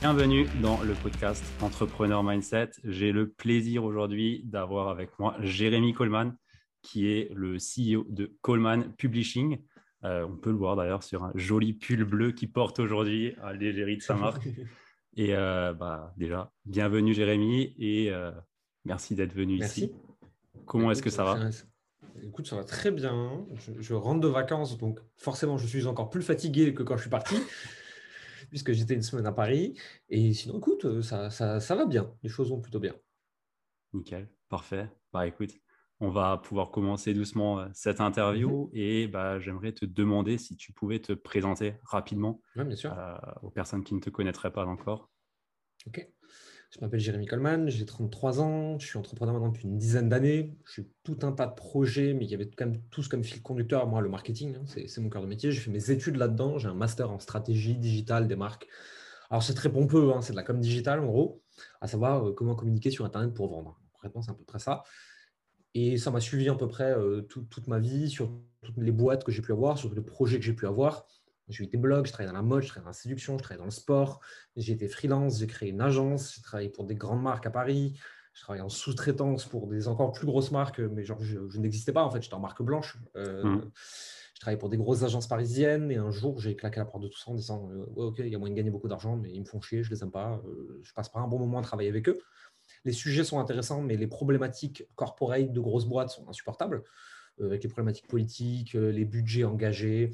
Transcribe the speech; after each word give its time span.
Bienvenue 0.00 0.48
dans 0.62 0.80
le 0.80 0.94
podcast 0.94 1.44
Entrepreneur 1.60 2.22
Mindset. 2.24 2.70
J'ai 2.84 3.12
le 3.12 3.28
plaisir 3.28 3.84
aujourd'hui 3.84 4.40
d'avoir 4.46 4.88
avec 4.88 5.10
moi 5.18 5.36
Jérémy 5.40 5.92
Coleman, 5.92 6.34
qui 6.80 7.08
est 7.08 7.30
le 7.34 7.58
CEO 7.58 8.06
de 8.08 8.34
Coleman 8.40 8.94
Publishing. 8.96 9.58
Euh, 10.04 10.26
on 10.26 10.38
peut 10.38 10.52
le 10.52 10.56
voir 10.56 10.74
d'ailleurs 10.76 11.02
sur 11.02 11.22
un 11.22 11.32
joli 11.34 11.74
pull 11.74 12.04
bleu 12.04 12.32
qu'il 12.32 12.50
porte 12.50 12.78
aujourd'hui 12.78 13.34
à 13.42 13.52
l'égérie 13.52 13.98
de 13.98 14.02
sa 14.02 14.14
marque. 14.14 14.48
Et 15.18 15.36
euh, 15.36 15.74
bah, 15.74 16.14
déjà, 16.16 16.50
bienvenue 16.64 17.12
Jérémy 17.12 17.74
et 17.78 18.10
euh, 18.10 18.30
merci 18.86 19.14
d'être 19.14 19.34
venu 19.34 19.56
ici. 19.56 19.92
Comment 20.64 20.92
est-ce 20.92 21.02
que 21.02 21.10
ça 21.10 21.24
va? 21.24 21.50
Écoute, 22.22 22.46
ça 22.46 22.56
va 22.56 22.64
très 22.64 22.90
bien. 22.90 23.44
je, 23.78 23.92
rentre 23.92 24.20
de 24.20 24.28
vacances, 24.28 24.78
donc 24.78 24.98
forcément, 25.18 25.58
je 25.58 25.66
suis 25.66 25.86
encore 25.86 26.08
plus 26.08 26.22
fatigué 26.22 26.72
que 26.72 26.84
quand 26.84 26.96
je 26.96 27.02
suis 27.02 27.10
parti 27.10 27.36
puisque 28.50 28.72
j'étais 28.72 28.94
une 28.94 29.02
semaine 29.02 29.26
à 29.26 29.32
Paris. 29.32 29.78
Et 30.08 30.34
sinon, 30.34 30.58
écoute, 30.58 30.84
euh, 30.84 31.02
ça, 31.02 31.30
ça, 31.30 31.60
ça 31.60 31.74
va 31.74 31.86
bien. 31.86 32.12
Les 32.22 32.28
choses 32.28 32.50
vont 32.50 32.60
plutôt 32.60 32.80
bien. 32.80 32.94
Nickel, 33.92 34.28
parfait. 34.48 34.90
Bah 35.12 35.26
écoute, 35.26 35.52
on 36.00 36.10
va 36.10 36.38
pouvoir 36.38 36.70
commencer 36.70 37.14
doucement 37.14 37.60
euh, 37.60 37.68
cette 37.72 38.00
interview 38.00 38.66
mhm. 38.66 38.70
et 38.74 39.08
bah, 39.08 39.38
j'aimerais 39.38 39.72
te 39.72 39.84
demander 39.84 40.38
si 40.38 40.56
tu 40.56 40.72
pouvais 40.72 40.98
te 41.00 41.12
présenter 41.12 41.74
rapidement 41.84 42.42
bien 42.54 42.76
sûr. 42.76 42.96
Euh, 42.96 43.16
aux 43.42 43.50
personnes 43.50 43.84
qui 43.84 43.94
ne 43.94 44.00
te 44.00 44.10
connaîtraient 44.10 44.52
pas 44.52 44.66
encore. 44.66 45.10
Ok. 45.86 46.06
Je 46.70 46.78
m'appelle 46.80 47.00
Jérémy 47.00 47.26
Coleman, 47.26 47.68
j'ai 47.68 47.84
33 47.84 48.40
ans, 48.40 48.78
je 48.78 48.86
suis 48.86 48.96
entrepreneur 48.96 49.34
maintenant 49.34 49.48
depuis 49.48 49.66
une 49.66 49.76
dizaine 49.76 50.08
d'années. 50.08 50.56
Je 50.66 50.72
suis 50.72 50.88
tout 51.02 51.18
un 51.22 51.32
tas 51.32 51.46
de 51.46 51.54
projets, 51.54 52.14
mais 52.14 52.24
il 52.24 52.30
y 52.30 52.34
avait 52.34 52.48
quand 52.48 52.66
même 52.66 52.80
tous 52.90 53.08
comme 53.08 53.24
fil 53.24 53.42
conducteur. 53.42 53.88
Moi, 53.88 54.00
le 54.00 54.08
marketing, 54.08 54.54
hein, 54.54 54.64
c'est 54.66 55.00
mon 55.00 55.08
cœur 55.08 55.20
de 55.20 55.26
métier. 55.26 55.50
J'ai 55.50 55.58
fait 55.58 55.72
mes 55.72 55.90
études 55.90 56.14
là-dedans. 56.14 56.58
J'ai 56.58 56.68
un 56.68 56.74
master 56.74 57.10
en 57.10 57.18
stratégie 57.18 57.74
digitale 57.74 58.28
des 58.28 58.36
marques. 58.36 58.68
Alors, 59.30 59.42
c'est 59.42 59.54
très 59.54 59.68
pompeux, 59.68 60.12
hein, 60.12 60.22
c'est 60.22 60.32
de 60.32 60.36
la 60.36 60.44
com 60.44 60.60
digitale 60.60 61.00
en 61.00 61.06
gros, 61.06 61.42
à 61.80 61.88
savoir 61.88 62.28
euh, 62.28 62.32
comment 62.32 62.54
communiquer 62.54 62.92
sur 62.92 63.04
Internet 63.04 63.34
pour 63.34 63.48
vendre. 63.48 63.80
Concrètement, 63.92 64.22
c'est 64.22 64.30
à 64.30 64.34
peu 64.34 64.44
près 64.44 64.60
ça. 64.60 64.84
Et 65.74 65.98
ça 65.98 66.12
m'a 66.12 66.20
suivi 66.20 66.48
à 66.48 66.54
peu 66.54 66.68
près 66.68 66.92
euh, 66.92 67.22
toute 67.22 67.66
ma 67.66 67.80
vie, 67.80 68.08
sur 68.08 68.32
toutes 68.62 68.76
les 68.78 68.92
boîtes 68.92 69.24
que 69.24 69.32
j'ai 69.32 69.42
pu 69.42 69.50
avoir, 69.50 69.76
sur 69.76 69.92
les 69.92 70.02
projets 70.02 70.38
que 70.38 70.44
j'ai 70.44 70.54
pu 70.54 70.68
avoir. 70.68 71.06
J'ai 71.50 71.64
eu 71.64 71.66
des 71.66 71.76
blogs, 71.76 72.06
je 72.06 72.12
travaillais 72.12 72.32
dans 72.32 72.38
la 72.38 72.42
mode, 72.42 72.62
je 72.62 72.68
travaillais 72.68 72.84
dans 72.84 72.90
la 72.90 72.94
séduction, 72.94 73.36
je 73.36 73.42
travaillais 73.42 73.58
dans 73.58 73.64
le 73.64 73.70
sport. 73.70 74.20
J'ai 74.56 74.72
été 74.72 74.88
freelance, 74.88 75.40
j'ai 75.40 75.46
créé 75.46 75.70
une 75.70 75.80
agence, 75.80 76.34
j'ai 76.36 76.42
travaillé 76.42 76.68
pour 76.68 76.84
des 76.84 76.94
grandes 76.94 77.22
marques 77.22 77.46
à 77.46 77.50
Paris. 77.50 77.98
Je 78.32 78.42
travaillais 78.42 78.64
en 78.64 78.68
sous-traitance 78.68 79.46
pour 79.46 79.66
des 79.66 79.88
encore 79.88 80.12
plus 80.12 80.26
grosses 80.26 80.52
marques, 80.52 80.78
mais 80.78 81.04
genre 81.04 81.20
je, 81.20 81.58
n'existais 81.58 81.92
pas 81.92 82.04
en 82.04 82.10
fait, 82.10 82.22
j'étais 82.22 82.34
en 82.34 82.40
marque 82.40 82.62
blanche. 82.62 82.96
Euh, 83.16 83.42
mmh. 83.42 83.70
Je 84.34 84.40
travaillais 84.40 84.58
pour 84.58 84.68
des 84.68 84.76
grosses 84.76 85.02
agences 85.02 85.26
parisiennes 85.26 85.90
et 85.90 85.96
un 85.96 86.10
jour 86.10 86.38
j'ai 86.38 86.54
claqué 86.56 86.78
la 86.78 86.86
porte 86.86 87.02
de 87.02 87.08
tout 87.08 87.18
ça 87.18 87.30
en 87.30 87.34
disant 87.34 87.68
euh, 87.70 87.84
Ok, 87.96 88.20
il 88.20 88.28
y 88.28 88.34
a 88.34 88.38
moyen 88.38 88.54
de 88.54 88.56
gagner 88.56 88.70
beaucoup 88.70 88.88
d'argent, 88.88 89.16
mais 89.16 89.32
ils 89.32 89.40
me 89.40 89.44
font 89.44 89.60
chier, 89.60 89.82
je 89.82 89.90
les 89.90 90.02
aime 90.02 90.12
pas, 90.12 90.40
euh, 90.46 90.80
je 90.82 90.92
passe 90.94 91.08
pas 91.08 91.18
un 91.18 91.28
bon 91.28 91.38
moment 91.38 91.58
à 91.58 91.62
travailler 91.62 91.88
avec 91.88 92.08
eux. 92.08 92.18
Les 92.84 92.92
sujets 92.92 93.24
sont 93.24 93.40
intéressants, 93.40 93.82
mais 93.82 93.96
les 93.96 94.06
problématiques 94.06 94.86
corporate 94.94 95.52
de 95.52 95.60
grosses 95.60 95.86
boîtes 95.86 96.10
sont 96.10 96.26
insupportables, 96.28 96.84
avec 97.42 97.62
les 97.62 97.68
problématiques 97.68 98.06
politiques, 98.06 98.74
les 98.74 99.04
budgets 99.04 99.44
engagés, 99.44 100.12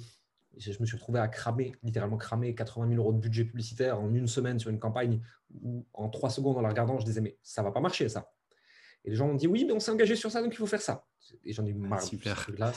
je 0.58 0.80
me 0.80 0.86
suis 0.86 0.96
retrouvé 0.96 1.20
à 1.20 1.28
cramer, 1.28 1.72
littéralement 1.82 2.16
cramer 2.16 2.54
80 2.54 2.88
000 2.88 3.00
euros 3.00 3.12
de 3.12 3.18
budget 3.18 3.44
publicitaire 3.44 4.00
en 4.00 4.12
une 4.14 4.26
semaine 4.26 4.58
sur 4.58 4.70
une 4.70 4.78
campagne 4.78 5.20
où 5.62 5.86
en 5.92 6.08
trois 6.08 6.30
secondes 6.30 6.56
en 6.56 6.60
la 6.60 6.70
regardant, 6.70 6.98
je 6.98 7.04
disais 7.04 7.20
mais 7.20 7.38
ça 7.42 7.62
va 7.62 7.72
pas 7.72 7.80
marcher 7.80 8.08
ça. 8.08 8.30
Et 9.04 9.10
les 9.10 9.16
gens 9.16 9.26
m'ont 9.26 9.34
dit 9.34 9.46
oui 9.46 9.64
mais 9.64 9.72
on 9.72 9.80
s'est 9.80 9.90
engagé 9.90 10.16
sur 10.16 10.30
ça 10.30 10.42
donc 10.42 10.52
il 10.52 10.56
faut 10.56 10.66
faire 10.66 10.82
ça. 10.82 11.06
Et 11.44 11.52
j'en 11.52 11.64
ai 11.66 11.70
eu 11.70 11.74
marre 11.74 12.00
de 12.00 12.16
ce 12.16 12.34
truc-là. 12.34 12.72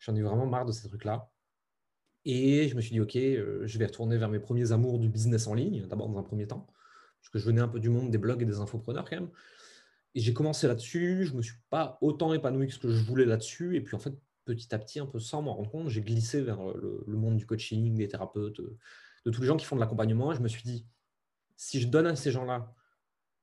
J'en 0.00 0.14
ai 0.14 0.22
vraiment 0.22 0.46
marre 0.46 0.64
de 0.64 0.72
ces 0.72 0.88
trucs-là. 0.88 1.30
Et 2.24 2.68
je 2.68 2.74
me 2.74 2.80
suis 2.80 2.92
dit 2.92 3.00
ok, 3.00 3.16
euh, 3.16 3.66
je 3.66 3.78
vais 3.78 3.86
retourner 3.86 4.18
vers 4.18 4.28
mes 4.28 4.40
premiers 4.40 4.72
amours 4.72 4.98
du 4.98 5.08
business 5.08 5.46
en 5.46 5.54
ligne 5.54 5.86
d'abord 5.86 6.08
dans 6.08 6.18
un 6.18 6.22
premier 6.22 6.46
temps 6.46 6.66
parce 7.20 7.30
que 7.30 7.38
je 7.38 7.44
venais 7.44 7.60
un 7.60 7.68
peu 7.68 7.80
du 7.80 7.90
monde 7.90 8.10
des 8.10 8.18
blogs 8.18 8.42
et 8.42 8.46
des 8.46 8.60
infopreneurs 8.60 9.08
quand 9.08 9.16
même. 9.16 9.30
Et 10.14 10.20
j'ai 10.20 10.32
commencé 10.32 10.66
là-dessus, 10.66 11.24
je 11.24 11.32
ne 11.32 11.38
me 11.38 11.42
suis 11.42 11.58
pas 11.68 11.98
autant 12.00 12.32
épanoui 12.34 12.66
que 12.66 12.72
ce 12.72 12.78
que 12.78 12.90
je 12.90 13.04
voulais 13.04 13.26
là-dessus. 13.26 13.76
Et 13.76 13.80
puis 13.80 13.94
en 13.94 13.98
fait, 13.98 14.14
petit 14.44 14.74
à 14.74 14.78
petit, 14.78 15.00
un 15.00 15.06
peu 15.06 15.18
sans 15.18 15.42
m'en 15.42 15.54
rendre 15.54 15.70
compte, 15.70 15.88
j'ai 15.88 16.02
glissé 16.02 16.40
vers 16.40 16.68
euh, 16.68 17.04
le, 17.06 17.16
monde 17.16 17.36
du 17.36 17.46
coaching, 17.46 17.94
des 17.94 18.08
thérapeutes, 18.08 18.60
euh, 18.60 18.78
de 19.26 19.30
tous 19.30 19.40
les 19.40 19.46
gens 19.46 19.56
qui 19.56 19.66
font 19.66 19.76
de 19.76 19.80
l'accompagnement. 19.80 20.32
Je 20.34 20.40
me 20.40 20.48
suis 20.48 20.62
dit, 20.62 20.86
si 21.56 21.80
je 21.80 21.88
donne 21.88 22.06
à 22.06 22.16
ces 22.16 22.30
gens-là 22.30 22.74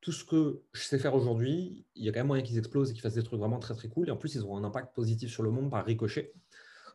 tout 0.02 0.12
ce 0.12 0.24
que 0.24 0.62
je 0.74 0.82
sais 0.82 1.00
faire 1.00 1.16
aujourd'hui, 1.16 1.86
il 1.96 2.04
y 2.04 2.10
a 2.10 2.12
quand 2.12 2.20
même 2.20 2.28
moyen 2.28 2.44
qu'ils 2.44 2.58
explosent 2.58 2.92
et 2.92 2.94
qu'ils 2.94 3.02
fassent 3.02 3.16
des 3.16 3.24
trucs 3.24 3.40
vraiment 3.40 3.60
très 3.60 3.74
très 3.76 3.90
cool. 3.90 4.08
Et 4.08 4.12
en 4.12 4.18
plus, 4.18 4.36
ils 4.36 4.42
auront 4.42 4.58
un 4.58 4.64
impact 4.64 4.96
positif 4.96 5.32
sur 5.32 5.44
le 5.44 5.52
monde 5.52 5.70
par 5.70 5.86
ricochet. 5.86 6.34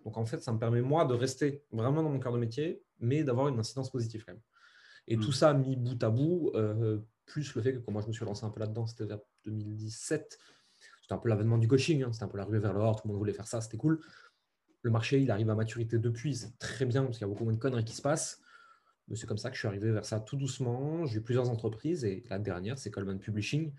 Donc 0.04 0.16
en 0.16 0.24
fait, 0.24 0.42
ça 0.42 0.52
me 0.52 0.58
permet 0.58 0.82
moi 0.82 1.04
de 1.04 1.14
rester 1.14 1.64
vraiment 1.72 2.02
dans 2.02 2.10
mon 2.10 2.19
cœur 2.19 2.32
de 2.32 2.38
métier, 2.38 2.82
mais 3.00 3.24
d'avoir 3.24 3.48
une 3.48 3.58
incidence 3.58 3.90
positive 3.90 4.24
quand 4.24 4.32
même. 4.32 4.42
Et 5.08 5.16
tout 5.16 5.30
mmh. 5.30 5.32
ça 5.32 5.54
mis 5.54 5.76
bout 5.76 6.02
à 6.02 6.10
bout, 6.10 6.52
euh, 6.54 6.98
plus 7.26 7.54
le 7.54 7.62
fait 7.62 7.72
que 7.72 7.78
quand 7.78 7.92
moi 7.92 8.02
je 8.02 8.08
me 8.08 8.12
suis 8.12 8.24
lancé 8.24 8.44
un 8.44 8.50
peu 8.50 8.60
là-dedans, 8.60 8.86
c'était 8.86 9.04
vers 9.04 9.20
2017, 9.44 10.38
c'était 11.02 11.14
un 11.14 11.18
peu 11.18 11.28
l'avènement 11.28 11.58
du 11.58 11.68
coaching, 11.68 12.04
hein. 12.04 12.12
c'était 12.12 12.24
un 12.24 12.28
peu 12.28 12.38
la 12.38 12.44
ruée 12.44 12.60
vers 12.60 12.72
l'or, 12.72 12.96
tout 12.96 13.08
le 13.08 13.12
monde 13.12 13.18
voulait 13.18 13.32
faire 13.32 13.48
ça, 13.48 13.60
c'était 13.60 13.76
cool. 13.76 14.00
Le 14.82 14.90
marché, 14.90 15.20
il 15.20 15.30
arrive 15.30 15.50
à 15.50 15.54
maturité 15.54 15.98
depuis, 15.98 16.34
c'est 16.34 16.58
très 16.58 16.86
bien 16.86 17.04
parce 17.04 17.18
qu'il 17.18 17.26
y 17.26 17.28
a 17.28 17.32
beaucoup 17.32 17.44
moins 17.44 17.52
de 17.52 17.58
conneries 17.58 17.84
qui 17.84 17.94
se 17.94 18.02
passent. 18.02 18.40
Mais 19.08 19.16
c'est 19.16 19.26
comme 19.26 19.38
ça 19.38 19.50
que 19.50 19.56
je 19.56 19.60
suis 19.60 19.68
arrivé 19.68 19.90
vers 19.90 20.04
ça 20.04 20.20
tout 20.20 20.36
doucement. 20.36 21.04
J'ai 21.06 21.18
eu 21.18 21.22
plusieurs 21.22 21.50
entreprises 21.50 22.04
et 22.04 22.24
la 22.30 22.38
dernière, 22.38 22.78
c'est 22.78 22.90
Coleman 22.90 23.18
Publishing, 23.18 23.72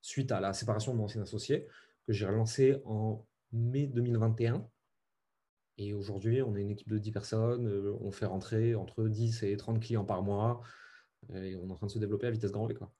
suite 0.00 0.32
à 0.32 0.40
la 0.40 0.52
séparation 0.52 0.92
de 0.92 0.98
mon 0.98 1.04
ancien 1.04 1.22
associé, 1.22 1.66
que 2.06 2.12
j'ai 2.12 2.26
relancé 2.26 2.80
en 2.84 3.26
mai 3.52 3.88
2021. 3.88 4.66
Et 5.78 5.94
aujourd'hui, 5.94 6.42
on 6.42 6.56
est 6.56 6.62
une 6.62 6.70
équipe 6.70 6.88
de 6.88 6.98
10 6.98 7.12
personnes. 7.12 7.68
Euh, 7.68 7.96
on 8.00 8.10
fait 8.10 8.26
rentrer 8.26 8.74
entre 8.74 9.08
10 9.08 9.42
et 9.44 9.56
30 9.56 9.80
clients 9.80 10.04
par 10.04 10.22
mois. 10.22 10.60
Et 11.34 11.56
on 11.56 11.68
est 11.68 11.72
en 11.72 11.74
train 11.74 11.86
de 11.86 11.92
se 11.92 11.98
développer 11.98 12.26
à 12.28 12.30
vitesse 12.30 12.52
grand 12.52 12.66
V. 12.66 12.74
Quoi 12.74 12.92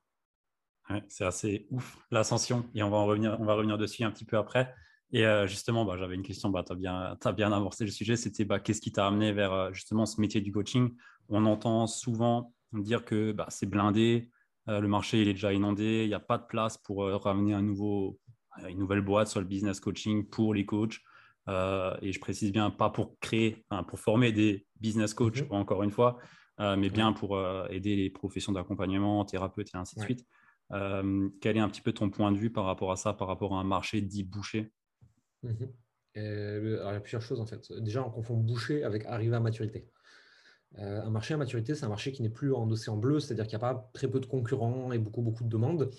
c'est 1.08 1.24
assez 1.24 1.66
ouf 1.70 1.98
l'ascension 2.10 2.64
et 2.74 2.82
on 2.82 2.90
va, 2.90 2.96
en 2.96 3.06
revenir, 3.06 3.36
on 3.40 3.44
va 3.44 3.54
revenir 3.54 3.78
dessus 3.78 4.04
un 4.04 4.10
petit 4.10 4.24
peu 4.24 4.36
après. 4.36 4.72
Et 5.12 5.24
euh, 5.24 5.46
justement, 5.46 5.84
bah, 5.84 5.96
j'avais 5.98 6.14
une 6.14 6.22
question, 6.22 6.50
bah, 6.50 6.62
tu 6.66 6.72
as, 6.72 6.76
bien, 6.76 7.16
as 7.22 7.32
bien 7.32 7.50
amorcé 7.52 7.84
le 7.84 7.90
sujet, 7.90 8.16
c'était 8.16 8.44
bah, 8.44 8.60
qu'est-ce 8.60 8.80
qui 8.80 8.92
t'a 8.92 9.06
amené 9.06 9.32
vers 9.32 9.52
euh, 9.52 9.72
justement 9.72 10.04
ce 10.06 10.20
métier 10.20 10.40
du 10.40 10.52
coaching? 10.52 10.94
On 11.28 11.46
entend 11.46 11.86
souvent 11.86 12.52
dire 12.72 13.04
que 13.04 13.32
bah, 13.32 13.46
c'est 13.48 13.66
blindé, 13.66 14.30
euh, 14.68 14.80
le 14.80 14.88
marché 14.88 15.22
il 15.22 15.28
est 15.28 15.32
déjà 15.32 15.52
inondé, 15.52 16.02
il 16.04 16.08
n'y 16.08 16.14
a 16.14 16.20
pas 16.20 16.36
de 16.36 16.46
place 16.46 16.76
pour 16.76 17.06
ramener 17.22 17.54
un 17.54 17.62
nouveau, 17.62 18.18
une 18.68 18.78
nouvelle 18.78 19.00
boîte 19.00 19.28
sur 19.28 19.40
le 19.40 19.46
business 19.46 19.80
coaching 19.80 20.28
pour 20.28 20.52
les 20.52 20.66
coachs. 20.66 20.98
et 21.48 22.12
je 22.12 22.20
précise 22.20 22.52
bien, 22.52 22.70
pas 22.70 22.90
pour 22.90 23.18
créer, 23.20 23.64
pour 23.86 23.98
former 23.98 24.32
des 24.32 24.66
business 24.78 25.14
coachs, 25.14 25.40
mhm. 25.40 25.52
encore 25.52 25.82
une 25.82 25.90
fois, 25.90 26.18
mais 26.58 26.90
bien 26.90 27.14
pour 27.14 27.40
aider 27.70 27.96
les 27.96 28.10
professions 28.10 28.52
d'accompagnement, 28.52 29.24
thérapeutes 29.24 29.70
et 29.74 29.78
ainsi 29.78 29.96
de 29.96 30.02
suite. 30.02 30.26
Euh, 30.72 31.28
quel 31.40 31.56
est 31.56 31.60
un 31.60 31.68
petit 31.68 31.80
peu 31.80 31.92
ton 31.92 32.10
point 32.10 32.30
de 32.32 32.36
vue 32.36 32.50
par 32.50 32.64
rapport 32.64 32.92
à 32.92 32.96
ça, 32.96 33.12
par 33.12 33.28
rapport 33.28 33.54
à 33.54 33.60
un 33.60 33.64
marché 33.64 34.00
dit 34.00 34.24
bouché? 34.24 34.72
Mhm. 35.42 35.72
euh, 36.16 36.80
Il 36.84 36.92
y 36.92 36.96
a 36.96 37.00
plusieurs 37.00 37.22
choses 37.22 37.40
en 37.40 37.46
fait. 37.46 37.72
Déjà, 37.80 38.04
on 38.04 38.10
confond 38.10 38.36
boucher 38.36 38.84
avec 38.84 39.04
arriver 39.06 39.36
à 39.36 39.40
maturité. 39.40 39.88
Euh, 40.78 41.02
un 41.02 41.10
marché 41.10 41.32
à 41.34 41.38
maturité, 41.38 41.74
c'est 41.74 41.86
un 41.86 41.88
marché 41.88 42.12
qui 42.12 42.22
n'est 42.22 42.28
plus 42.28 42.52
en 42.52 42.70
océan 42.70 42.96
bleu, 42.96 43.20
c'est-à-dire 43.20 43.46
qu'il 43.46 43.58
n'y 43.58 43.64
a 43.64 43.72
pas 43.72 43.90
très 43.94 44.08
peu 44.08 44.20
de 44.20 44.26
concurrents 44.26 44.92
et 44.92 44.98
beaucoup, 44.98 45.22
beaucoup 45.22 45.44
de 45.44 45.48
demandes. 45.48 45.90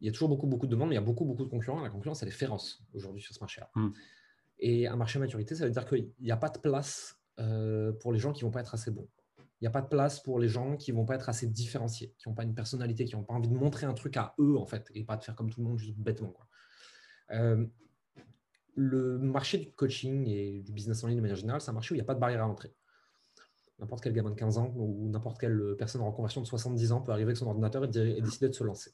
Il 0.00 0.06
y 0.06 0.08
a 0.08 0.12
toujours 0.12 0.28
beaucoup, 0.28 0.46
beaucoup 0.46 0.66
de 0.66 0.70
demandes, 0.70 0.90
mais 0.90 0.94
il 0.94 0.98
y 0.98 1.02
a 1.02 1.04
beaucoup, 1.04 1.24
beaucoup 1.24 1.44
de 1.44 1.50
concurrents. 1.50 1.80
La 1.80 1.90
concurrence, 1.90 2.22
elle 2.22 2.28
est 2.28 2.32
féroce 2.32 2.84
aujourd'hui 2.92 3.22
sur 3.22 3.34
ce 3.34 3.40
marché-là. 3.40 3.70
Hmm. 3.74 3.90
Et 4.58 4.86
un 4.86 4.96
marché 4.96 5.18
à 5.18 5.20
maturité, 5.20 5.56
ça 5.56 5.64
veut 5.64 5.72
dire 5.72 5.86
qu'il 5.86 6.12
n'y 6.20 6.30
a 6.30 6.36
pas 6.36 6.50
de 6.50 6.58
place 6.58 7.18
pour 8.00 8.12
les 8.12 8.20
gens 8.20 8.32
qui 8.32 8.44
ne 8.44 8.48
vont 8.48 8.52
pas 8.52 8.60
être 8.60 8.74
assez 8.74 8.92
bons. 8.92 9.08
N'y 9.64 9.68
a 9.68 9.70
pas 9.70 9.80
de 9.80 9.88
place 9.88 10.20
pour 10.20 10.38
les 10.38 10.48
gens 10.48 10.76
qui 10.76 10.92
ne 10.92 10.96
vont 10.98 11.06
pas 11.06 11.14
être 11.14 11.30
assez 11.30 11.46
différenciés, 11.46 12.14
qui 12.18 12.28
n'ont 12.28 12.34
pas 12.34 12.42
une 12.42 12.54
personnalité, 12.54 13.06
qui 13.06 13.16
n'ont 13.16 13.22
pas 13.22 13.32
envie 13.32 13.48
de 13.48 13.54
montrer 13.54 13.86
un 13.86 13.94
truc 13.94 14.18
à 14.18 14.34
eux, 14.38 14.58
en 14.58 14.66
fait, 14.66 14.90
et 14.92 15.04
pas 15.04 15.16
de 15.16 15.24
faire 15.24 15.34
comme 15.34 15.48
tout 15.48 15.62
le 15.62 15.66
monde 15.66 15.78
juste 15.78 15.96
bêtement. 15.96 16.28
Quoi. 16.28 16.46
Euh, 17.30 17.64
le 18.74 19.18
marché 19.18 19.56
du 19.56 19.72
coaching 19.72 20.28
et 20.28 20.60
du 20.60 20.70
business 20.70 21.02
en 21.02 21.06
ligne 21.06 21.16
de 21.16 21.22
manière 21.22 21.38
générale, 21.38 21.62
c'est 21.62 21.70
un 21.70 21.72
marché 21.72 21.92
où 21.92 21.94
il 21.94 21.98
n'y 21.98 22.02
a 22.02 22.04
pas 22.04 22.14
de 22.14 22.20
barrière 22.20 22.44
à 22.44 22.46
l'entrée. 22.46 22.74
N'importe 23.78 24.04
quel 24.04 24.12
gamin 24.12 24.32
de 24.32 24.34
15 24.34 24.58
ans 24.58 24.70
ou 24.76 25.08
n'importe 25.08 25.40
quelle 25.40 25.76
personne 25.78 26.02
en 26.02 26.10
reconversion 26.10 26.42
de 26.42 26.46
70 26.46 26.92
ans 26.92 27.00
peut 27.00 27.12
arriver 27.12 27.28
avec 27.28 27.38
son 27.38 27.46
ordinateur 27.46 27.84
et, 27.84 28.20
décider 28.20 28.50
de 28.50 28.54
se 28.54 28.64
lancer. 28.64 28.92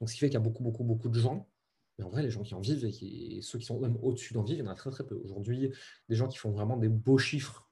Donc, 0.00 0.10
ce 0.10 0.14
qui 0.14 0.20
fait 0.20 0.26
qu'il 0.26 0.34
y 0.34 0.36
a 0.36 0.40
beaucoup, 0.40 0.62
beaucoup, 0.62 0.84
beaucoup 0.84 1.08
de 1.08 1.18
gens. 1.18 1.48
Mais 1.96 2.04
en 2.04 2.10
vrai, 2.10 2.22
les 2.22 2.30
gens 2.30 2.42
qui 2.42 2.54
en 2.54 2.60
vivent 2.60 2.84
et, 2.84 3.40
ceux 3.40 3.58
qui 3.58 3.64
sont 3.64 3.80
même 3.80 3.96
au-dessus 4.02 4.34
d'en 4.34 4.42
vivre, 4.42 4.58
il 4.58 4.64
y 4.66 4.68
en 4.68 4.70
a 4.70 4.74
très, 4.74 4.90
très 4.90 5.06
peu. 5.06 5.14
Aujourd'hui, 5.24 5.72
des 6.10 6.14
gens 6.14 6.28
qui 6.28 6.36
font 6.36 6.50
vraiment 6.50 6.76
des 6.76 6.90
beaux 6.90 7.16
chiffres 7.16 7.70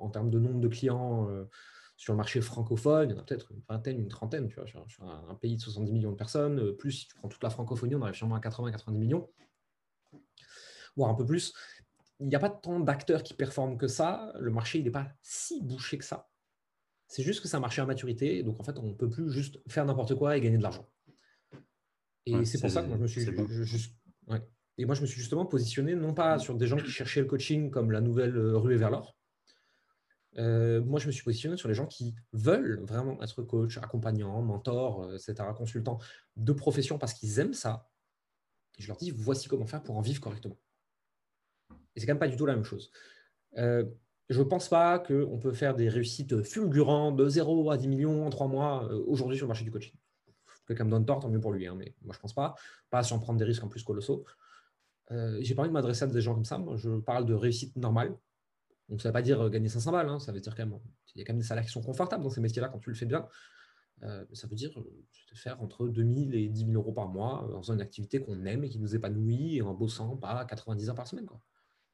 en 0.00 0.10
termes 0.10 0.30
de 0.30 0.38
nombre 0.38 0.60
de 0.60 0.68
clients 0.68 1.28
euh, 1.30 1.44
sur 1.96 2.14
le 2.14 2.16
marché 2.16 2.40
francophone, 2.40 3.10
il 3.10 3.12
y 3.12 3.18
en 3.18 3.20
a 3.20 3.24
peut-être 3.24 3.52
une 3.52 3.62
vingtaine, 3.68 3.98
une 3.98 4.08
trentaine, 4.08 4.48
tu 4.48 4.56
vois, 4.56 4.66
sur, 4.66 5.04
un, 5.04 5.34
pays 5.34 5.56
de 5.56 5.60
70 5.60 5.92
millions 5.92 6.12
de 6.12 6.16
personnes. 6.16 6.58
Euh, 6.58 6.72
plus, 6.72 6.92
si 6.92 7.08
tu 7.08 7.14
prends 7.16 7.28
toute 7.28 7.42
la 7.42 7.50
francophonie, 7.50 7.94
on 7.94 8.02
arrive 8.02 8.14
sûrement 8.14 8.36
à 8.36 8.40
80-90 8.40 8.92
millions, 8.96 9.30
voire 10.96 11.10
un 11.10 11.14
peu 11.14 11.26
plus 11.26 11.52
il 12.20 12.28
n'y 12.28 12.34
a 12.34 12.38
pas 12.38 12.50
tant 12.50 12.80
d'acteurs 12.80 13.22
qui 13.22 13.34
performent 13.34 13.78
que 13.78 13.88
ça. 13.88 14.32
Le 14.38 14.50
marché, 14.50 14.78
il 14.78 14.84
n'est 14.84 14.90
pas 14.90 15.08
si 15.22 15.62
bouché 15.62 15.98
que 15.98 16.04
ça. 16.04 16.28
C'est 17.08 17.22
juste 17.22 17.40
que 17.40 17.48
c'est 17.48 17.56
un 17.56 17.60
marché 17.60 17.80
à 17.80 17.86
maturité. 17.86 18.42
Donc, 18.42 18.60
en 18.60 18.62
fait, 18.62 18.78
on 18.78 18.88
ne 18.88 18.92
peut 18.92 19.08
plus 19.08 19.32
juste 19.32 19.58
faire 19.68 19.84
n'importe 19.84 20.14
quoi 20.14 20.36
et 20.36 20.40
gagner 20.40 20.58
de 20.58 20.62
l'argent. 20.62 20.86
Et 22.26 22.44
c'est 22.44 22.60
pour 22.60 22.70
ça 22.70 22.82
que 22.82 22.88
moi, 22.88 22.98
je 22.98 23.02
me 23.02 23.06
suis 23.06 23.24
Et 24.78 24.84
moi, 24.84 24.94
je 24.94 25.00
me 25.00 25.06
suis 25.06 25.18
justement 25.18 25.46
positionné, 25.46 25.94
non 25.94 26.14
pas 26.14 26.38
sur 26.38 26.56
des 26.56 26.66
gens 26.66 26.76
qui 26.76 26.90
cherchaient 26.90 27.20
le 27.20 27.26
coaching 27.26 27.70
comme 27.70 27.90
la 27.90 28.00
nouvelle 28.00 28.36
euh, 28.36 28.56
ruée 28.56 28.76
vers 28.76 28.90
l'or. 28.90 29.16
Euh, 30.38 30.80
moi, 30.82 31.00
je 31.00 31.06
me 31.06 31.12
suis 31.12 31.24
positionné 31.24 31.56
sur 31.56 31.68
les 31.68 31.74
gens 31.74 31.86
qui 31.86 32.14
veulent 32.32 32.80
vraiment 32.84 33.20
être 33.22 33.42
coach, 33.42 33.78
accompagnant, 33.78 34.40
mentor, 34.42 35.04
euh, 35.04 35.14
etc., 35.16 35.34
consultant 35.56 35.98
de 36.36 36.52
profession 36.52 36.98
parce 36.98 37.14
qu'ils 37.14 37.38
aiment 37.38 37.54
ça. 37.54 37.88
Je 38.78 38.86
leur 38.86 38.96
dis, 38.96 39.10
voici 39.10 39.48
comment 39.48 39.66
faire 39.66 39.82
pour 39.82 39.96
en 39.96 40.00
vivre 40.00 40.20
correctement. 40.20 40.56
Et 41.94 42.00
c'est 42.00 42.06
quand 42.06 42.12
même 42.12 42.20
pas 42.20 42.28
du 42.28 42.36
tout 42.36 42.46
la 42.46 42.54
même 42.54 42.64
chose. 42.64 42.90
Euh, 43.58 43.84
je 44.28 44.38
ne 44.38 44.44
pense 44.44 44.68
pas 44.68 45.00
qu'on 45.00 45.38
peut 45.38 45.52
faire 45.52 45.74
des 45.74 45.88
réussites 45.88 46.42
fulgurantes 46.44 47.16
de 47.16 47.28
0 47.28 47.70
à 47.70 47.76
10 47.76 47.88
millions 47.88 48.26
en 48.26 48.30
3 48.30 48.46
mois 48.46 48.84
aujourd'hui 49.06 49.36
sur 49.36 49.46
le 49.46 49.48
marché 49.48 49.64
du 49.64 49.72
coaching. 49.72 49.94
Quelqu'un 50.68 50.84
me 50.84 50.90
donne 50.90 51.04
tort, 51.04 51.18
tant 51.18 51.28
mieux 51.28 51.40
pour 51.40 51.52
lui. 51.52 51.66
Hein, 51.66 51.74
mais 51.76 51.96
moi, 52.02 52.12
je 52.12 52.18
ne 52.18 52.22
pense 52.22 52.32
pas. 52.32 52.54
Pas 52.90 53.02
si 53.02 53.12
on 53.12 53.18
prend 53.18 53.34
des 53.34 53.44
risques 53.44 53.64
en 53.64 53.68
plus 53.68 53.82
colossaux. 53.82 54.24
J'ai 55.40 55.56
pas 55.56 55.62
envie 55.62 55.70
de 55.70 55.74
m'adresser 55.74 56.04
à 56.04 56.06
des 56.06 56.20
gens 56.20 56.34
comme 56.34 56.44
ça. 56.44 56.62
Je 56.76 57.00
parle 57.00 57.26
de 57.26 57.34
réussite 57.34 57.74
normale. 57.74 58.16
Donc, 58.90 59.00
ça 59.00 59.08
ne 59.08 59.10
veut 59.10 59.14
pas 59.14 59.22
dire 59.22 59.48
gagner 59.48 59.68
500 59.68 59.92
balles. 59.92 60.08
Hein. 60.08 60.18
Ça 60.18 60.32
veut 60.32 60.40
dire 60.40 60.54
quand 60.54 60.66
même, 60.66 60.78
il 61.14 61.20
y 61.20 61.22
a 61.22 61.24
quand 61.24 61.32
même 61.32 61.40
des 61.40 61.46
salaires 61.46 61.64
qui 61.64 61.70
sont 61.70 61.82
confortables 61.82 62.22
dans 62.22 62.30
ces 62.30 62.40
métiers-là 62.40 62.68
quand 62.68 62.78
tu 62.78 62.90
le 62.90 62.96
fais 62.96 63.06
bien. 63.06 63.26
ça 64.00 64.46
veut 64.46 64.56
dire 64.56 64.72
faire 65.34 65.60
entre 65.62 65.88
2000 65.88 66.34
et 66.34 66.48
10 66.48 66.66
000 66.66 66.72
euros 66.72 66.92
par 66.92 67.08
mois 67.08 67.44
en 67.54 67.62
faisant 67.62 67.74
une 67.74 67.80
activité 67.80 68.20
qu'on 68.20 68.44
aime 68.44 68.64
et 68.64 68.68
qui 68.68 68.78
nous 68.78 68.94
épanouit 68.94 69.56
et 69.56 69.62
en 69.62 69.74
bossant 69.74 70.16
pas 70.16 70.44
90 70.44 70.90
heures 70.90 70.94
par 70.94 71.06
semaine. 71.06 71.26
Quoi. 71.26 71.40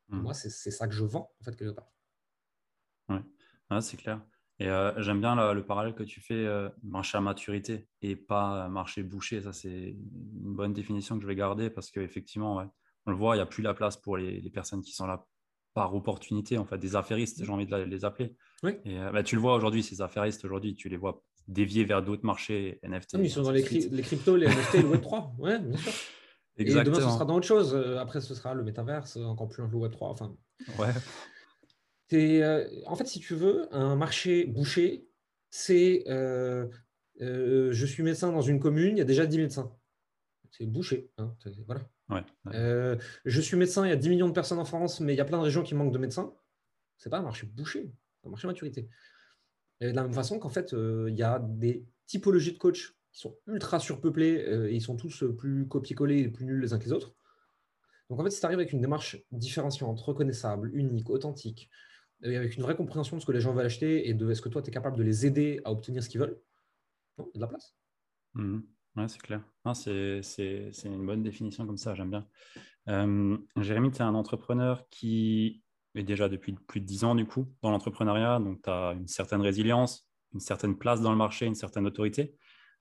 Mmh. 0.08 0.20
Moi, 0.20 0.34
c'est 0.34 0.70
ça 0.70 0.88
que 0.88 0.94
je 0.94 1.04
vends, 1.04 1.32
en 1.40 1.44
fait, 1.44 1.56
quelque 1.56 1.74
part. 1.74 1.92
Oui, 3.08 3.18
c'est 3.80 3.96
clair. 3.96 4.20
Et 4.58 4.68
euh, 4.68 5.02
j'aime 5.02 5.20
bien 5.20 5.52
le, 5.52 5.66
parallèle 5.66 5.94
que 5.94 6.02
tu 6.02 6.20
fais, 6.20 6.46
euh, 6.46 6.70
marché 6.82 7.18
à 7.18 7.20
maturité 7.20 7.88
et 8.00 8.16
pas 8.16 8.68
marché 8.68 9.02
bouché. 9.02 9.42
Ça, 9.42 9.52
c'est 9.52 9.90
une 9.90 10.54
bonne 10.54 10.72
définition 10.72 11.16
que 11.16 11.22
je 11.22 11.26
vais 11.26 11.34
garder 11.34 11.68
parce 11.68 11.90
qu'effectivement, 11.90 12.64
on 13.04 13.10
le 13.10 13.16
voit, 13.16 13.34
il 13.34 13.38
n'y 13.38 13.42
a 13.42 13.46
plus 13.46 13.62
la 13.62 13.74
place 13.74 13.96
pour 13.96 14.16
les, 14.16 14.50
personnes 14.50 14.80
qui 14.80 14.92
sont 14.92 15.06
là 15.06 15.26
par 15.76 15.94
opportunité, 15.94 16.56
en 16.56 16.64
fait, 16.64 16.78
des 16.78 16.96
affairistes, 16.96 17.44
j'ai 17.44 17.52
envie 17.52 17.66
de 17.66 17.76
les 17.76 18.06
appeler. 18.06 18.34
Oui. 18.62 18.72
Et 18.86 18.98
euh, 18.98 19.12
bah, 19.12 19.22
tu 19.22 19.34
le 19.34 19.42
vois 19.42 19.54
aujourd'hui, 19.54 19.82
ces 19.82 20.00
affairistes, 20.00 20.42
aujourd'hui, 20.46 20.74
tu 20.74 20.88
les 20.88 20.96
vois 20.96 21.22
dévier 21.48 21.84
vers 21.84 22.02
d'autres 22.02 22.24
marchés 22.24 22.80
NFT. 22.82 23.10
Ah 23.12 23.18
ils 23.20 23.30
sont 23.30 23.42
dans 23.42 23.50
les, 23.50 23.60
les, 23.60 24.02
cryptos, 24.02 24.36
les 24.36 24.46
NFT, 24.46 24.76
le 24.76 24.96
Web3. 24.96 25.32
Oui, 25.38 25.58
bien 25.58 25.76
sûr. 25.76 25.92
Exactement. 26.56 26.96
Et 26.96 26.98
demain, 26.98 27.10
ce 27.10 27.14
sera 27.14 27.24
dans 27.26 27.36
autre 27.36 27.46
chose. 27.46 27.74
Euh, 27.74 27.98
après, 27.98 28.22
ce 28.22 28.34
sera 28.34 28.54
le 28.54 28.64
métaverse, 28.64 29.18
encore 29.18 29.48
plus 29.48 29.62
un 29.62 29.68
le 29.68 29.76
Web3. 29.76 29.98
Enfin, 30.00 30.34
ouais. 30.78 30.94
Euh, 32.14 32.66
en 32.86 32.96
fait, 32.96 33.06
si 33.06 33.20
tu 33.20 33.34
veux, 33.34 33.68
un 33.70 33.96
marché 33.96 34.46
bouché, 34.46 35.06
c'est 35.50 36.04
euh, 36.06 36.68
je 37.20 37.84
suis 37.84 38.02
médecin 38.02 38.32
dans 38.32 38.40
une 38.40 38.60
commune, 38.60 38.96
il 38.96 38.98
y 38.98 39.02
a 39.02 39.04
déjà 39.04 39.26
10 39.26 39.36
médecins. 39.36 39.70
C'est 40.52 40.64
bouché. 40.64 41.10
Hein, 41.18 41.36
voilà. 41.66 41.82
Ouais, 42.08 42.98
je 43.24 43.40
suis 43.40 43.56
médecin, 43.56 43.84
il 43.84 43.88
y 43.90 43.92
a 43.92 43.96
10 43.96 44.08
millions 44.10 44.28
de 44.28 44.32
personnes 44.32 44.58
en 44.58 44.64
France, 44.64 45.00
mais 45.00 45.14
il 45.14 45.16
y 45.16 45.20
a 45.20 45.24
plein 45.24 45.38
de 45.38 45.44
régions 45.44 45.62
qui 45.62 45.74
manquent 45.74 45.92
de 45.92 45.98
médecins. 45.98 46.32
C'est 46.98 47.10
pas 47.10 47.18
un 47.18 47.22
marché 47.22 47.46
bouché, 47.46 47.92
c'est 48.20 48.28
un 48.28 48.30
marché 48.30 48.46
maturité. 48.46 48.88
Et 49.80 49.90
de 49.90 49.96
la 49.96 50.02
même 50.02 50.14
façon 50.14 50.38
qu'en 50.38 50.48
fait, 50.48 50.72
il 50.72 51.14
y 51.14 51.22
a 51.22 51.38
des 51.40 51.84
typologies 52.06 52.52
de 52.52 52.58
coachs 52.58 52.96
ils 53.16 53.20
sont 53.20 53.38
ultra 53.46 53.80
surpeuplés 53.80 54.44
euh, 54.46 54.70
et 54.70 54.74
ils 54.74 54.82
sont 54.82 54.96
tous 54.96 55.22
euh, 55.22 55.34
plus 55.34 55.66
copier-coller 55.66 56.18
et 56.18 56.28
plus 56.28 56.44
nuls 56.44 56.60
les 56.60 56.74
uns 56.74 56.78
que 56.78 56.84
les 56.84 56.92
autres. 56.92 57.14
Donc 58.10 58.20
en 58.20 58.24
fait, 58.24 58.30
si 58.30 58.40
tu 58.40 58.46
arrives 58.46 58.58
avec 58.58 58.72
une 58.72 58.82
démarche 58.82 59.16
différenciante, 59.32 59.98
reconnaissable, 60.00 60.70
unique, 60.74 61.08
authentique, 61.08 61.70
et 62.22 62.36
avec 62.36 62.56
une 62.56 62.62
vraie 62.62 62.76
compréhension 62.76 63.16
de 63.16 63.22
ce 63.22 63.26
que 63.26 63.32
les 63.32 63.40
gens 63.40 63.54
veulent 63.54 63.66
acheter 63.66 64.08
et 64.08 64.14
de 64.14 64.30
est-ce 64.30 64.42
que 64.42 64.48
toi, 64.48 64.62
tu 64.62 64.68
es 64.68 64.72
capable 64.72 64.96
de 64.96 65.02
les 65.02 65.24
aider 65.26 65.60
à 65.64 65.72
obtenir 65.72 66.02
ce 66.02 66.08
qu'ils 66.08 66.20
veulent, 66.20 66.38
il 67.18 67.22
y 67.22 67.24
a 67.24 67.30
de 67.34 67.40
la 67.40 67.46
place. 67.46 67.74
Mmh. 68.34 68.60
Ouais, 68.96 69.08
c'est 69.08 69.20
clair. 69.20 69.42
C'est 69.74 70.22
une 70.84 71.06
bonne 71.06 71.22
définition 71.22 71.66
comme 71.66 71.76
ça, 71.76 71.94
j'aime 71.94 72.10
bien. 72.10 72.26
Euh, 72.88 73.36
Jérémy, 73.56 73.90
tu 73.90 73.98
es 73.98 74.02
un 74.02 74.14
entrepreneur 74.14 74.88
qui 74.90 75.62
est 75.94 76.02
déjà 76.02 76.28
depuis 76.28 76.54
plus 76.54 76.80
de 76.80 76.86
10 76.86 77.04
ans 77.04 77.14
du 77.14 77.26
coup 77.26 77.46
dans 77.62 77.70
l'entrepreneuriat, 77.70 78.38
donc 78.38 78.62
tu 78.62 78.70
as 78.70 78.92
une 78.92 79.08
certaine 79.08 79.40
résilience, 79.40 80.08
une 80.34 80.40
certaine 80.40 80.76
place 80.76 81.00
dans 81.00 81.10
le 81.10 81.16
marché, 81.16 81.46
une 81.46 81.54
certaine 81.54 81.86
autorité. 81.86 82.36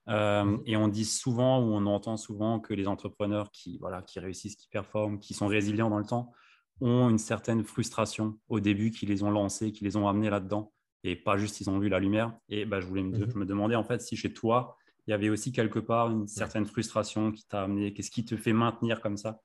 Euh, 0.08 0.44
mmh. 0.44 0.64
et 0.68 0.78
on 0.78 0.88
dit 0.88 1.06
souvent, 1.06 1.60
ou 1.60 1.74
on 1.74 1.86
entend 1.88 2.16
souvent 2.16 2.60
que 2.60 2.74
les 2.74 2.88
entrepreneurs 2.88 3.50
qui, 3.52 3.80
voilà, 3.80 4.04
qui 4.04 4.20
réussissent, 4.20 4.56
qui 4.56 4.68
performent, 4.70 5.20
qui 5.20 5.34
sont 5.34 5.48
résilients 5.48 5.90
dans 5.90 5.98
le 5.98 6.06
temps, 6.06 6.32
ont 6.80 7.10
une 7.10 7.18
certaine 7.18 7.64
frustration 7.64 8.38
au 8.48 8.60
début 8.60 8.92
qui 8.92 9.08
les 9.08 9.24
ont 9.24 9.32
lancés, 9.32 9.72
qui 9.72 9.84
les 9.84 9.98
ont 9.98 10.08
amenés 10.08 10.30
là-dedans, 10.30 10.74
et 11.04 11.16
pas 11.16 11.38
juste 11.38 11.60
ils 11.60 11.70
ont 11.72 11.80
vu 11.80 11.90
la 11.90 12.00
lumière. 12.00 12.38
Et 12.50 12.66
bah, 12.66 12.80
je 12.80 12.86
voulais 12.86 13.02
me, 13.02 13.18
mmh. 13.18 13.34
me 13.36 13.46
demander 13.46 13.76
en 13.76 13.84
fait 13.84 14.00
si 14.02 14.16
chez 14.16 14.32
toi, 14.32 14.78
il 15.07 15.12
y 15.12 15.13
avait 15.13 15.30
aussi 15.30 15.52
quelque 15.52 15.80
part 15.80 16.10
une 16.10 16.28
certaine 16.28 16.66
frustration 16.66 17.31
qui 17.31 17.46
t'a 17.46 17.63
amené, 17.63 17.94
qu'est-ce 17.94 18.12
qui 18.12 18.25
te 18.25 18.36
fait 18.36 18.54
maintenir 18.54 19.02
comme 19.02 19.18
ça? 19.18 19.42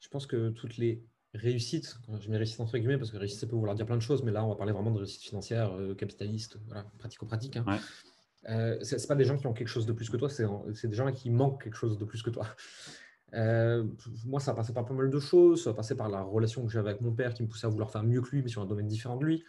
Je 0.00 0.08
pense 0.08 0.26
que 0.26 0.50
toutes 0.50 0.76
les 0.76 1.02
réussites, 1.34 1.98
je 2.20 2.28
mets 2.28 2.36
réussite 2.36 2.60
entre 2.60 2.76
guillemets 2.76 2.98
parce 2.98 3.10
que 3.10 3.16
réussite 3.16 3.40
ça 3.40 3.46
peut 3.46 3.56
vouloir 3.56 3.76
dire 3.76 3.86
plein 3.86 3.96
de 3.96 4.02
choses, 4.02 4.22
mais 4.24 4.32
là 4.32 4.44
on 4.44 4.48
va 4.48 4.56
parler 4.56 4.72
vraiment 4.72 4.90
de 4.90 4.98
réussite 4.98 5.22
financière, 5.22 5.72
euh, 5.72 5.94
capitaliste, 5.94 6.58
voilà, 6.66 6.84
pratico-pratique. 6.98 7.56
Hein. 7.56 7.78
Euh, 8.48 8.82
ce 8.82 8.96
n'est 8.96 9.06
pas 9.06 9.14
des 9.14 9.24
gens 9.24 9.36
qui 9.36 9.46
ont 9.46 9.52
quelque 9.52 9.68
chose 9.68 9.86
de 9.86 9.92
plus 9.92 10.10
que 10.10 10.16
toi, 10.16 10.28
c'est 10.28 10.86
des 10.88 10.96
gens 10.96 11.12
qui 11.12 11.30
manquent 11.30 11.62
quelque 11.62 11.76
chose 11.76 11.98
de 11.98 12.04
plus 12.04 12.22
que 12.22 12.30
toi. 12.30 12.46
Euh, 13.34 13.86
moi, 14.26 14.40
ça 14.40 14.52
a 14.52 14.54
passé 14.54 14.72
par 14.72 14.84
pas 14.84 14.94
mal 14.94 15.10
de 15.10 15.20
choses. 15.20 15.64
Ça 15.64 15.70
a 15.70 15.74
passé 15.74 15.96
par 15.96 16.08
la 16.08 16.22
relation 16.22 16.64
que 16.64 16.72
j'avais 16.72 16.90
avec 16.90 17.00
mon 17.00 17.12
père 17.12 17.34
qui 17.34 17.42
me 17.42 17.48
poussait 17.48 17.66
à 17.66 17.70
vouloir 17.70 17.90
faire 17.90 18.02
mieux 18.02 18.20
que 18.20 18.30
lui, 18.30 18.42
mais 18.42 18.48
sur 18.48 18.62
un 18.62 18.66
domaine 18.66 18.88
différent 18.88 19.16
de 19.16 19.24
lui. 19.24 19.44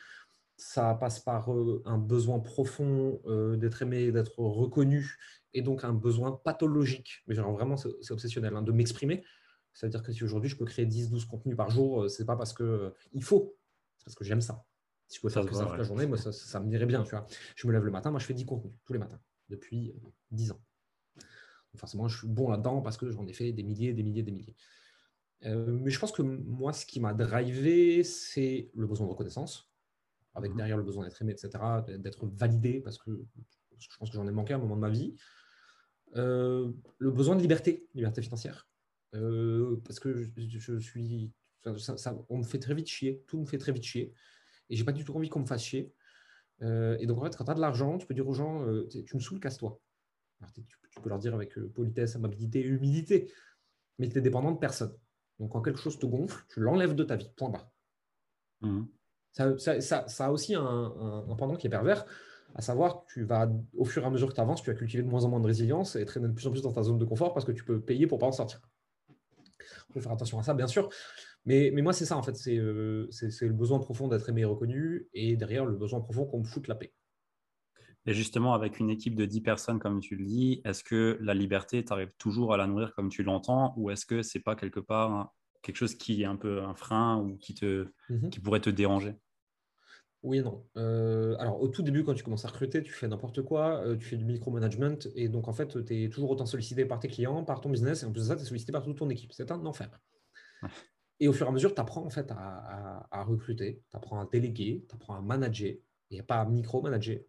Ça 0.63 0.93
passe 0.93 1.19
par 1.19 1.51
euh, 1.51 1.81
un 1.85 1.97
besoin 1.97 2.39
profond 2.39 3.19
d'être 3.57 3.81
aimé, 3.81 4.11
d'être 4.11 4.39
reconnu, 4.39 5.17
et 5.53 5.61
donc 5.61 5.83
un 5.83 5.93
besoin 5.93 6.31
pathologique, 6.31 7.23
mais 7.27 7.35
genre 7.35 7.51
vraiment 7.51 7.77
c'est 7.77 8.11
obsessionnel, 8.11 8.55
hein, 8.55 8.61
de 8.61 8.71
m'exprimer. 8.71 9.23
C'est-à-dire 9.73 10.03
que 10.03 10.11
si 10.11 10.23
aujourd'hui 10.23 10.49
je 10.49 10.57
peux 10.57 10.65
créer 10.65 10.85
10-12 10.85 11.25
contenus 11.27 11.57
par 11.57 11.69
jour, 11.69 12.09
c'est 12.09 12.25
pas 12.25 12.35
parce 12.35 12.53
que 12.53 12.93
il 13.13 13.23
faut, 13.23 13.57
c'est 13.97 14.05
parce 14.05 14.15
que 14.15 14.23
j'aime 14.23 14.41
ça. 14.41 14.65
Si 15.11 15.17
je 15.17 15.21
pouvais 15.21 15.33
faire 15.33 15.45
que 15.45 15.53
ça 15.53 15.65
toute 15.65 15.77
la 15.77 15.83
journée, 15.83 16.05
moi, 16.07 16.17
ça, 16.17 16.59
me 16.61 16.69
dirait 16.69 16.85
bien. 16.85 17.03
Tu 17.03 17.09
vois. 17.09 17.27
Je 17.57 17.67
me 17.67 17.73
lève 17.73 17.83
le 17.83 17.91
matin, 17.91 18.11
moi, 18.11 18.19
je 18.21 18.25
fais 18.25 18.33
10 18.33 18.45
contenus 18.45 18.73
tous 18.85 18.93
les 18.93 18.99
matins 18.99 19.19
depuis 19.49 19.93
10 20.31 20.51
euh, 20.51 20.53
ans. 20.53 20.61
forcément, 21.75 22.07
je 22.07 22.19
suis 22.19 22.27
bon 22.27 22.49
là-dedans 22.49 22.81
parce 22.81 22.95
que 22.95 23.11
j'en 23.11 23.27
ai 23.27 23.33
fait 23.33 23.51
des 23.51 23.63
milliers, 23.63 23.93
des 23.93 24.03
milliers, 24.03 24.23
des 24.23 24.31
milliers. 24.31 24.55
Euh, 25.45 25.77
mais 25.81 25.91
je 25.91 25.99
pense 25.99 26.13
que 26.13 26.21
moi, 26.21 26.71
ce 26.71 26.85
qui 26.85 27.01
m'a 27.01 27.13
drivé, 27.13 28.05
c'est 28.05 28.71
le 28.73 28.87
besoin 28.87 29.05
de 29.05 29.11
reconnaissance, 29.11 29.70
avec 30.33 30.51
mhm. 30.51 30.57
derrière 30.57 30.77
le 30.77 30.83
besoin 30.83 31.03
d'être 31.03 31.21
aimé, 31.21 31.33
etc., 31.33 31.49
d'être 31.99 32.27
validé, 32.27 32.81
parce 32.81 32.97
que 32.97 33.11
je 33.77 33.87
pense 33.97 34.09
que 34.09 34.15
j'en 34.15 34.27
ai 34.27 34.31
manqué 34.31 34.53
à 34.53 34.57
un 34.57 34.59
moment 34.59 34.75
de 34.75 34.81
ma 34.81 34.89
vie. 34.89 35.15
Euh, 36.15 36.71
le 36.97 37.11
besoin 37.11 37.35
de 37.35 37.41
liberté, 37.41 37.87
liberté 37.93 38.21
financière. 38.21 38.67
parce 39.11 39.99
que 39.99 40.13
je, 40.37 40.79
suis. 40.79 41.31
on 42.29 42.37
me 42.37 42.43
fait 42.43 42.59
très 42.59 42.73
vite 42.73 42.87
chier, 42.87 43.23
tout 43.27 43.39
me 43.39 43.45
fait 43.45 43.57
très 43.57 43.71
vite 43.71 43.83
chier 43.83 44.13
et 44.71 44.75
j'ai 44.75 44.85
pas 44.85 44.93
du 44.93 45.03
tout 45.03 45.13
envie 45.13 45.29
qu'on 45.29 45.41
me 45.41 45.45
fasse 45.45 45.63
chier. 45.63 45.93
Euh, 46.63 46.97
et 46.99 47.05
donc, 47.05 47.19
en 47.19 47.23
fait, 47.25 47.35
quand 47.35 47.43
tu 47.43 47.51
as 47.51 47.55
de 47.55 47.59
l'argent, 47.59 47.97
tu 47.97 48.07
peux 48.07 48.13
dire 48.13 48.27
aux 48.27 48.33
gens 48.33 48.65
euh, 48.65 48.87
Tu 48.87 49.15
me 49.15 49.19
saoules, 49.19 49.39
casse-toi. 49.39 49.79
Tu, 50.53 51.01
peux 51.01 51.09
leur 51.09 51.19
dire 51.19 51.35
avec 51.35 51.57
euh, 51.57 51.69
politesse, 51.69 52.15
amabilité 52.15 52.61
humilité, 52.61 53.31
mais 53.99 54.09
tu 54.09 54.17
es 54.17 54.21
dépendant 54.21 54.51
de 54.51 54.57
personne. 54.57 54.95
Donc, 55.39 55.51
quand 55.51 55.61
quelque 55.61 55.79
chose 55.79 55.99
te 55.99 56.05
gonfle, 56.05 56.43
tu 56.49 56.61
l'enlèves 56.61 56.95
de 56.95 57.03
ta 57.03 57.15
vie. 57.15 57.29
Point 57.35 57.49
barre. 57.49 57.69
Mmh. 58.61 58.83
Ça, 59.31 60.05
a 60.19 60.31
aussi 60.31 60.55
un, 60.55 61.25
pendant 61.37 61.55
qui 61.55 61.67
est 61.67 61.69
pervers, 61.69 62.05
à 62.55 62.61
savoir 62.61 63.05
tu 63.05 63.23
vas, 63.23 63.49
au 63.77 63.85
fur 63.85 64.03
et 64.03 64.05
à 64.05 64.09
mesure 64.09 64.29
que 64.29 64.33
tu 64.33 64.41
avances, 64.41 64.61
tu 64.61 64.69
vas 64.69 64.75
cultiver 64.75 65.03
de 65.03 65.07
moins 65.07 65.23
en 65.23 65.29
moins 65.29 65.39
de 65.39 65.47
résilience 65.47 65.95
et 65.95 66.05
traîner 66.05 66.27
de 66.27 66.33
plus 66.33 66.47
en 66.47 66.51
plus 66.51 66.61
dans 66.61 66.73
ta 66.73 66.83
zone 66.83 66.97
de 66.97 67.05
confort 67.05 67.33
parce 67.33 67.45
que 67.45 67.51
tu 67.51 67.63
peux 67.63 67.79
payer 67.79 68.07
pour 68.07 68.19
pas 68.19 68.27
en 68.27 68.31
sortir. 68.31 68.61
Il 69.89 69.93
faut 69.93 70.01
faire 70.01 70.11
attention 70.11 70.39
à 70.39 70.43
ça, 70.43 70.53
bien 70.53 70.67
sûr. 70.67 70.89
Mais, 71.45 71.71
moi, 71.71 71.93
c'est 71.93 72.05
ça, 72.05 72.17
en 72.17 72.23
fait. 72.23 72.35
C'est 72.35 72.57
euh, 72.57 73.07
le 73.41 73.53
besoin 73.53 73.79
profond 73.79 74.07
d'être 74.07 74.29
aimé 74.29 74.41
et 74.41 74.45
reconnu, 74.45 75.07
et 75.13 75.35
derrière, 75.35 75.65
le 75.65 75.75
besoin 75.75 76.01
profond 76.01 76.25
qu'on 76.25 76.39
me 76.39 76.43
foute 76.43 76.67
la 76.67 76.75
paix. 76.75 76.93
Et 78.05 78.13
justement, 78.13 78.53
avec 78.53 78.79
une 78.79 78.89
équipe 78.89 79.15
de 79.15 79.25
10 79.25 79.41
personnes, 79.41 79.79
comme 79.79 79.99
tu 79.99 80.15
le 80.15 80.25
dis, 80.25 80.61
est-ce 80.65 80.83
que 80.83 81.17
la 81.21 81.33
liberté, 81.33 81.83
tu 81.85 81.93
arrives 81.93 82.11
toujours 82.17 82.53
à 82.53 82.57
la 82.57 82.65
nourrir 82.65 82.93
comme 82.95 83.09
tu 83.09 83.21
l'entends 83.21 83.73
ou 83.77 83.91
est-ce 83.91 84.07
que 84.07 84.23
c'est 84.23 84.39
pas 84.39 84.55
quelque 84.55 84.79
part 84.79 85.31
quelque 85.61 85.77
chose 85.77 85.95
qui 85.95 86.23
est 86.23 86.25
un 86.25 86.35
peu 86.35 86.61
un 86.63 86.73
frein 86.73 87.17
ou 87.17 87.37
qui, 87.37 87.53
te, 87.53 87.87
mmh 88.09 88.29
qui 88.29 88.39
pourrait 88.39 88.61
te 88.61 88.69
déranger? 88.69 89.15
Oui 90.23 90.37
et 90.37 90.43
non. 90.43 90.63
Euh, 90.77 91.35
alors, 91.39 91.61
au 91.61 91.67
tout 91.67 91.81
début, 91.81 92.03
quand 92.03 92.13
tu 92.13 92.23
commences 92.23 92.45
à 92.45 92.49
recruter, 92.49 92.83
tu 92.83 92.91
fais 92.91 93.07
n'importe 93.07 93.41
quoi, 93.41 93.81
euh, 93.83 93.95
tu 93.95 94.05
fais 94.05 94.17
du 94.17 94.25
micromanagement, 94.25 94.97
et 95.15 95.29
donc 95.29 95.47
en 95.47 95.53
fait, 95.53 95.83
tu 95.83 96.03
es 96.03 96.09
toujours 96.09 96.29
autant 96.29 96.45
sollicité 96.45 96.85
par 96.85 96.99
tes 96.99 97.07
clients, 97.07 97.43
par 97.43 97.59
ton 97.59 97.69
business, 97.69 98.03
et 98.03 98.05
en 98.05 98.11
plus 98.11 98.21
de 98.21 98.27
ça, 98.27 98.35
tu 98.35 98.43
es 98.43 98.45
sollicité 98.45 98.71
par 98.71 98.83
toute 98.83 98.97
ton 98.97 99.09
équipe. 99.09 99.33
C'est 99.33 99.51
un 99.51 99.65
enfer. 99.65 99.89
Et 101.19 101.27
au 101.27 101.33
fur 101.33 101.47
et 101.47 101.49
à 101.49 101.51
mesure, 101.51 101.73
tu 101.73 101.81
apprends 101.81 102.05
en 102.05 102.09
fait 102.09 102.31
à, 102.31 103.23
recruter, 103.23 103.83
tu 103.89 103.97
apprends 103.97 104.19
à 104.19 104.27
déléguer, 104.31 104.85
tu 104.87 104.95
apprends 104.95 105.15
à 105.15 105.21
manager, 105.21 105.75
et 106.11 106.21
pas 106.21 106.41
à 106.41 106.45
micromanager. 106.45 107.25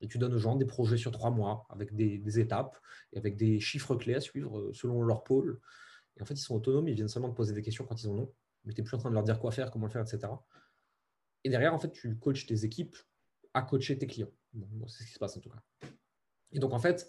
Et 0.00 0.08
tu 0.08 0.18
donnes 0.18 0.34
aux 0.34 0.38
gens 0.38 0.56
des 0.56 0.64
projets 0.64 0.96
sur 0.96 1.12
trois 1.12 1.30
mois, 1.30 1.66
avec 1.68 1.94
des, 1.94 2.40
étapes, 2.40 2.78
et 3.12 3.18
avec 3.18 3.36
des 3.36 3.60
chiffres 3.60 3.94
clés 3.94 4.14
à 4.14 4.20
suivre 4.20 4.58
euh, 4.58 4.72
selon 4.72 5.02
leur 5.02 5.22
pôle. 5.22 5.60
Et 6.16 6.22
en 6.22 6.24
fait, 6.24 6.34
ils 6.34 6.42
sont 6.42 6.54
autonomes, 6.54 6.88
ils 6.88 6.94
viennent 6.94 7.08
seulement 7.08 7.30
te 7.30 7.36
poser 7.36 7.54
des 7.54 7.62
questions 7.62 7.84
quand 7.84 8.02
ils 8.02 8.08
ont, 8.08 8.32
mais 8.64 8.72
tu 8.72 8.80
n'es 8.80 8.84
plus 8.84 8.96
en 8.96 8.98
train 8.98 9.10
de 9.10 9.14
leur 9.14 9.24
dire 9.24 9.38
quoi 9.38 9.50
faire, 9.50 9.70
comment 9.70 9.86
le 9.86 9.92
faire, 9.92 10.02
etc. 10.02 10.32
Et 11.44 11.50
derrière, 11.50 11.74
en 11.74 11.78
fait, 11.78 11.92
tu 11.92 12.16
coaches 12.18 12.46
tes 12.46 12.64
équipes 12.64 12.96
à 13.54 13.62
coacher 13.62 13.98
tes 13.98 14.06
clients. 14.06 14.32
c'est 14.86 15.02
ce 15.02 15.08
qui 15.08 15.12
se 15.14 15.18
passe 15.18 15.36
en 15.36 15.40
tout 15.40 15.50
cas. 15.50 15.62
Et 16.52 16.58
donc, 16.58 16.72
en 16.72 16.78
fait, 16.78 17.08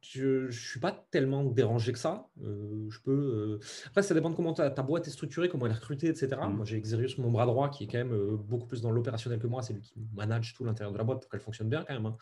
je 0.00 0.46
ne 0.46 0.50
suis 0.50 0.80
pas 0.80 1.06
tellement 1.10 1.44
dérangé 1.44 1.92
que 1.92 1.98
ça. 1.98 2.28
Euh, 2.42 2.88
je 2.88 3.00
peux, 3.00 3.60
euh, 3.60 3.66
Après, 3.86 4.02
ça 4.02 4.14
dépend 4.14 4.30
de 4.30 4.34
comment 4.34 4.54
ta, 4.54 4.70
boîte 4.82 5.06
est 5.08 5.10
structurée, 5.10 5.48
comment 5.48 5.66
elle 5.66 5.72
est 5.72 5.76
recrutée, 5.76 6.08
etc. 6.08 6.28
Mmh. 6.36 6.52
Moi, 6.52 6.64
j'ai 6.64 6.80
Xerius, 6.80 7.18
mon 7.18 7.30
bras 7.30 7.46
droit, 7.46 7.68
qui 7.68 7.84
est 7.84 7.86
quand 7.86 7.98
même 7.98 8.12
euh, 8.12 8.36
beaucoup 8.36 8.66
plus 8.66 8.80
dans 8.80 8.90
l'opérationnel 8.90 9.38
que 9.38 9.46
moi. 9.46 9.62
C'est 9.62 9.74
lui 9.74 9.82
qui 9.82 9.94
manage 10.14 10.54
tout 10.54 10.64
l'intérieur 10.64 10.92
de 10.92 10.98
la 10.98 11.04
boîte 11.04 11.20
pour 11.20 11.30
qu'elle 11.30 11.40
fonctionne 11.40 11.68
bien 11.68 11.84
quand 11.84 11.94
même. 11.94 12.06
Hein. 12.06 12.16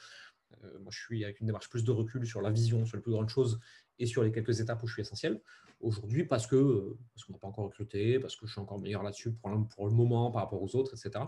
Moi, 0.80 0.90
je 0.90 0.98
suis 0.98 1.24
avec 1.24 1.40
une 1.40 1.46
démarche 1.46 1.68
plus 1.68 1.84
de 1.84 1.90
recul 1.90 2.26
sur 2.26 2.40
la 2.40 2.50
vision, 2.50 2.84
sur 2.84 2.96
les 2.96 3.02
plus 3.02 3.12
grandes 3.12 3.28
choses 3.28 3.58
et 3.98 4.06
sur 4.06 4.22
les 4.22 4.32
quelques 4.32 4.60
étapes 4.60 4.82
où 4.82 4.86
je 4.86 4.94
suis 4.94 5.02
essentiel. 5.02 5.40
Aujourd'hui, 5.80 6.24
parce 6.24 6.46
que 6.46 6.56
euh, 6.56 6.98
parce 7.12 7.24
qu'on 7.24 7.32
n'a 7.32 7.38
pas 7.38 7.48
encore 7.48 7.64
recruté, 7.64 8.18
parce 8.18 8.36
que 8.36 8.46
je 8.46 8.52
suis 8.52 8.60
encore 8.60 8.80
meilleur 8.80 9.02
là-dessus 9.02 9.32
pour, 9.32 9.50
pour, 9.68 9.86
le 9.86 9.92
moment 9.92 10.30
par 10.30 10.42
rapport 10.42 10.62
aux 10.62 10.76
autres, 10.76 10.94
etc. 10.94 11.24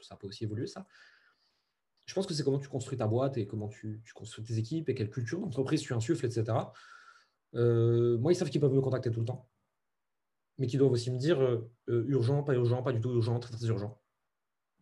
ça 0.00 0.16
peut 0.16 0.26
aussi 0.26 0.44
évoluer, 0.44 0.66
ça. 0.66 0.86
Je 2.04 2.14
pense 2.14 2.26
que 2.26 2.34
c'est 2.34 2.42
comment 2.42 2.58
tu 2.58 2.68
construis 2.68 2.98
ta 2.98 3.06
boîte 3.06 3.38
et 3.38 3.46
comment 3.46 3.68
tu, 3.68 4.02
construis 4.14 4.44
tes 4.44 4.58
équipes 4.58 4.90
et 4.90 4.94
quelle 4.94 5.08
culture 5.08 5.40
d'entreprise 5.40 5.80
tu 5.80 5.94
insuffles, 5.94 6.26
etc. 6.26 6.44
Euh, 7.54 8.18
moi, 8.18 8.32
ils 8.32 8.36
savent 8.36 8.50
qu'ils 8.50 8.60
peuvent 8.60 8.74
me 8.74 8.82
contacter 8.82 9.10
tout 9.10 9.20
le 9.20 9.26
temps, 9.26 9.48
mais 10.58 10.66
qu'ils 10.66 10.78
doivent 10.78 10.92
aussi 10.92 11.10
me 11.10 11.18
dire 11.18 11.40
euh, 11.40 11.70
urgent, 11.88 12.42
pas 12.42 12.52
urgent, 12.52 12.82
pas 12.82 12.92
du 12.92 13.00
tout 13.00 13.10
urgent, 13.10 13.38
très 13.38 13.52
très 13.52 13.66
urgent. 13.68 13.98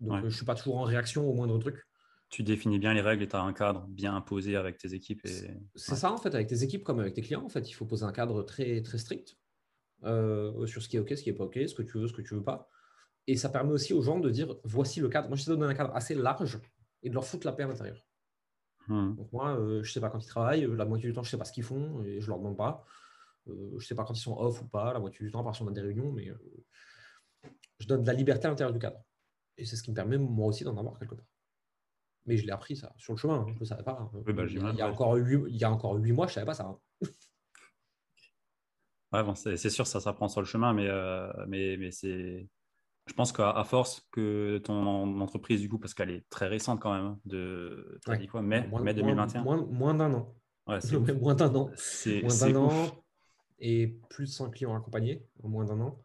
Donc, 0.00 0.18
je 0.20 0.24
ne 0.24 0.30
suis 0.30 0.44
pas 0.44 0.56
toujours 0.56 0.78
en 0.78 0.82
réaction 0.82 1.28
au 1.28 1.32
moindre 1.32 1.56
truc 1.58 1.86
tu 2.32 2.42
définis 2.42 2.78
bien 2.78 2.94
les 2.94 3.02
règles 3.02 3.22
et 3.22 3.28
tu 3.28 3.36
as 3.36 3.42
un 3.42 3.52
cadre 3.52 3.86
bien 3.88 4.16
imposé 4.16 4.56
avec 4.56 4.78
tes 4.78 4.94
équipes. 4.94 5.20
C'est 5.26 5.94
ça, 5.94 6.10
en 6.10 6.16
fait, 6.16 6.34
avec 6.34 6.48
tes 6.48 6.62
équipes 6.62 6.82
comme 6.82 6.98
avec 6.98 7.12
tes 7.12 7.20
clients, 7.20 7.44
en 7.44 7.50
fait, 7.50 7.68
il 7.68 7.74
faut 7.74 7.84
poser 7.84 8.04
un 8.04 8.12
cadre 8.12 8.42
très, 8.42 8.80
très 8.80 8.96
strict 8.96 9.36
euh, 10.04 10.66
sur 10.66 10.82
ce 10.82 10.88
qui 10.88 10.96
est 10.96 11.00
OK, 11.00 11.10
ce 11.10 11.22
qui 11.22 11.30
n'est 11.30 11.36
pas 11.36 11.44
OK, 11.44 11.60
ce 11.66 11.74
que 11.74 11.82
tu 11.82 11.98
veux, 11.98 12.08
ce 12.08 12.14
que 12.14 12.22
tu 12.22 12.32
ne 12.32 12.38
veux 12.38 12.44
pas. 12.44 12.70
Et 13.26 13.36
ça 13.36 13.50
permet 13.50 13.72
aussi 13.72 13.92
aux 13.92 14.00
gens 14.00 14.18
de 14.18 14.30
dire 14.30 14.56
voici 14.64 14.98
le 14.98 15.10
cadre. 15.10 15.28
Moi, 15.28 15.36
j'essaie 15.36 15.50
de 15.50 15.56
donner 15.56 15.70
un 15.70 15.74
cadre 15.74 15.94
assez 15.94 16.14
large 16.14 16.58
et 17.02 17.10
de 17.10 17.14
leur 17.14 17.26
foutre 17.26 17.46
la 17.46 17.52
paix 17.52 17.64
à 17.64 17.66
l'intérieur. 17.66 18.02
Hmm. 18.88 19.14
Donc, 19.14 19.30
moi, 19.30 19.54
euh, 19.58 19.82
je 19.82 19.90
ne 19.90 19.92
sais 19.92 20.00
pas 20.00 20.08
quand 20.08 20.24
ils 20.24 20.28
travaillent, 20.28 20.66
la 20.74 20.86
moitié 20.86 21.10
du 21.10 21.14
temps, 21.14 21.22
je 21.22 21.28
ne 21.28 21.32
sais 21.32 21.38
pas 21.38 21.44
ce 21.44 21.52
qu'ils 21.52 21.64
font 21.64 22.02
et 22.02 22.18
je 22.18 22.24
ne 22.24 22.28
leur 22.28 22.38
demande 22.38 22.56
pas. 22.56 22.82
Euh, 23.48 23.72
je 23.72 23.74
ne 23.74 23.80
sais 23.80 23.94
pas 23.94 24.04
quand 24.04 24.14
ils 24.14 24.22
sont 24.22 24.38
off 24.38 24.62
ou 24.62 24.66
pas, 24.68 24.94
la 24.94 25.00
moitié 25.00 25.22
du 25.26 25.30
temps, 25.30 25.44
par 25.44 25.54
si 25.54 25.60
on 25.60 25.68
a 25.68 25.72
des 25.72 25.82
réunions, 25.82 26.10
mais 26.12 26.32
je 27.78 27.86
donne 27.86 28.00
de 28.00 28.06
la 28.06 28.14
liberté 28.14 28.46
à 28.46 28.50
l'intérieur 28.50 28.72
du 28.72 28.78
cadre. 28.78 29.04
Et 29.58 29.66
c'est 29.66 29.76
ce 29.76 29.82
qui 29.82 29.90
me 29.90 29.96
permet, 29.96 30.16
moi 30.16 30.46
aussi, 30.46 30.64
d'en 30.64 30.78
avoir 30.78 30.98
quelque 30.98 31.14
part. 31.14 31.26
Mais 32.26 32.36
je 32.36 32.46
l'ai 32.46 32.52
appris 32.52 32.76
ça 32.76 32.92
sur 32.96 33.14
le 33.14 33.18
chemin, 33.18 33.40
hein, 33.40 33.46
je 33.54 33.60
ne 33.60 33.64
savais 33.64 33.82
pas. 33.82 33.98
Hein. 34.00 34.10
Bah, 34.26 34.44
il, 34.48 34.76
y 34.76 34.80
a 34.80 34.88
encore 34.88 35.14
huit, 35.14 35.40
il 35.48 35.56
y 35.56 35.64
a 35.64 35.70
encore 35.70 35.94
huit 35.94 36.12
mois, 36.12 36.26
je 36.26 36.32
ne 36.32 36.34
savais 36.34 36.46
pas 36.46 36.54
ça. 36.54 36.66
Hein. 36.66 37.08
Ouais, 39.12 39.22
bon, 39.22 39.34
c'est 39.34 39.56
sûr, 39.70 39.86
ça 39.86 40.00
s'apprend 40.00 40.28
sur 40.28 40.40
le 40.40 40.46
chemin, 40.46 40.72
mais, 40.72 40.86
euh, 40.88 41.30
mais, 41.46 41.76
mais 41.78 41.90
c'est. 41.90 42.48
Je 43.06 43.14
pense 43.14 43.32
qu'à 43.32 43.64
force 43.64 44.06
que 44.12 44.58
ton 44.58 45.20
entreprise, 45.20 45.60
du 45.60 45.68
coup, 45.68 45.78
parce 45.78 45.92
qu'elle 45.92 46.10
est 46.10 46.24
très 46.30 46.46
récente 46.46 46.80
quand 46.80 46.94
même, 46.94 47.18
de 47.24 47.98
quoi, 48.30 48.42
mai, 48.42 48.68
mai 48.80 48.94
2021. 48.94 49.42
Moins, 49.42 49.66
moins 49.66 49.94
d'un 49.94 50.14
an. 50.14 50.34
Ouais, 50.68 50.78
moins 51.20 51.34
d'un 51.34 51.54
an. 51.54 51.70
Moins 52.06 52.36
d'un 52.36 52.56
an 52.56 53.02
et 53.58 53.86
plus 54.10 54.26
de 54.26 54.30
100 54.30 54.50
clients 54.50 54.74
accompagnés 54.74 55.24
en 55.42 55.48
moins 55.48 55.64
d'un 55.64 55.80
an. 55.80 55.98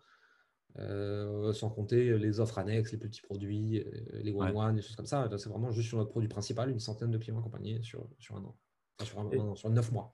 Euh, 0.80 1.54
sans 1.54 1.70
compter 1.70 2.18
les 2.20 2.40
offres 2.40 2.60
annexes, 2.60 2.92
les 2.92 3.00
petits 3.00 3.22
produits, 3.22 3.80
euh, 3.80 4.22
les 4.22 4.32
one-one, 4.32 4.76
des 4.76 4.82
choses 4.82 4.96
comme 4.96 5.08
ça. 5.08 5.28
C'est 5.38 5.50
vraiment 5.50 5.72
juste 5.72 5.90
sur 5.90 5.98
notre 5.98 6.12
produit 6.12 6.30
principal, 6.30 6.70
une 6.70 6.80
centaine 6.80 7.10
de 7.10 7.18
clients 7.18 7.40
accompagnés 7.40 7.82
sur, 7.82 8.08
sur 8.20 8.36
un 8.36 8.44
an, 8.44 9.56
sur, 9.56 9.70
neuf 9.72 9.92
mois. 9.92 10.14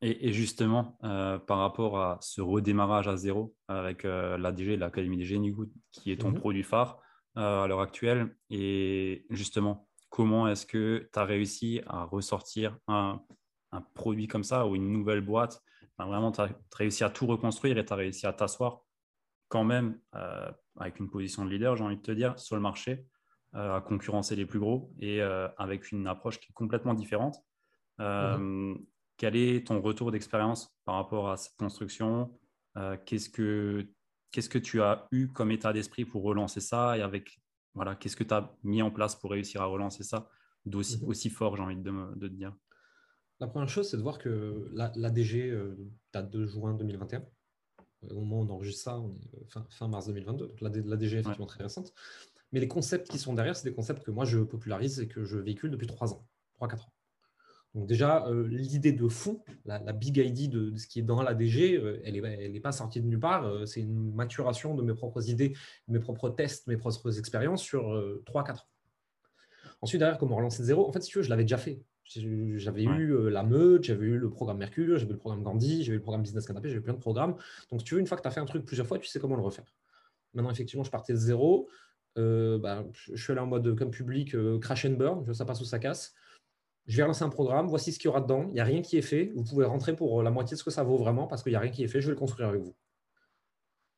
Et, 0.00 0.32
justement, 0.32 0.96
euh, 1.04 1.38
par 1.38 1.58
rapport 1.58 2.00
à 2.00 2.18
ce 2.20 2.40
redémarrage 2.40 3.08
à 3.08 3.16
zéro 3.16 3.54
avec 3.68 4.02
l'ADG, 4.02 4.76
l'Académie 4.76 5.16
des 5.16 5.24
Génies, 5.24 5.54
qui 5.92 6.10
est 6.12 6.20
ton 6.20 6.30
mhm. 6.30 6.38
produit 6.38 6.62
phare 6.62 7.00
à 7.34 7.66
l'heure 7.68 7.80
actuelle, 7.80 8.34
et 8.50 9.26
justement, 9.30 9.88
comment 10.08 10.48
est-ce 10.48 10.66
que 10.66 11.08
tu 11.12 11.18
as 11.18 11.24
réussi 11.24 11.80
à 11.86 12.04
ressortir 12.04 12.76
un, 12.88 13.20
un, 13.70 13.80
produit 13.94 14.26
comme 14.26 14.42
ça 14.42 14.66
ou 14.66 14.74
une 14.74 14.92
nouvelle 14.92 15.20
boîte? 15.20 15.62
Vraiment, 15.98 16.32
tu 16.32 16.40
as 16.40 16.48
réussi 16.74 17.04
à 17.04 17.10
tout 17.10 17.26
reconstruire 17.26 17.78
et 17.78 17.84
tu 17.84 17.92
as 17.92 17.96
réussi 17.96 18.26
à 18.26 18.32
t'asseoir 18.32 18.82
quand 19.48 19.64
même 19.64 19.98
euh, 20.14 20.50
avec 20.76 21.00
une 21.00 21.10
position 21.10 21.44
de 21.44 21.50
leader, 21.50 21.76
j'ai 21.76 21.84
envie 21.84 21.96
de 21.96 22.02
te 22.02 22.12
dire, 22.12 22.38
sur 22.38 22.54
le 22.56 22.62
marché, 22.62 23.06
euh, 23.54 23.76
à 23.76 23.80
concurrencer 23.80 24.36
les 24.36 24.46
plus 24.46 24.58
gros 24.58 24.92
et 25.00 25.22
euh, 25.22 25.48
avec 25.56 25.90
une 25.90 26.06
approche 26.06 26.38
qui 26.38 26.50
est 26.50 26.54
complètement 26.54 26.94
différente. 26.94 27.36
Mhm. 27.98 28.78
Quel 29.16 29.34
est 29.34 29.66
ton 29.66 29.80
retour 29.80 30.12
d'expérience 30.12 30.72
par 30.84 30.94
rapport 30.94 31.30
à 31.30 31.36
cette 31.36 31.56
construction? 31.56 32.38
Qu'est-ce 33.04 33.28
que 33.28 33.88
qu'est-ce 34.30 34.48
que 34.48 34.58
tu 34.58 34.80
as 34.80 35.08
eu 35.10 35.26
comme 35.26 35.50
état 35.50 35.72
d'esprit 35.72 36.04
pour 36.04 36.22
relancer 36.22 36.60
ça? 36.60 36.96
Et 36.96 37.02
avec 37.02 37.40
voilà, 37.74 37.96
qu'est-ce 37.96 38.14
que 38.14 38.22
tu 38.22 38.32
as 38.32 38.54
mis 38.62 38.80
en 38.80 38.92
place 38.92 39.16
pour 39.16 39.32
réussir 39.32 39.60
à 39.62 39.64
relancer 39.64 40.04
ça 40.04 40.28
d'aussi 40.64 41.02
mhm. 41.02 41.08
aussi 41.08 41.30
fort, 41.30 41.56
j'ai 41.56 41.62
envie 41.64 41.74
de, 41.74 42.14
de, 42.14 42.28
te 42.28 42.32
dire? 42.32 42.54
La 43.40 43.48
première 43.48 43.68
chose, 43.68 43.90
c'est 43.90 43.96
de 43.96 44.02
voir 44.02 44.18
que 44.18 44.70
l'ADG 44.72 45.50
la 45.50 46.22
date 46.22 46.30
de 46.30 46.46
juin 46.46 46.74
2021 46.74 47.24
au 48.10 48.20
moment 48.20 48.40
où 48.40 48.44
on 48.44 48.50
enregistre 48.50 48.82
ça, 48.84 48.98
on 48.98 49.10
est 49.10 49.56
euh, 49.56 49.62
fin, 49.70 49.88
mars 49.88 50.06
2022, 50.06 50.48
donc 50.48 50.60
la, 50.60 50.70
la 50.70 50.96
DG 50.96 51.16
est 51.16 51.20
effectivement 51.20 51.46
très 51.46 51.62
récente. 51.62 51.92
Mais 52.52 52.60
les 52.60 52.68
concepts 52.68 53.08
qui 53.08 53.18
sont 53.18 53.34
derrière, 53.34 53.56
c'est 53.56 53.68
des 53.68 53.74
concepts 53.74 54.04
que 54.04 54.10
moi 54.10 54.24
je 54.24 54.38
popularise 54.38 55.00
et 55.00 55.08
que 55.08 55.24
je 55.24 55.38
véhicule 55.38 55.70
depuis 55.70 55.86
3 55.86 56.14
ans, 56.14 56.26
3-4 56.60 56.80
ans. 56.82 56.92
Donc 57.74 57.86
déjà, 57.86 58.26
euh, 58.26 58.48
l'idée 58.48 58.92
de 58.92 59.08
fond, 59.08 59.42
la, 59.66 59.78
big 59.92 60.16
idea 60.16 60.48
de, 60.48 60.74
ce 60.76 60.86
qui 60.86 61.00
est 61.00 61.02
dans 61.02 61.22
la 61.22 61.34
DG, 61.34 61.76
euh, 61.76 62.00
elle 62.04 62.14
n'est 62.20 62.44
elle 62.44 62.56
est 62.56 62.60
pas 62.60 62.72
sortie 62.72 63.00
de 63.00 63.06
nulle 63.06 63.20
part. 63.20 63.66
c'est 63.66 63.80
une 63.80 64.14
maturation 64.14 64.74
de 64.74 64.82
mes 64.82 64.94
propres 64.94 65.28
idées, 65.28 65.54
mes 65.86 66.00
propres 66.00 66.30
tests, 66.30 66.66
mes 66.66 66.78
propres 66.78 67.18
expériences 67.18 67.62
sur 67.62 67.82
3-4 68.24 68.52
ans. 68.52 68.56
Ensuite, 69.80 70.00
derrière, 70.00 70.18
comment 70.18 70.36
relancer 70.36 70.62
de 70.62 70.66
zéro? 70.66 70.88
En 70.88 70.92
fait, 70.92 71.02
si 71.02 71.10
tu 71.10 71.18
veux, 71.18 71.24
je 71.24 71.30
l'avais 71.30 71.44
déjà 71.44 71.58
fait. 71.58 71.80
J'avais 72.08 72.84
eu 72.84 73.14
euh, 73.14 73.28
la 73.28 73.42
meute, 73.42 73.84
j'avais 73.84 74.06
eu 74.06 74.16
le 74.18 74.30
programme 74.30 74.58
Mercure, 74.58 74.98
j'avais 74.98 75.10
eu 75.10 75.14
le 75.14 75.18
programme 75.18 75.42
Gandhi, 75.42 75.84
j'avais 75.84 75.96
eu 75.96 75.98
le 75.98 76.02
programme 76.02 76.22
Business 76.22 76.46
Canapé, 76.46 76.68
j'avais 76.70 76.80
plein 76.80 76.94
de 76.94 76.98
programmes. 76.98 77.34
Donc, 77.70 77.80
si 77.80 77.84
tu 77.84 77.94
veux, 77.94 78.00
une 78.00 78.06
fois 78.06 78.16
que 78.16 78.22
tu 78.22 78.28
as 78.28 78.30
fait 78.30 78.40
un 78.40 78.46
truc 78.46 78.64
plusieurs 78.64 78.86
fois, 78.86 78.98
tu 78.98 79.06
sais 79.06 79.20
comment 79.20 79.36
le 79.36 79.42
refaire. 79.42 79.74
Maintenant, 80.32 80.50
effectivement, 80.50 80.84
je 80.84 80.90
partais 80.90 81.12
de 81.12 81.18
zéro. 81.18 81.68
Euh, 82.16 82.58
bah, 82.58 82.84
je 82.92 83.22
suis 83.22 83.30
allé 83.30 83.40
en 83.40 83.46
mode 83.46 83.76
comme 83.76 83.90
public, 83.90 84.34
euh, 84.34 84.58
crash 84.58 84.86
and 84.86 84.92
burn, 84.92 85.34
ça 85.34 85.44
passe 85.44 85.60
ou 85.60 85.64
ça 85.64 85.78
casse. 85.78 86.14
Je 86.86 86.96
vais 86.96 87.02
relancer 87.02 87.22
un 87.22 87.28
programme, 87.28 87.68
voici 87.68 87.92
ce 87.92 87.98
qu'il 87.98 88.06
y 88.06 88.08
aura 88.08 88.22
dedans. 88.22 88.46
Il 88.48 88.54
n'y 88.54 88.60
a 88.60 88.64
rien 88.64 88.80
qui 88.80 88.96
est 88.96 89.02
fait. 89.02 89.30
Vous 89.36 89.44
pouvez 89.44 89.66
rentrer 89.66 89.94
pour 89.94 90.22
la 90.22 90.30
moitié 90.30 90.54
de 90.54 90.58
ce 90.58 90.64
que 90.64 90.70
ça 90.70 90.82
vaut 90.82 90.96
vraiment 90.96 91.26
parce 91.26 91.42
qu'il 91.42 91.52
n'y 91.52 91.56
a 91.56 91.60
rien 91.60 91.70
qui 91.70 91.84
est 91.84 91.88
fait. 91.88 92.00
Je 92.00 92.06
vais 92.06 92.14
le 92.14 92.18
construire 92.18 92.48
avec 92.48 92.62
vous. 92.62 92.74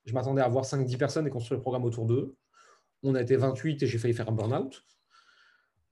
Je 0.07 0.13
m'attendais 0.13 0.43
à 0.43 0.47
avoir 0.47 0.65
5-10 0.65 0.97
personnes 0.97 1.27
et 1.27 1.31
construire 1.31 1.59
le 1.59 1.63
programme 1.63 1.85
autour 1.85 2.07
d'eux. 2.07 2.35
On 3.05 3.15
a 3.15 3.23
été 3.23 3.37
28 3.37 3.85
et 3.85 3.87
j'ai 3.87 3.99
failli 3.99 4.13
faire 4.13 4.29
un 4.29 4.33
burn-out. 4.33 4.85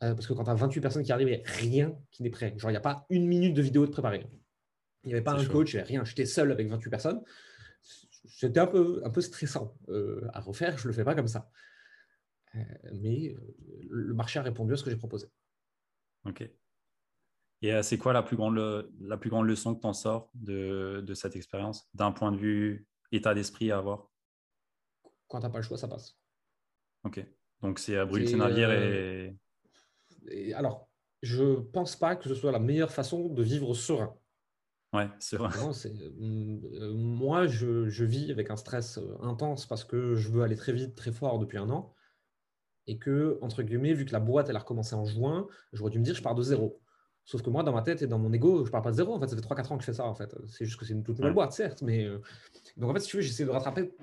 Euh, 0.02 0.14
parce 0.14 0.26
que 0.26 0.32
quand 0.32 0.44
tu 0.44 0.50
as 0.50 0.54
28 0.54 0.80
personnes 0.80 1.02
qui 1.02 1.12
arrivent, 1.12 1.28
il 1.28 1.38
n'y 1.38 1.44
a 1.44 1.52
rien 1.52 1.98
qui 2.10 2.22
n'est 2.22 2.30
prêt. 2.30 2.54
Genre, 2.56 2.70
il 2.70 2.74
n'y 2.74 2.78
a 2.78 2.82
pas 2.82 3.06
une 3.10 3.26
minute 3.26 3.54
de 3.54 3.62
vidéo 3.62 3.84
de 3.84 3.90
préparer. 3.90 4.26
Il 5.04 5.08
n'y 5.08 5.14
avait 5.14 5.22
pas 5.22 5.32
un 5.32 5.44
coach, 5.44 5.72
il 5.72 5.76
n'y 5.76 5.80
avait 5.80 5.88
rien. 5.88 6.04
J'étais 6.04 6.26
seul 6.26 6.52
avec 6.52 6.68
28 6.68 6.90
personnes. 6.90 7.22
C'était 7.82 8.60
un 8.60 8.66
peu, 8.66 9.00
un 9.04 9.10
peu 9.10 9.20
stressant 9.20 9.76
euh, 9.88 10.28
à 10.32 10.40
refaire. 10.40 10.78
Je 10.78 10.84
ne 10.84 10.88
le 10.88 10.94
fais 10.94 11.04
pas 11.04 11.14
comme 11.14 11.26
ça. 11.26 11.50
Euh, 12.54 12.60
mais 12.94 13.34
le 13.90 14.14
marché 14.14 14.38
a 14.38 14.42
répondu 14.42 14.72
à 14.72 14.76
ce 14.76 14.84
que 14.84 14.90
j'ai 14.90 14.96
proposé. 14.96 15.26
Ok. 16.24 16.48
Et 17.60 17.82
c'est 17.82 17.98
quoi 17.98 18.12
la 18.12 18.22
plus, 18.22 18.36
grande, 18.36 18.88
la 19.00 19.16
plus 19.16 19.30
grande 19.30 19.46
leçon 19.46 19.74
que 19.74 19.80
tu 19.80 19.86
en 19.86 19.92
sors 19.92 20.30
de, 20.34 21.02
de 21.04 21.14
cette 21.14 21.34
expérience, 21.34 21.88
d'un 21.92 22.12
point 22.12 22.30
de 22.30 22.36
vue 22.36 22.86
état 23.10 23.34
d'esprit 23.34 23.72
à 23.72 23.78
avoir? 23.78 24.08
Quand 25.26 25.40
tu 25.40 25.46
n'as 25.46 25.50
pas 25.50 25.58
le 25.58 25.64
choix, 25.64 25.76
ça 25.76 25.88
passe. 25.88 26.16
Ok. 27.02 27.24
Donc 27.60 27.80
c'est 27.80 28.04
brûler 28.06 28.28
ses 28.28 28.36
navires 28.36 28.70
et 28.70 29.36
alors, 30.54 30.88
je 31.22 31.42
ne 31.42 31.56
pense 31.56 31.96
pas 31.96 32.16
que 32.16 32.28
ce 32.28 32.34
soit 32.34 32.52
la 32.52 32.58
meilleure 32.58 32.92
façon 32.92 33.28
de 33.28 33.42
vivre 33.42 33.74
serein. 33.74 34.14
Ouais, 34.94 35.08
vrai. 35.36 35.50
Euh, 35.86 36.94
moi, 36.94 37.46
je, 37.46 38.04
vis 38.04 38.30
avec 38.30 38.50
un 38.50 38.56
stress 38.56 38.98
euh, 38.98 39.18
intense 39.20 39.66
parce 39.66 39.84
que 39.84 40.14
je 40.14 40.30
veux 40.30 40.42
aller 40.42 40.56
très 40.56 40.72
vite, 40.72 40.94
très 40.94 41.12
fort 41.12 41.38
depuis 41.38 41.58
un 41.58 41.68
an. 41.70 41.94
et 42.86 42.98
que, 42.98 43.38
entre 43.42 43.62
guillemets, 43.62 43.92
vu 43.92 44.06
que 44.06 44.12
la 44.12 44.20
boîte, 44.20 44.48
elle 44.48 44.56
a 44.56 44.60
recommencé 44.60 44.94
en 44.94 45.04
juin, 45.04 45.46
j'aurais 45.74 45.90
dû 45.90 45.98
me 45.98 46.04
dire, 46.04 46.14
je 46.14 46.22
pars 46.22 46.34
de 46.34 46.42
zéro. 46.42 46.80
Sauf 47.26 47.42
que 47.42 47.50
moi, 47.50 47.62
dans 47.62 47.72
ma 47.72 47.82
tête 47.82 48.00
et 48.00 48.06
dans 48.06 48.18
mon 48.18 48.32
ego, 48.32 48.64
je 48.64 48.70
pars 48.70 48.80
pas 48.80 48.90
de 48.90 48.96
zéro. 48.96 49.12
En 49.14 49.20
fait, 49.20 49.28
ça 49.28 49.36
fait 49.36 49.42
3-4 49.42 49.72
ans 49.72 49.76
que 49.76 49.82
je 49.82 49.86
fais 49.86 49.92
ça. 49.92 50.06
En 50.06 50.14
fait, 50.14 50.34
c'est 50.46 50.64
juste 50.64 50.80
que 50.80 50.86
c'est 50.86 50.94
une 50.94 51.02
toute 51.02 51.18
nouvelle 51.18 51.34
boîte, 51.34 51.52
certes. 51.52 51.82
Mais 51.82 52.06
euh, 52.06 52.22
donc, 52.78 52.90
en 52.90 52.94
fait, 52.94 53.00
si 53.00 53.08
tu 53.08 53.16
veux, 53.16 53.22
j'essaie 53.22 53.44
de 53.44 53.50
rattraper 53.50 53.94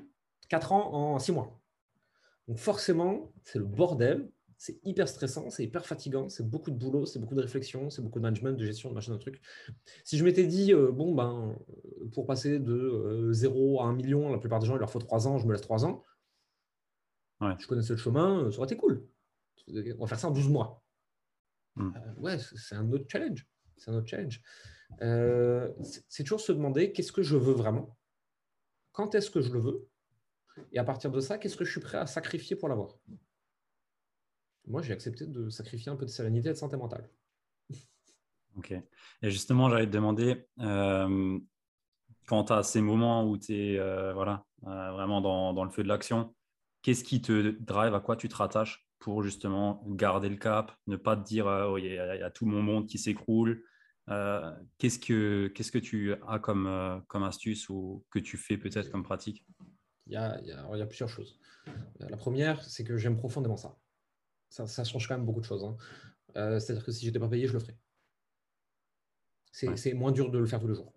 4 0.49 0.71
ans 0.73 0.93
en 0.93 1.17
6 1.17 1.31
mois. 1.31 1.59
Donc, 2.47 2.59
forcément, 2.59 3.33
c'est 3.43 3.57
le 3.57 3.65
bordel. 3.65 4.29
C'est 4.65 4.79
hyper 4.83 5.07
stressant, 5.07 5.51
c'est 5.51 5.63
hyper 5.63 5.85
fatigant, 5.85 6.27
c'est 6.27 6.49
beaucoup 6.49 6.71
de 6.71 6.75
boulot, 6.75 7.05
c'est 7.05 7.19
beaucoup 7.19 7.35
de 7.35 7.41
réflexion, 7.41 7.91
c'est 7.91 8.01
beaucoup 8.01 8.17
de 8.17 8.23
management, 8.23 8.53
de 8.53 8.65
gestion, 8.65 8.89
de 8.89 8.95
machin, 8.95 9.11
de 9.11 9.19
trucs. 9.19 9.39
Si 10.03 10.17
je 10.17 10.23
m'étais 10.23 10.47
dit, 10.47 10.73
euh, 10.73 10.91
bon, 10.91 11.13
ben, 11.13 11.55
pour 12.13 12.25
passer 12.25 12.57
de 12.57 13.29
0 13.31 13.81
à 13.81 13.85
1 13.85 13.93
million, 13.93 14.31
la 14.31 14.39
plupart 14.39 14.57
des 14.57 14.65
gens, 14.65 14.75
il 14.75 14.79
leur 14.79 14.89
faut 14.89 14.97
3 14.97 15.27
ans, 15.27 15.37
je 15.37 15.45
me 15.45 15.51
laisse 15.51 15.61
3 15.61 15.85
ans. 15.85 16.03
Je 17.59 17.67
connaissais 17.67 17.93
le 17.93 17.99
chemin, 17.99 18.49
ça 18.49 18.57
aurait 18.57 18.65
été 18.65 18.75
cool. 18.75 19.07
On 19.67 20.01
va 20.01 20.07
faire 20.07 20.19
ça 20.19 20.29
en 20.29 20.31
12 20.31 20.49
mois. 20.49 20.83
Hmm. 21.75 21.91
Euh, 21.95 22.21
ouais, 22.21 22.39
c'est 22.39 22.73
un 22.73 22.91
autre 22.91 23.05
challenge. 23.07 23.47
C'est 23.77 23.91
un 23.91 23.97
autre 23.97 24.07
challenge. 24.07 24.41
Euh, 25.03 25.71
c'est 26.09 26.23
toujours 26.23 26.41
se 26.41 26.51
demander 26.51 26.91
qu'est-ce 26.91 27.11
que 27.11 27.21
je 27.21 27.37
veux 27.37 27.53
vraiment, 27.53 27.95
quand 28.93 29.13
est-ce 29.13 29.29
que 29.29 29.41
je 29.41 29.53
le 29.53 29.59
veux, 29.59 29.87
et 30.71 30.79
à 30.79 30.83
partir 30.83 31.11
de 31.11 31.19
ça, 31.19 31.37
qu'est-ce 31.37 31.55
que 31.55 31.65
je 31.65 31.71
suis 31.71 31.81
prêt 31.81 31.99
à 31.99 32.07
sacrifier 32.07 32.55
pour 32.55 32.67
l'avoir? 32.67 32.97
Moi, 34.67 34.81
j'ai 34.81 34.93
accepté 34.93 35.25
de 35.25 35.49
sacrifier 35.49 35.91
un 35.91 35.95
peu 35.95 36.05
de 36.05 36.09
sérénité 36.09 36.49
et 36.49 36.53
de 36.53 36.57
santé 36.57 36.77
mentale. 36.77 37.09
Ok. 38.57 38.71
Et 38.71 39.31
justement, 39.31 39.69
j'allais 39.69 39.85
te 39.85 39.91
demander, 39.91 40.47
euh, 40.59 41.39
quand 42.25 42.45
tu 42.45 42.53
as 42.53 42.63
ces 42.63 42.81
moments 42.81 43.27
où 43.27 43.37
tu 43.37 43.53
es 43.53 43.77
voilà, 44.13 44.45
vraiment 44.61 45.21
dans, 45.21 45.53
dans, 45.53 45.63
le 45.63 45.69
feu 45.69 45.83
de 45.83 45.89
l'action, 45.89 46.33
qu'est-ce 46.81 47.03
qui 47.03 47.21
te 47.21 47.55
drive, 47.59 47.93
à 47.93 47.99
quoi 47.99 48.15
tu 48.15 48.29
te 48.29 48.35
rattaches 48.35 48.85
pour 48.99 49.21
justement 49.21 49.83
garder 49.87 50.29
le 50.29 50.35
cap, 50.35 50.71
ne 50.87 50.95
pas 50.95 51.15
te 51.15 51.23
dire 51.23 51.47
euh, 51.47 51.67
oh, 51.67 51.77
il 51.77 51.85
y, 51.85 51.99
a 51.99 52.31
tout 52.31 52.47
mon 52.47 52.61
monde 52.61 52.87
qui 52.87 52.97
s'écroule. 52.97 53.63
Euh, 54.09 54.51
qu'est-ce 54.79 54.99
que 54.99 55.47
qu'est-ce 55.53 55.71
que 55.71 55.77
tu 55.77 56.13
as 56.27 56.39
comme 56.39 56.67
euh, 56.67 56.99
comme 57.07 57.23
astuce 57.23 57.69
ou 57.69 58.03
que 58.09 58.19
tu 58.19 58.35
fais 58.37 58.57
peut-être 58.57 58.89
comme 58.89 59.03
pratique? 59.03 59.45
Il 60.07 60.13
y, 60.13 60.15
a, 60.15 60.39
il, 60.41 60.47
y 60.47 60.81
a, 60.81 60.85
plusieurs 60.85 61.09
choses. 61.09 61.39
La 61.99 62.17
première, 62.17 62.63
c'est 62.63 62.83
que 62.83 62.97
j'aime 62.97 63.17
profondément 63.17 63.57
ça. 63.57 63.75
Ça. 64.55 64.83
change 64.83 65.07
quand 65.07 65.15
même 65.15 65.25
beaucoup 65.25 65.41
de 65.41 65.45
choses. 65.45 65.63
Hein. 65.63 65.77
C'est-à-dire 66.59 66.83
que 66.83 66.91
si 66.91 67.05
j'étais 67.05 67.19
pas 67.19 67.29
payé, 67.29 67.47
je 67.47 67.53
le 67.53 67.59
ferais. 67.59 67.77
C'est 69.51 69.93
moins 69.93 70.11
dur 70.11 70.31
de 70.31 70.37
le 70.37 70.45
faire 70.45 70.59
tous 70.59 70.67
les 70.67 70.75
jours. 70.75 70.93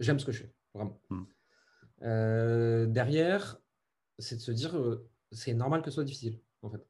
J'aime 0.00 0.18
ce 0.18 0.24
que 0.24 0.32
je 0.32 0.42
fais, 0.42 0.54
vraiment. 0.74 1.00
Hmm. 1.10 2.92
derrière, 2.92 3.58
c'est 4.18 4.36
de 4.36 4.40
se 4.40 4.52
dire, 4.52 4.78
c'est 5.32 5.54
normal 5.54 5.82
que 5.82 5.90
ce 5.90 5.96
soit 5.96 6.04
difficile, 6.04 6.40
en 6.62 6.70
fait. 6.70 6.86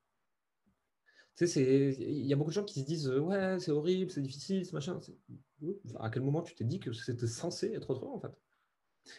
Tu 1.37 1.47
sais, 1.47 1.95
il 1.99 2.27
y 2.27 2.33
a 2.33 2.37
beaucoup 2.37 2.51
de 2.51 2.55
gens 2.55 2.65
qui 2.65 2.81
se 2.81 2.87
disent 2.87 3.09
Ouais, 3.09 3.59
c'est 3.61 3.71
horrible, 3.71 4.11
c'est 4.11 4.23
difficile, 4.23 4.65
c'est 4.65 4.73
machin. 4.73 4.99
À 5.99 6.09
quel 6.09 6.23
moment 6.23 6.41
tu 6.43 6.55
t'es 6.55 6.65
dit 6.65 6.81
que 6.81 6.93
c'était 6.93 7.27
censé 7.27 7.73
être 7.75 7.91
autrement, 7.91 8.17
en 8.17 8.21
fait? 8.21 8.33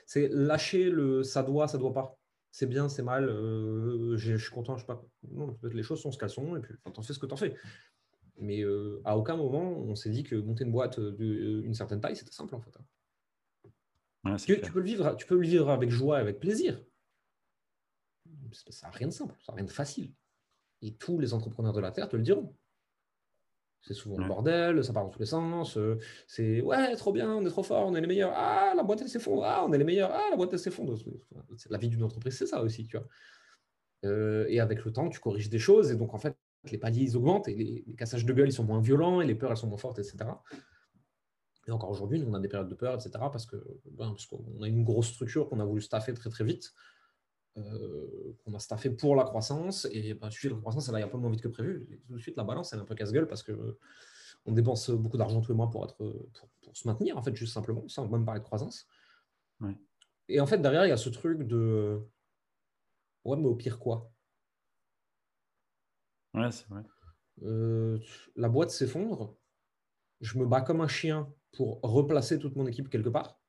C'est 0.06 0.28
lâcher 0.30 0.90
le 0.90 1.24
ça 1.24 1.44
doit, 1.44 1.68
ça 1.68 1.78
doit 1.78 1.94
pas. 1.94 2.20
C'est 2.52 2.68
bien, 2.68 2.90
c'est 2.90 3.04
mal, 3.04 3.30
euh, 3.30 4.18
je 4.18 4.36
suis 4.36 4.52
content, 4.52 4.78
je 4.78 4.82
sais 4.82 4.88
pas. 4.88 5.04
Non, 5.30 5.58
les 5.64 5.84
choses 5.84 6.02
sont 6.02 6.12
ce 6.12 6.18
qu'elles 6.18 6.30
sont, 6.30 6.56
et 6.56 6.60
puis 6.60 6.74
t'en 6.92 7.02
fais 7.02 7.14
ce 7.14 7.20
que 7.20 7.26
t'en 7.26 7.38
fais. 7.38 7.56
Mais 8.40 8.62
euh, 8.64 9.02
à 9.04 9.18
aucun 9.18 9.36
moment, 9.36 9.72
on 9.72 9.96
s'est 9.96 10.10
dit 10.10 10.24
que 10.24 10.36
monter 10.36 10.64
une 10.64 10.72
boîte 10.72 11.00
d'une 11.00 11.74
certaine 11.74 12.02
taille, 12.02 12.16
c'était 12.16 12.32
simple, 12.32 12.56
en 12.56 12.62
fait. 12.62 12.78
tu, 14.38 14.72
peux 14.72 14.80
le 14.80 14.86
vivre, 14.86 15.16
tu 15.16 15.26
peux 15.26 15.36
le 15.36 15.48
vivre 15.48 15.70
avec 15.70 15.90
joie, 15.90 16.18
avec 16.18 16.40
plaisir. 16.40 16.82
Ça 18.52 18.88
n'a 18.88 18.94
rien 18.94 19.08
de 19.08 19.14
simple, 19.14 19.36
ça 19.46 19.52
n'a 19.52 19.58
rien 19.58 19.66
de 19.66 19.72
facile. 19.72 20.14
Et 20.82 20.94
tous 20.94 21.20
les 21.20 21.34
entrepreneurs 21.34 21.74
de 21.74 21.82
la 21.82 21.92
Terre 21.92 22.10
te 22.10 22.16
le 22.16 22.24
diront. 22.24 22.56
C'est 23.88 23.94
souvent 23.94 24.18
le 24.18 24.28
bordel, 24.28 24.84
ça 24.84 24.92
part 24.92 25.06
dans 25.06 25.10
tous 25.10 25.20
les 25.20 25.26
sens. 25.26 25.78
Euh, 25.78 25.98
c'est 26.28 26.62
ouais, 26.62 26.94
trop 26.98 27.14
bien, 27.14 27.34
on 27.36 27.46
est 27.46 27.50
trop 27.50 27.64
fort, 27.64 27.88
on 27.88 27.96
est 27.96 28.02
les 28.02 28.08
meilleurs. 28.08 28.34
Ah, 28.36 28.74
la 28.76 28.84
boîte 28.84 29.02
elle 29.02 29.08
s'effondre. 29.08 29.44
Ah, 29.46 29.66
on 29.66 29.72
est 29.72 29.78
les 29.78 29.86
meilleurs. 29.86 30.12
Ah, 30.12 30.28
la 30.30 30.36
boîte 30.36 30.50
elle 30.52 30.60
s'effondre. 30.60 30.98
La 31.70 31.78
vie 31.78 31.88
d'une 31.88 32.04
entreprise, 32.04 32.38
c'est 32.38 32.48
ça 32.48 32.62
aussi, 32.62 32.86
tu 32.86 32.98
vois. 32.98 33.08
Euh, 34.06 34.46
et 34.50 34.60
avec 34.60 34.84
le 34.84 34.92
temps, 34.92 35.08
tu 35.08 35.20
corriges 35.22 35.50
des 35.50 35.58
choses 35.58 35.90
et 35.92 35.96
donc 35.96 36.14
en 36.14 36.18
fait, 36.18 36.36
les 36.70 36.78
paliers 36.78 37.04
ils 37.04 37.16
augmentent 37.16 37.48
et 37.48 37.56
les, 37.56 37.96
cassages 37.96 38.26
de 38.26 38.34
gueule 38.34 38.50
ils 38.50 38.54
sont 38.54 38.66
moins 38.66 38.82
violents 38.82 39.22
et 39.22 39.26
les 39.26 39.36
peurs 39.36 39.52
elles 39.52 39.58
sont 39.58 39.68
moins 39.68 39.78
fortes, 39.78 40.00
etc. 40.00 40.18
Et 41.68 41.72
encore 41.72 41.90
aujourd'hui, 41.90 42.20
nous 42.20 42.28
on 42.30 42.34
a 42.34 42.40
des 42.40 42.50
périodes 42.50 42.70
de 42.70 42.76
peur, 42.76 42.96
etc. 42.96 43.12
Parce 43.32 43.46
que 43.46 43.56
ben, 43.92 44.10
parce 44.10 44.26
qu'on 44.26 44.62
a 44.62 44.68
une 44.68 44.84
grosse 44.84 45.14
structure 45.14 45.48
qu'on 45.48 45.62
a 45.62 45.66
voulu 45.66 45.82
staffer 45.82 46.14
très 46.14 46.30
très 46.30 46.44
vite. 46.44 46.74
Euh, 47.58 48.36
qu'on 48.44 48.54
a 48.54 48.60
staffé 48.60 48.90
pour 48.92 49.16
la 49.16 49.24
croissance. 49.24 49.88
Et 49.92 50.14
bah, 50.14 50.30
sujet 50.30 50.50
de 50.50 50.54
la 50.54 50.60
croissance, 50.60 50.90
elle 50.90 50.96
a 50.96 51.06
un 51.06 51.08
peu 51.08 51.18
moins 51.18 51.32
vite 51.32 51.42
que 51.42 51.48
prévu. 51.48 51.88
tout 52.08 52.14
de 52.14 52.20
suite, 52.20 52.38
la 52.38 52.44
balance, 52.44 52.72
elle 52.72 52.80
est 52.80 52.82
un 52.84 52.86
peu 52.86 52.96
casse-gueule 52.96 53.28
parce 53.28 53.42
que 53.42 53.78
on 54.46 54.52
dépense 54.52 54.92
beaucoup 54.92 55.18
d'argent 55.18 55.42
tous 55.42 55.52
les 55.52 55.58
mois 55.58 55.70
pour, 55.70 55.84
être, 55.84 55.98
pour, 55.98 56.78
se 56.78 56.88
maintenir, 56.88 57.18
en 57.18 57.24
fait, 57.24 57.36
juste 57.36 57.54
simplement, 57.54 57.88
sans 57.88 58.08
même 58.08 58.26
parler 58.26 58.40
de 58.40 58.46
croissance. 58.46 58.88
Et 60.30 60.40
en 60.40 60.46
fait, 60.46 60.60
derrière, 60.60 60.86
il 60.86 60.90
y 60.90 60.94
a 60.94 60.98
ce 60.98 61.10
truc 61.10 61.44
de 61.44 62.00
Ouais, 63.26 63.36
mais 63.36 63.48
au 63.48 63.56
pire, 63.56 63.78
quoi? 63.78 64.10
Ouais, 66.34 66.50
c'est 66.52 66.68
vrai. 66.70 66.82
Euh, 67.44 68.00
la 68.36 68.48
boîte 68.48 68.70
s'effondre. 68.70 69.36
Je 70.22 70.38
me 70.40 70.46
bats 70.46 70.62
comme 70.62 70.82
un 70.82 70.88
chien 70.88 71.32
pour 71.52 71.82
replacer 71.82 72.40
toute 72.40 72.56
mon 72.56 72.68
équipe 72.68 72.90
quelque 72.90 73.10
part. 73.10 73.40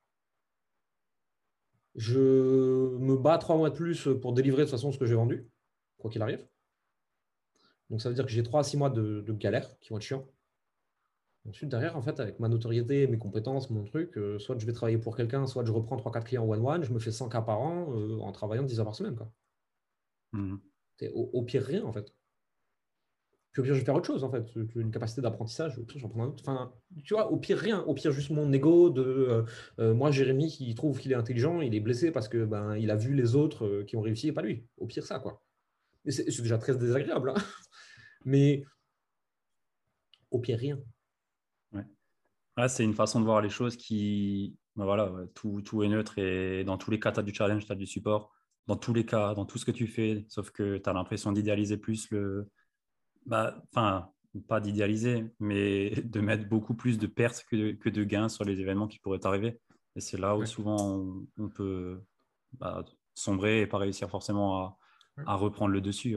Je 1.99 2.97
me 2.99 3.17
bats 3.17 3.39
trois 3.39 3.57
mois 3.57 3.71
de 3.71 3.75
plus 3.75 4.09
pour 4.23 4.33
délivrer 4.33 4.63
de 4.63 4.67
toute 4.67 4.71
façon 4.71 4.93
ce 4.93 4.99
que 4.99 5.05
j'ai 5.05 5.17
vendu, 5.17 5.49
quoi 5.99 6.09
qu'il 6.09 6.23
arrive. 6.23 6.47
Donc 7.91 8.01
ça 8.01 8.09
veut 8.09 8.15
dire 8.15 8.25
que 8.25 8.31
j'ai 8.31 8.45
trois 8.45 8.61
à 8.61 8.63
six 8.63 8.77
mois 8.77 8.89
de, 8.89 9.25
galère 9.33 9.77
qui 9.81 9.91
vont 9.91 9.97
être 9.97 10.05
chiants. 10.05 10.25
Ensuite, 11.49 11.71
derrière, 11.71 11.97
en 11.97 12.03
fait, 12.03 12.21
avec 12.21 12.39
ma 12.39 12.49
notoriété, 12.49 13.09
mes 13.09 13.19
compétences, 13.19 13.69
mon 13.71 13.83
truc, 13.83 14.17
euh, 14.17 14.39
soit 14.39 14.57
je 14.59 14.67
vais 14.67 14.73
travailler 14.73 14.99
pour 14.99 15.17
quelqu'un, 15.17 15.47
soit 15.47 15.65
je 15.65 15.73
reprends 15.73 15.97
3-4 15.97 16.23
clients 16.23 16.49
one-one, 16.49 16.85
je 16.85 16.93
me 16.93 17.01
fais 17.01 17.11
100 17.11 17.31
cas 17.31 17.43
par 17.43 17.61
an 17.61 17.93
euh, 17.93 18.19
en 18.21 18.31
travaillant 18.31 18.63
10 18.63 18.79
heures 18.79 18.85
par 18.87 18.95
semaine. 18.95 19.17
Quoi. 19.17 19.33
Mmh. 20.35 20.57
au, 21.15 21.43
pire, 21.43 21.65
rien, 21.65 21.85
en 21.85 21.93
fait 21.93 22.15
au 23.57 23.63
pire, 23.63 23.75
je 23.75 23.81
vais 23.81 23.85
faire 23.85 23.95
autre 23.95 24.07
chose, 24.07 24.25
en 24.25 24.31
fait. 24.31 24.47
Une 24.77 24.91
capacité 24.91 25.21
d'apprentissage, 25.21 25.81
j'en 25.97 26.09
prends 26.09 26.25
un 26.25 26.29
autre. 26.29 26.43
Enfin, 26.47 26.73
tu 27.05 27.15
vois, 27.15 27.31
au 27.31 27.37
pire, 27.37 27.59
rien. 27.59 27.81
Au 27.83 27.95
pire, 27.95 28.13
juste 28.13 28.31
mon 28.31 28.53
ego 28.53 28.91
de 28.91 29.03
euh, 29.03 29.43
euh, 29.81 29.95
moi, 29.95 30.11
Jérémy, 30.11 30.49
qui 30.49 30.75
trouve 30.75 30.99
qu'il 30.99 31.13
est 31.13 31.17
intelligent, 31.17 31.61
il 31.61 31.75
est 31.75 31.81
blessé 31.81 32.11
parce 32.11 32.29
que 32.29 32.45
ben, 32.45 32.77
il 32.77 32.91
a 32.91 32.97
vu 32.97 33.15
les 33.15 33.35
autres 33.35 33.67
euh, 33.67 33.85
qui 33.85 33.97
ont 33.97 34.01
réussi 34.01 34.29
et 34.29 34.33
pas 34.33 34.43
lui. 34.43 34.65
Au 34.77 34.87
pire, 34.87 35.05
ça, 35.05 35.19
quoi. 35.19 35.43
C'est 36.07 36.43
déjà 36.43 36.59
très 36.59 36.77
désagréable. 36.77 37.31
Hein. 37.31 37.35
Mais 38.25 38.65
au 40.31 40.39
pire, 40.39 40.59
rien. 40.59 40.79
Ouais. 41.73 41.85
c'est 42.69 42.85
une 42.85 42.95
façon 42.95 43.21
de 43.21 43.25
voir 43.25 43.41
les 43.41 43.51
choses 43.51 43.77
qui. 43.77 44.57
Ben 44.77 44.85
voilà, 44.85 45.13
tout, 45.35 45.61
tout, 45.63 45.83
est 45.83 45.89
neutre 45.89 46.19
et 46.19 46.63
dans 46.63 46.79
tous 46.79 46.93
les 46.93 47.01
cas, 47.01 47.11
tu 47.11 47.19
as 47.19 47.25
du 47.25 47.35
challenge, 47.35 47.67
tu 47.67 47.73
as 47.73 47.75
du 47.75 47.87
support. 47.87 48.33
Dans 48.69 48.77
tous 48.77 48.95
les 48.95 49.05
cas, 49.05 49.35
dans 49.35 49.45
tout 49.45 49.59
ce 49.59 49.65
que 49.65 49.73
tu 49.73 49.89
fais, 49.89 50.25
sauf 50.29 50.53
que 50.53 50.79
tu 50.79 50.89
as 50.89 50.93
l'impression 50.93 51.33
d'idéaliser 51.33 51.79
plus 51.79 52.09
le, 52.11 52.49
bah, 53.29 53.63
enfin, 53.73 54.11
pas 54.49 54.61
d'idéaliser, 54.61 55.27
mais 55.39 55.91
de 56.05 56.21
mettre 56.21 56.49
beaucoup 56.49 56.75
plus 56.75 56.99
de 56.99 57.07
pertes 57.07 57.45
que 57.49 57.89
de, 57.91 58.05
gains 58.05 58.29
sur 58.29 58.45
les 58.45 58.61
événements 58.61 58.89
qui 58.89 58.99
pourraient 58.99 59.25
arriver. 59.25 59.61
Et 59.97 60.01
c'est 60.01 60.19
là 60.19 60.37
où 60.37 60.45
souvent 60.47 61.05
on, 61.37 61.49
peut 61.49 62.03
bah, 62.53 62.85
sombrer 63.15 63.61
et 63.61 63.67
pas 63.67 63.79
réussir 63.79 64.09
forcément 64.09 64.77
à, 65.27 65.35
reprendre 65.35 65.73
le 65.73 65.81
dessus. 65.81 66.17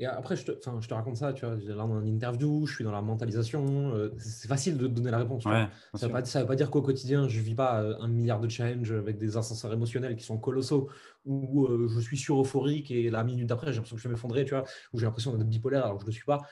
Et 0.00 0.06
après, 0.06 0.36
je 0.36 0.44
te, 0.44 0.52
je 0.80 0.88
te 0.88 0.94
raconte 0.94 1.16
ça, 1.16 1.32
tu 1.32 1.44
vois, 1.44 1.56
là 1.56 1.74
est 1.74 1.80
en 1.80 2.06
interview, 2.06 2.66
je 2.66 2.74
suis 2.74 2.84
dans 2.84 2.92
la 2.92 3.02
mentalisation, 3.02 3.94
euh, 3.94 4.14
c'est 4.18 4.46
facile 4.46 4.76
de 4.78 4.86
donner 4.86 5.10
la 5.10 5.18
réponse. 5.18 5.42
ça 5.42 5.50
ne 5.50 6.12
veut, 6.12 6.22
veut, 6.22 6.46
pas 6.46 6.54
dire 6.54 6.70
qu'au 6.70 6.82
quotidien, 6.82 7.26
je 7.26 7.38
ne 7.38 7.44
vis 7.44 7.56
pas 7.56 7.82
euh, 7.82 7.96
un 7.98 8.06
milliard 8.06 8.38
de 8.38 8.48
challenges 8.48 8.92
avec 8.92 9.18
des 9.18 9.36
ascenseurs 9.36 9.72
émotionnels 9.72 10.14
qui 10.14 10.22
sont 10.24 10.38
colossaux, 10.38 10.88
où 11.24 11.66
euh, 11.66 11.88
je 11.88 11.98
suis 11.98 12.16
sur 12.16 12.40
euphorique 12.40 12.92
et 12.92 13.10
la 13.10 13.24
minute 13.24 13.48
d'après, 13.48 13.72
j'ai 13.72 13.76
l'impression 13.76 13.96
que 13.96 14.02
je 14.02 14.06
vais 14.06 14.14
m'effondrer, 14.14 14.44
tu 14.44 14.54
vois, 14.54 14.62
où 14.92 15.00
j'ai 15.00 15.06
l'impression 15.06 15.34
d'être 15.34 15.48
bipolaire 15.48 15.84
alors 15.84 15.96
que 15.96 16.02
je 16.02 16.06
ne 16.06 16.10
le 16.10 16.14
suis 16.14 16.24
pas. 16.24 16.42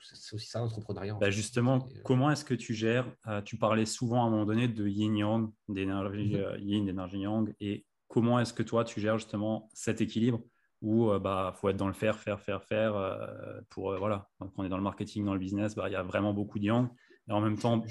c'est 0.00 0.34
aussi 0.36 0.46
ça 0.46 0.60
l'entrepreneuriat. 0.60 1.18
Bah 1.20 1.30
justement, 1.30 1.86
comment 2.02 2.30
est-ce 2.30 2.46
que 2.46 2.54
tu 2.54 2.72
gères 2.72 3.12
Tu 3.44 3.58
parlais 3.58 3.84
souvent 3.84 4.24
à 4.24 4.26
un 4.28 4.30
moment 4.30 4.46
donné 4.46 4.68
de 4.68 4.88
yin-yang, 4.88 5.50
d'énergie 5.68 6.34
mm-hmm. 6.34 6.60
yin, 6.60 6.86
d'énergie 6.86 7.18
yang, 7.18 7.52
et 7.60 7.84
comment 8.08 8.40
est-ce 8.40 8.54
que 8.54 8.62
toi 8.62 8.84
tu 8.84 9.02
gères 9.02 9.18
justement 9.18 9.68
cet 9.74 10.00
équilibre? 10.00 10.40
Où 10.86 11.08
il 11.10 11.16
euh, 11.16 11.18
bah, 11.18 11.52
faut 11.56 11.68
être 11.68 11.76
dans 11.76 11.88
le 11.88 11.92
faire, 11.92 12.16
faire, 12.16 12.40
faire, 12.40 12.62
faire. 12.62 12.94
Euh, 12.94 13.60
pour, 13.70 13.90
euh, 13.90 13.98
voilà. 13.98 14.30
Quand 14.38 14.52
on 14.56 14.64
est 14.64 14.68
dans 14.68 14.76
le 14.76 14.84
marketing, 14.84 15.24
dans 15.24 15.34
le 15.34 15.40
business, 15.40 15.74
bah, 15.74 15.88
il 15.88 15.92
y 15.92 15.96
a 15.96 16.04
vraiment 16.04 16.32
beaucoup 16.32 16.60
de 16.60 16.64
yang. 16.64 16.88
Et 17.28 17.32
en 17.32 17.40
même 17.40 17.58
temps, 17.58 17.84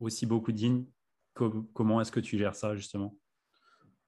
aussi 0.00 0.26
beaucoup 0.26 0.50
de 0.50 0.84
comment 1.34 2.00
est-ce 2.00 2.10
que 2.10 2.18
tu 2.18 2.36
gères 2.36 2.56
ça, 2.56 2.74
justement? 2.74 3.16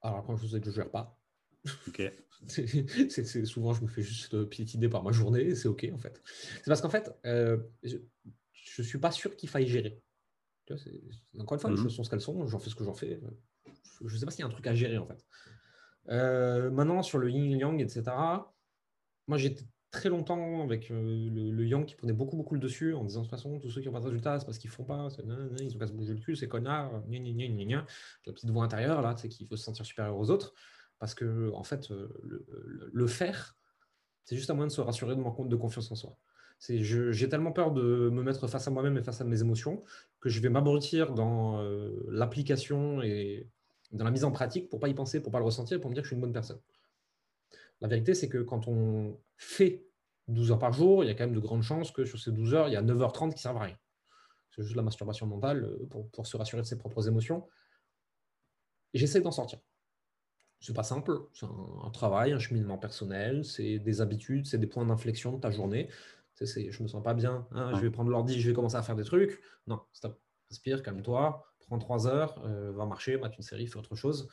Alors, 0.03 0.27
quand 0.27 0.37
je 0.37 0.47
vous 0.47 0.57
ai 0.57 0.61
que 0.61 0.67
je 0.67 0.71
ne 0.71 0.75
gère 0.75 0.91
pas. 0.91 1.17
Souvent, 3.45 3.73
je 3.73 3.83
me 3.83 3.89
fais 3.89 4.03
juste 4.03 4.45
piétiner 4.47 4.89
par 4.89 5.05
ma 5.05 5.13
journée 5.13 5.43
et 5.43 5.55
c'est 5.55 5.69
OK, 5.69 5.89
en 5.93 5.99
fait. 5.99 6.21
C'est 6.57 6.67
parce 6.67 6.81
qu'en 6.81 6.91
fait, 6.91 7.17
je 7.23 7.99
ne 8.79 8.83
suis 8.83 8.99
pas 8.99 9.13
sûr 9.13 9.37
qu'il 9.37 9.49
faille 9.49 9.69
gérer. 9.69 10.03
encore 11.39 11.55
une 11.55 11.61
fois, 11.61 11.71
les 11.71 11.77
mhm. 11.77 11.85
choses 11.85 11.95
sont 11.95 12.03
ce 12.03 12.11
qu'elles 12.11 12.21
sont, 12.21 12.49
j'en 12.49 12.59
fais 12.59 12.71
ce 12.71 12.75
que 12.75 12.85
j'en 12.85 12.95
fais. 12.95 13.21
Je 14.05 14.13
ne 14.13 14.19
sais 14.19 14.25
pas 14.25 14.33
s'il 14.33 14.41
y 14.41 14.43
a 14.43 14.47
un 14.47 14.51
truc 14.51 14.67
à 14.67 14.75
gérer, 14.75 14.99
en 14.99 15.07
fait. 15.07 15.25
Euh, 16.11 16.71
maintenant, 16.71 17.03
sur 17.03 17.18
le 17.18 17.31
yin 17.31 17.59
yang, 17.59 17.81
etc., 17.81 18.03
moi, 19.27 19.37
j'étais 19.37 19.64
très 19.90 20.09
longtemps 20.09 20.62
avec 20.62 20.90
euh, 20.90 21.31
le, 21.31 21.66
Yang 21.66 21.87
qui 21.87 21.94
prenait 21.94 22.12
beaucoup, 22.12 22.37
beaucoup 22.37 22.55
le 22.55 22.61
dessus 22.61 22.94
en 22.94 23.05
disant 23.05 23.21
de 23.21 23.27
toute 23.27 23.31
façon, 23.31 23.59
tous 23.59 23.71
ceux 23.71 23.81
qui 23.81 23.87
n'ont 23.87 23.92
pas 23.92 24.01
de 24.01 24.07
résultats, 24.07 24.38
c'est 24.38 24.44
parce 24.44 24.59
qu'ils 24.59 24.71
font 24.71 24.85
pas, 24.85 25.09
ils 25.61 25.77
ont 25.77 25.79
qu'à 25.79 25.87
se 25.87 25.92
bouger 25.92 26.14
le 26.14 26.21
cul, 26.21 26.37
c'est 26.37 26.49
connard, 26.49 26.90
la 27.11 28.33
petite 28.33 28.51
voix 28.51 28.64
intérieure 28.64 29.03
là, 29.03 29.14
c'est 29.16 29.29
qu'il 29.29 29.47
faut 29.47 29.57
se 29.57 29.64
sentir 29.64 29.87
supérieur 29.87 30.16
aux 30.16 30.31
autres. 30.31 30.55
Parce 30.99 31.14
que, 31.14 31.53
en 31.55 31.62
fait, 31.62 31.90
euh, 31.92 32.09
le, 32.92 33.07
faire, 33.07 33.57
c'est 34.25 34.35
juste 34.35 34.51
un 34.51 34.55
moyen 34.55 34.66
de 34.66 34.73
se 34.73 34.81
rassurer 34.81 35.14
de 35.14 35.21
manque 35.21 35.49
de 35.49 35.57
confiance 35.57 35.90
en 35.92 35.94
soi. 35.94 36.18
J'ai 36.59 37.29
tellement 37.29 37.53
peur 37.53 37.71
de 37.71 38.11
me 38.11 38.23
mettre 38.23 38.49
face 38.49 38.66
à 38.66 38.71
moi-même 38.73 38.97
et 38.99 39.03
face 39.03 39.21
à 39.21 39.25
mes 39.25 39.40
émotions 39.40 39.85
que 40.21 40.29
je 40.29 40.40
vais 40.40 40.49
m'abrutir 40.49 41.14
dans 41.14 41.62
l'application 42.09 43.01
et 43.01 43.49
dans 43.90 44.05
la 44.05 44.11
mise 44.11 44.24
en 44.24 44.31
pratique 44.31 44.68
pour 44.68 44.81
pas 44.81 44.88
y 44.88 44.94
penser, 44.94 45.22
pour 45.22 45.33
pas 45.33 45.38
le 45.38 45.44
ressentir, 45.44 45.81
pour 45.81 45.90
me 45.90 45.94
dire 45.94 46.03
que 46.03 46.07
je 46.07 46.11
suis 46.11 46.16
une 46.16 46.20
bonne 46.20 46.33
personne. 46.33 46.61
La 47.81 47.88
vérité, 47.88 48.14
c'est 48.14 48.29
que 48.29 48.38
quand 48.38 48.68
on 48.68 49.18
fait 49.37 49.87
12 50.29 50.51
heures 50.51 50.59
par 50.59 50.72
jour, 50.72 51.05
il 51.05 51.07
y 51.07 51.11
a 51.11 51.14
quand 51.14 51.24
même 51.24 51.35
de 51.35 51.40
grandes 51.40 51.62
chances 51.62 51.90
que 51.90 52.05
sur 52.05 52.18
ces 52.18 52.33
12 52.33 52.55
heures, 52.55 52.68
il 52.68 52.72
y 52.72 52.77
a 52.77 52.83
9h30 52.83 53.33
qui 53.35 53.40
servent 53.40 53.57
à 53.59 53.62
rien. 53.62 53.79
C'est 54.51 54.62
juste 54.62 54.77
la 54.77 54.83
masturbation 54.83 55.27
mentale 55.27 55.64
euh, 55.64 55.87
pour, 55.88 56.11
pour, 56.11 56.27
se 56.27 56.37
rassurer 56.37 56.62
de 56.62 56.66
ses 56.66 56.79
propres 56.79 57.07
émotions. 57.07 57.46
J'essaie 58.94 59.20
d'en 59.20 59.31
sortir. 59.31 59.61
C'est 60.61 60.74
pas 60.74 60.83
simple, 60.83 61.12
c'est 61.35 61.46
un, 61.46 61.90
travail, 61.90 62.33
un 62.33 62.40
cheminement 62.40 62.79
personnel, 62.79 63.44
c'est 63.44 63.79
des 63.79 64.01
habitudes, 64.01 64.46
c'est 64.46 64.59
des 64.59 64.66
points 64.66 64.85
d'inflexion 64.85 65.33
de 65.33 65.40
ta 65.40 65.51
journée. 65.51 65.88
C'est, 66.35 66.70
je 66.70 66.83
me 66.83 66.88
sens 66.88 67.03
pas 67.03 67.14
bien, 67.14 67.46
hein, 67.53 67.72
je 67.74 67.81
vais 67.81 67.90
prendre 67.90 68.11
l'ordi, 68.11 68.40
je 68.40 68.48
vais 68.48 68.55
commencer 68.55 68.77
à 68.77 68.83
faire 68.83 68.96
des 68.96 69.05
trucs. 69.05 69.40
Non, 69.66 69.81
stop, 69.92 70.20
respire, 70.48 70.83
calme-toi, 70.83 71.44
prends 71.69 71.79
3 71.79 72.07
heures, 72.07 72.43
euh, 72.45 72.73
va 72.73 72.87
marcher, 72.87 73.17
mate 73.19 73.37
une 73.37 73.43
série, 73.43 73.67
fais 73.67 73.77
autre 73.77 73.95
chose. 73.95 74.29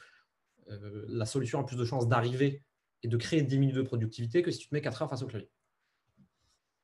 Euh, 0.70 1.06
la 1.08 1.26
solution 1.26 1.60
a 1.60 1.64
plus 1.64 1.76
de 1.76 1.86
chances 1.86 2.08
d'arriver 2.08 2.64
et 3.04 3.08
de 3.08 3.18
créer 3.18 3.44
10 3.44 3.60
minutes 3.60 3.76
de 3.76 3.82
productivité 3.82 4.42
que 4.42 4.52
si 4.52 4.60
tu 4.60 4.70
te 4.70 4.74
mets 4.74 4.82
4 4.82 5.04
heures 5.04 5.10
face 5.10 5.22
au 5.22 5.28
clavier. 5.28 5.50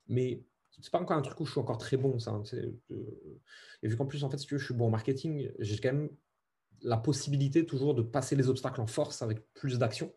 Mais 0.08 0.44
c'est 0.80 0.92
pas 0.92 1.00
encore 1.00 1.18
un 1.18 1.22
truc 1.22 1.40
où 1.40 1.46
je 1.46 1.52
suis 1.52 1.60
encore 1.60 1.78
très 1.78 1.98
bon. 1.98 2.20
Ça, 2.20 2.32
hein, 2.32 2.44
euh, 2.54 3.40
et 3.82 3.88
vu 3.88 3.96
qu'en 3.96 4.06
plus, 4.06 4.24
en 4.24 4.30
fait, 4.30 4.38
si 4.38 4.46
tu 4.46 4.56
veux, 4.56 4.60
je 4.60 4.66
suis 4.66 4.74
bon 4.74 4.88
en 4.88 4.90
marketing, 4.90 5.50
j'ai 5.60 5.78
quand 5.78 5.94
même 5.94 6.10
la 6.82 6.98
possibilité 6.98 7.66
toujours 7.66 7.96
de 7.96 8.02
passer 8.02 8.36
les 8.36 8.50
obstacles 8.50 8.82
en 8.82 8.88
force 8.88 9.22
avec 9.22 9.52
plus 9.54 9.80
d'action. 9.80 10.14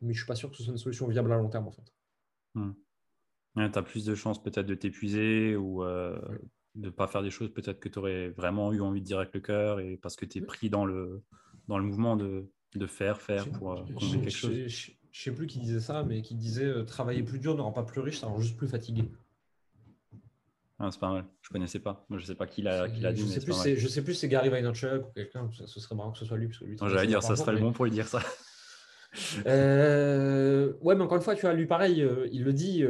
Mais 0.00 0.12
je 0.12 0.18
suis 0.18 0.26
pas 0.26 0.34
sûr 0.34 0.50
que 0.50 0.56
ce 0.56 0.62
soit 0.62 0.72
une 0.72 0.78
solution 0.78 1.08
viable 1.08 1.32
à 1.32 1.36
long 1.36 1.48
terme, 1.48 1.66
en 1.68 1.72
fait. 1.72 1.92
Hmm. 2.54 2.72
tu 3.56 3.78
as 3.78 3.82
plus 3.82 4.04
de 4.04 4.14
chances 4.14 4.42
peut-être 4.42 4.66
de 4.66 4.74
t'épuiser 4.74 5.56
ou 5.56 5.82
euh, 5.82 6.20
de 6.74 6.86
ne 6.86 6.90
pas 6.90 7.06
faire 7.06 7.22
des 7.22 7.30
choses 7.30 7.52
peut-être 7.52 7.78
que 7.80 7.88
tu 7.88 7.98
aurais 7.98 8.30
vraiment 8.30 8.72
eu 8.72 8.80
envie 8.80 9.00
de 9.00 9.06
dire 9.06 9.18
avec 9.18 9.32
le 9.34 9.40
cœur 9.40 9.80
et 9.80 9.96
parce 9.96 10.16
que 10.16 10.24
tu 10.24 10.38
es 10.38 10.40
pris 10.40 10.70
dans 10.70 10.84
le, 10.84 11.22
dans 11.68 11.78
le 11.78 11.84
mouvement 11.84 12.16
de, 12.16 12.50
de 12.74 12.86
faire, 12.86 13.20
faire 13.20 13.48
pour 13.48 13.72
euh, 13.72 13.84
quelque 14.00 14.30
chose. 14.30 14.52
Je 15.12 15.22
sais 15.22 15.30
plus 15.30 15.46
qui 15.46 15.60
disait 15.60 15.80
ça, 15.80 16.02
mais 16.02 16.22
qui 16.22 16.34
disait 16.34 16.64
euh, 16.64 16.82
travailler 16.82 17.22
plus 17.22 17.38
dur 17.38 17.54
ne 17.56 17.60
rend 17.60 17.70
pas 17.70 17.84
plus 17.84 18.00
riche, 18.00 18.18
ça 18.18 18.26
rend 18.26 18.40
juste 18.40 18.56
plus 18.56 18.66
fatigué. 18.66 19.04
Ah, 20.80 20.90
c'est 20.90 20.98
pas 20.98 21.12
mal. 21.12 21.24
Je 21.40 21.50
connaissais 21.50 21.78
pas. 21.78 22.04
Moi, 22.08 22.18
je 22.18 22.26
sais 22.26 22.34
pas 22.34 22.48
qui 22.48 22.60
l'a 22.62 22.88
dit. 22.88 23.00
Je 23.00 23.24
sais, 23.26 23.40
plus, 23.40 23.54
je 23.76 23.88
sais 23.88 24.02
plus 24.02 24.14
si 24.14 24.20
c'est 24.20 24.28
Gary 24.28 24.48
Vaynerchuk 24.48 25.06
ou 25.06 25.12
quelqu'un. 25.14 25.48
Ce 25.52 25.78
serait 25.78 25.94
marrant 25.94 26.10
que 26.10 26.18
ce 26.18 26.24
soit 26.24 26.36
lui. 26.36 26.50
J'allais 26.80 27.06
dire, 27.06 27.22
ça 27.22 27.36
serait 27.36 27.52
le 27.52 27.60
bon 27.60 27.72
pour 27.72 27.84
lui 27.84 27.92
dire 27.92 28.08
ça. 28.08 28.20
Euh, 29.46 30.72
ouais, 30.80 30.96
mais 30.96 31.04
encore 31.04 31.18
une 31.18 31.22
fois, 31.22 31.36
tu 31.36 31.42
vois, 31.42 31.52
lui, 31.52 31.66
pareil, 31.66 32.02
euh, 32.02 32.26
il 32.32 32.42
le 32.42 32.52
dit. 32.52 32.84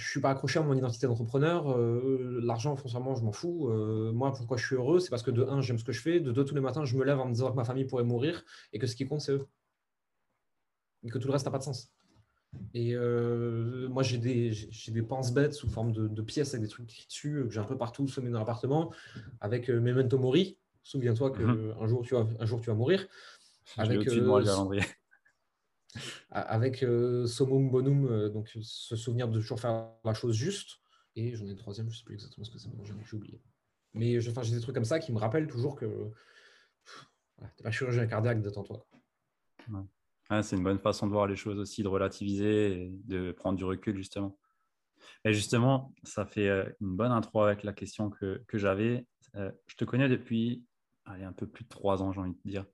Je 0.00 0.10
suis 0.10 0.20
pas 0.20 0.30
accroché 0.30 0.58
à 0.58 0.62
mon 0.62 0.74
identité 0.74 1.06
d'entrepreneur. 1.06 1.76
L'argent, 1.78 2.74
foncièrement, 2.76 3.14
je 3.14 3.22
m'en 3.22 3.32
fous. 3.32 3.68
moi, 4.12 4.32
pourquoi 4.32 4.56
je 4.56 4.66
suis 4.66 4.76
heureux 4.76 5.00
C'est 5.00 5.10
parce 5.10 5.22
que 5.22 5.30
de 5.30 5.44
un, 5.44 5.60
j'aime 5.60 5.78
ce 5.78 5.84
que 5.84 5.92
je 5.92 6.00
fais. 6.00 6.20
De 6.20 6.32
deux, 6.32 6.44
tous 6.44 6.54
les 6.54 6.60
matins, 6.60 6.84
je 6.84 6.96
me 6.96 7.04
lève 7.04 7.20
en 7.20 7.26
me 7.26 7.32
disant 7.32 7.50
que 7.50 7.56
ma 7.56 7.64
famille 7.64 7.84
pourrait 7.84 8.04
mourir 8.04 8.42
et 8.72 8.78
que 8.78 8.86
ce 8.86 8.96
qui 8.96 9.06
compte, 9.06 9.20
c'est 9.20 9.32
eux 9.32 9.46
et 11.04 11.10
que 11.10 11.18
tout 11.18 11.28
le 11.28 11.32
reste 11.32 11.46
n'a 11.46 11.52
pas 11.52 11.58
de 11.58 11.64
sens. 11.64 11.92
Et 12.74 12.94
euh, 12.94 13.88
moi, 13.88 14.02
j'ai 14.02 14.18
des, 14.18 14.50
des 14.88 15.02
pense-bêtes 15.02 15.54
sous 15.54 15.68
forme 15.68 15.92
de, 15.92 16.22
pièces 16.22 16.54
avec 16.54 16.62
des 16.62 16.68
trucs 16.68 16.86
dessus 16.86 17.36
euh, 17.36 17.44
que 17.44 17.50
j'ai 17.50 17.60
un 17.60 17.64
peu 17.64 17.76
partout 17.76 18.08
semés 18.08 18.30
dans 18.30 18.40
l'appartement, 18.40 18.92
avec 19.40 19.70
euh, 19.70 19.80
Memento 19.80 20.18
Mori. 20.18 20.58
Souviens-toi 20.82 21.30
qu'un 21.30 21.54
mhm. 21.54 21.86
jour, 21.86 22.02
tu 22.02 22.14
vas, 22.14 22.26
un 22.38 22.46
jour 22.46 22.60
tu 22.60 22.70
vas 22.70 22.74
mourir. 22.74 23.06
Avec, 23.76 24.08
avec 26.30 26.84
Somum 27.26 27.70
Bonum, 27.70 28.28
donc 28.30 28.48
se 28.48 28.96
souvenir 28.96 29.28
de 29.28 29.40
toujours 29.40 29.60
faire 29.60 29.90
la 30.04 30.14
chose 30.14 30.34
juste. 30.34 30.78
Et 31.16 31.34
j'en 31.34 31.46
ai 31.46 31.50
une 31.50 31.56
troisième, 31.56 31.88
je 31.90 31.94
ne 31.94 31.98
sais 31.98 32.04
plus 32.04 32.14
exactement 32.14 32.44
ce 32.44 32.50
que 32.50 32.58
c'est, 32.58 32.70
j'ai 32.84 33.16
oublié. 33.16 33.42
Mais 33.94 34.20
j'ai 34.20 34.32
des 34.32 34.60
trucs 34.60 34.74
comme 34.74 34.84
ça 34.84 35.00
qui 35.00 35.12
me 35.12 35.18
rappellent 35.18 35.48
toujours 35.48 35.74
que 35.74 36.10
tu 36.86 37.42
n'es 37.42 37.62
pas 37.64 37.70
chirurgien 37.70 38.06
cardiaque, 38.06 38.40
détends-toi. 38.42 38.86
Ouais 39.70 39.80
c'est 40.42 40.56
une 40.56 40.62
bonne 40.62 40.78
façon 40.78 41.06
de 41.06 41.12
voir 41.12 41.26
les 41.26 41.36
choses 41.36 41.58
aussi, 41.58 41.82
de 41.82 41.88
relativiser 41.88 42.84
et 42.84 42.98
de 43.04 43.32
prendre 43.32 43.58
du 43.58 43.64
recul, 43.64 43.96
justement. 43.96 44.38
Et 45.24 45.32
justement, 45.32 45.92
ça 46.04 46.24
fait 46.24 46.48
euh, 46.48 46.64
une 46.80 46.96
bonne 46.96 47.12
intro 47.12 47.42
avec 47.42 47.62
la 47.64 47.72
question 47.72 48.10
que, 48.10 48.42
que 48.46 48.58
j'avais. 48.58 49.06
Euh, 49.34 49.50
je 49.66 49.76
te 49.76 49.84
connais 49.84 50.08
depuis 50.08 50.64
un 51.06 51.32
peu 51.32 51.48
plus 51.48 51.64
de 51.64 51.68
trois 51.68 52.02
ans, 52.02 52.12
j'ai 52.12 52.20
envie 52.20 52.32
de 52.32 52.50
dire. 52.50 52.64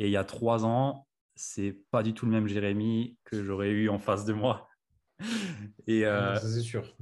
Et 0.00 0.06
il 0.06 0.10
y 0.10 0.16
a 0.16 0.24
trois 0.24 0.64
ans, 0.64 1.05
c'est 1.36 1.78
pas 1.90 2.02
du 2.02 2.14
tout 2.14 2.26
le 2.26 2.32
même 2.32 2.48
Jérémy 2.48 3.16
que 3.24 3.44
j'aurais 3.44 3.70
eu 3.70 3.88
en 3.88 3.98
face 3.98 4.24
de 4.24 4.32
moi. 4.32 4.68
Et 5.86 6.04
euh, 6.04 6.36
c'est 6.36 6.60
sûr. 6.60 6.96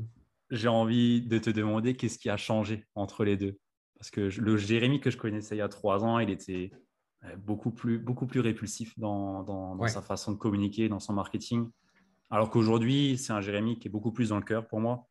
J'ai 0.51 0.69
envie 0.69 1.23
de 1.23 1.39
te 1.39 1.51
demander 1.51 1.97
qu'est-ce 1.97 2.19
qui 2.19 2.29
a 2.29 2.37
changé 2.37 2.87
entre 2.95 3.25
les 3.25 3.37
deux. 3.37 3.59
Parce 3.99 4.11
que 4.11 4.29
le 4.41 4.57
Jérémy 4.57 5.01
que 5.01 5.11
je 5.11 5.17
connaissais 5.17 5.57
il 5.57 5.59
y 5.59 5.63
a 5.63 5.69
trois 5.69 6.05
ans, 6.05 6.19
il 6.19 6.31
était 6.31 6.73
euh, 7.25 7.37
beaucoup 7.37 7.71
plus, 7.71 7.99
beaucoup 7.99 8.27
plus 8.27 8.41
répulsif 8.41 8.99
dans, 8.99 9.43
dans, 9.43 9.87
sa 9.87 10.03
façon 10.03 10.33
de 10.33 10.37
communiquer, 10.37 10.89
dans 10.89 11.01
son 11.01 11.15
marketing. 11.15 11.71
Alors 12.31 12.51
qu'aujourd'hui, 12.51 13.17
c'est 13.17 13.33
un 13.33 13.41
Jérémy 13.41 13.79
qui 13.79 13.89
est 13.89 13.91
beaucoup 13.91 14.13
plus 14.13 14.31
dans 14.31 14.37
le 14.37 14.45
cœur 14.45 14.67
pour 14.67 14.81
moi, 14.81 15.09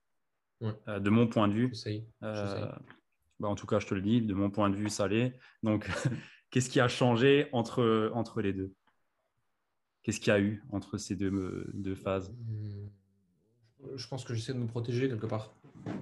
euh, 0.61 0.99
de 0.99 1.09
mon 1.09 1.27
point 1.27 1.47
de 1.47 1.53
vue. 1.53 1.73
Euh, 2.23 2.71
bah, 3.39 3.47
en 3.47 3.55
tout 3.55 3.65
cas, 3.65 3.79
je 3.79 3.87
te 3.87 3.95
le 3.95 4.01
dis, 4.01 4.21
de 4.21 4.33
mon 4.33 4.49
point 4.49 4.69
de 4.69 4.75
vue, 4.75 4.89
ça 4.89 5.07
l'est. 5.07 5.39
Donc, 5.63 5.87
qu'est-ce 6.51 6.69
qui 6.69 6.79
a 6.79 6.87
changé 6.87 7.47
entre, 7.51 8.11
entre 8.13 8.41
les 8.41 8.53
deux? 8.53 8.73
Qu'est-ce 10.03 10.19
qu'il 10.19 10.33
y 10.33 10.35
a 10.35 10.39
eu 10.39 10.61
entre 10.71 10.97
ces 10.97 11.15
deux, 11.15 11.65
deux 11.73 11.95
phases? 11.95 12.31
Hmm. 12.31 12.87
Je 13.95 14.07
pense 14.07 14.23
que 14.23 14.33
j'essaie 14.33 14.53
de 14.53 14.59
me 14.59 14.67
protéger 14.67 15.09
quelque 15.09 15.25
part. 15.25 15.53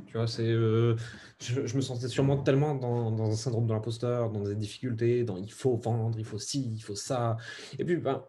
Tu 0.05 0.17
vois, 0.17 0.27
c'est, 0.27 0.47
euh, 0.47 0.95
je, 1.39 1.75
me 1.75 1.81
sentais 1.81 2.07
sûrement 2.07 2.37
tellement 2.37 2.75
dans, 2.75 3.21
un 3.23 3.35
syndrome 3.35 3.65
de 3.65 3.73
l'imposteur, 3.73 4.29
dans 4.29 4.43
des 4.43 4.55
difficultés, 4.55 5.23
dans 5.23 5.37
il 5.37 5.51
faut 5.51 5.75
vendre, 5.75 6.17
il 6.19 6.25
faut 6.25 6.37
ci, 6.37 6.71
il 6.73 6.81
faut 6.81 6.95
ça. 6.95 7.37
Et 7.79 7.85
puis, 7.85 7.97
ben, 7.97 8.23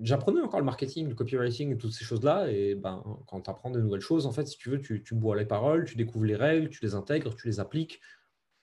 j'apprenais 0.00 0.40
encore 0.40 0.60
le 0.60 0.66
marketing, 0.66 1.08
le 1.08 1.14
copywriting 1.14 1.76
toutes 1.78 1.92
ces 1.92 2.04
choses-là. 2.04 2.50
Et 2.50 2.74
ben, 2.74 3.02
quand 3.26 3.40
tu 3.40 3.50
apprends 3.50 3.70
de 3.70 3.80
nouvelles 3.80 4.00
choses, 4.00 4.26
en 4.26 4.32
fait, 4.32 4.46
si 4.46 4.56
tu 4.58 4.70
veux, 4.70 4.80
tu, 4.80 5.02
bois 5.14 5.36
les 5.36 5.46
paroles, 5.46 5.84
tu 5.84 5.96
découvres 5.96 6.26
les 6.26 6.36
règles, 6.36 6.68
tu 6.68 6.84
les 6.84 6.94
intègres, 6.94 7.34
tu 7.34 7.48
les 7.48 7.60
appliques. 7.60 8.00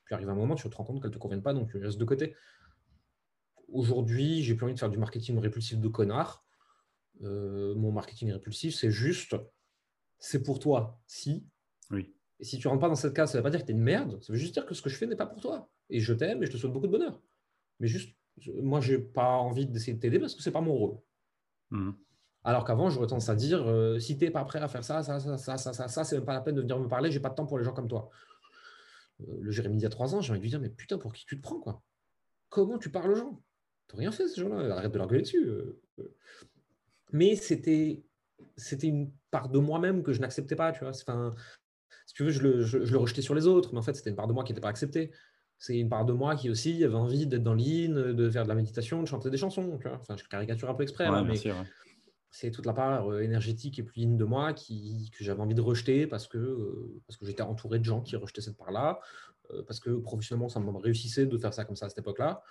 Puis 0.06 0.14
arrive 0.14 0.30
un 0.30 0.36
moment, 0.36 0.56
tu 0.56 0.70
te 0.70 0.76
rends 0.76 0.84
compte 0.84 1.02
qu'elles 1.02 1.10
ne 1.10 1.16
te 1.16 1.20
conviennent 1.20 1.42
pas, 1.42 1.54
donc 1.54 1.70
tu 1.70 1.78
restes 1.78 1.98
de 1.98 2.06
côté. 2.06 2.36
Aujourd'hui, 3.72 4.44
j'ai 4.44 4.56
plus 4.56 4.66
envie 4.66 4.74
de 4.74 4.80
faire 4.80 4.90
du 4.90 4.98
marketing 4.98 5.38
répulsif 5.40 5.80
de 5.80 5.88
connard. 5.88 6.46
Euh, 7.22 7.76
mon 7.76 7.92
marketing 7.92 8.32
répulsif, 8.32 8.76
c'est 8.76 8.92
juste, 8.92 9.36
c'est 10.20 10.44
pour 10.44 10.60
toi 10.60 11.00
si, 11.08 11.48
oui. 11.92 12.16
Et 12.40 12.44
si 12.44 12.58
tu 12.60 12.68
rentres 12.68 12.82
pas 12.82 12.90
dans 12.90 12.96
cette 12.96 13.14
case, 13.14 13.32
ça 13.32 13.38
ne 13.38 13.40
veut 13.40 13.44
pas 13.44 13.50
dire 13.50 13.62
que 13.62 13.66
tu 13.66 13.72
es 13.72 13.76
une 13.76 13.82
merde, 13.82 14.22
ça 14.22 14.34
veut 14.34 14.40
juste 14.40 14.54
dire 14.54 14.66
que 14.66 14.74
ce 14.74 14.82
que 14.82 14.90
je 14.90 14.98
fais 14.98 15.08
n'est 15.08 15.16
pas 15.16 15.26
pour 15.26 15.40
toi. 15.40 15.70
Et 15.90 16.00
je 16.00 16.14
t'aime 16.14 16.44
et 16.44 16.46
je 16.46 16.52
te 16.52 16.58
souhaite 16.58 16.74
beaucoup 16.74 16.88
de 16.88 16.92
bonheur. 16.92 17.22
Mais 17.80 17.88
juste, 17.88 18.16
moi, 18.62 18.82
je 18.82 18.94
n'ai 18.94 19.00
pas 19.00 19.30
envie 19.38 19.66
d'essayer 19.66 19.94
de 19.94 20.00
t'aider 20.00 20.20
parce 20.20 20.36
que 20.36 20.42
ce 20.42 20.50
n'est 20.50 20.54
pas 20.54 20.62
mon 20.62 20.74
rôle. 20.74 20.98
Mmh. 21.72 21.92
Alors 22.44 22.66
qu'avant, 22.66 22.90
j'aurais 22.90 23.08
tendance 23.08 23.30
à 23.30 23.36
dire 23.36 23.66
euh, 23.68 24.00
si 24.00 24.18
tu 24.18 24.26
n'es 24.26 24.32
pas 24.32 24.44
prêt 24.44 24.60
à 24.60 24.68
faire 24.68 24.84
ça, 24.84 25.02
ça, 25.02 25.20
ça, 25.20 25.38
ça, 25.38 25.58
ça, 25.58 25.74
ça, 25.74 25.88
ça 25.88 26.04
c'est 26.04 26.18
même 26.18 26.26
pas 26.26 26.34
la 26.34 26.42
peine 26.42 26.56
de 26.56 26.62
venir 26.62 26.78
me 26.78 26.88
parler, 26.88 27.10
j'ai 27.10 27.20
pas 27.20 27.30
de 27.30 27.36
temps 27.36 27.46
pour 27.46 27.58
les 27.58 27.64
gens 27.64 27.74
comme 27.74 27.88
toi. 27.88 28.10
Euh, 29.22 29.38
le 29.40 29.52
Jérémy 29.52 29.78
il 29.78 29.82
y 29.82 29.86
a 29.86 29.90
trois 29.90 30.14
ans, 30.14 30.22
j'ai 30.22 30.32
envie 30.32 30.40
de 30.40 30.44
lui 30.44 30.50
dire 30.50 30.60
mais 30.60 30.70
putain, 30.70 30.98
pour 30.98 31.14
qui 31.14 31.26
tu 31.26 31.38
te 31.38 31.42
prends 31.42 31.60
quoi? 31.60 31.82
Comment 32.50 32.78
tu 32.78 32.92
parles 32.92 33.12
aux 33.12 33.16
gens? 33.16 33.42
Tu 33.88 33.96
n'as 33.96 34.00
rien 34.00 34.12
fait 34.12 34.28
ces 34.28 34.42
gens-là, 34.42 34.76
arrête 34.76 34.92
de 34.92 34.98
leur 34.98 35.08
gueuler 35.08 35.22
dessus. 35.22 35.46
Euh, 35.46 35.82
mais 37.12 37.36
c'était 37.36 38.04
c'était 38.58 38.88
une 38.88 39.12
part 39.32 39.50
de 39.50 39.60
moi-même 39.60 40.04
que 40.04 40.14
je 40.14 40.20
n'acceptais 40.22 40.56
pas, 40.56 40.72
tu 40.72 40.80
vois. 40.82 40.90
Enfin, 40.90 41.36
si 42.06 42.14
tu 42.14 42.24
veux, 42.24 42.32
je 42.32 42.42
le, 42.42 42.62
je, 42.62 42.78
le, 42.78 42.98
rejetais 42.98 43.22
sur 43.22 43.36
les 43.36 43.48
autres, 43.48 43.74
mais 43.74 43.80
en 43.80 43.82
fait, 43.82 43.94
c'était 43.94 44.10
une 44.10 44.16
part 44.16 44.28
de 44.28 44.34
moi 44.34 44.44
qui 44.44 44.52
n'était 44.52 44.62
pas 44.62 44.70
acceptée. 44.70 45.12
C'est 45.58 45.78
une 45.78 45.90
part 45.90 46.06
de 46.06 46.14
moi 46.14 46.36
qui 46.36 46.50
aussi 46.50 46.84
avait 46.84 46.96
envie 46.96 47.28
d'être 47.28 47.44
dans 47.44 47.54
l'île, 47.54 47.94
de 47.94 48.30
faire 48.30 48.44
de 48.44 48.50
la 48.50 48.56
méditation, 48.56 49.02
de 49.02 49.08
chanter 49.08 49.30
des 49.30 49.38
chansons, 49.38 49.78
tu 49.78 49.88
vois. 49.88 49.98
Enfin, 50.00 50.16
je 50.18 50.24
caricature 50.26 50.70
un 50.70 50.74
peu 50.74 50.84
exprès, 50.84 51.08
mais 51.24 51.36
c'est 52.36 52.52
toute 52.52 52.66
la 52.66 52.74
part 52.74 53.10
euh, 53.10 53.22
énergétique 53.22 53.80
et 53.80 53.84
plus 53.84 54.02
ligne 54.02 54.18
de 54.18 54.26
moi 54.26 54.52
qui, 54.52 55.10
que 55.18 55.24
j'avais 55.24 55.40
envie 55.40 55.56
de 55.56 55.62
rejeter 55.62 56.06
parce 56.06 56.28
que, 56.28 56.38
euh, 56.38 57.02
parce 57.08 57.16
que 57.18 57.26
j'étais 57.26 57.44
entouré 57.44 57.80
de 57.80 57.86
gens 57.86 58.02
qui 58.02 58.18
rejetaient 58.18 58.42
cette 58.42 58.58
part-là, 58.58 59.00
euh, 59.52 59.64
parce 59.64 59.80
que 59.80 59.92
professionnellement, 59.92 60.50
ça 60.50 60.60
me 60.60 60.70
réussissait 60.72 61.28
de 61.28 61.38
faire 61.38 61.54
ça 61.54 61.64
comme 61.64 61.78
ça 61.78 61.86
à 61.86 61.90
cette 61.90 62.00
époque-là. 62.00 62.44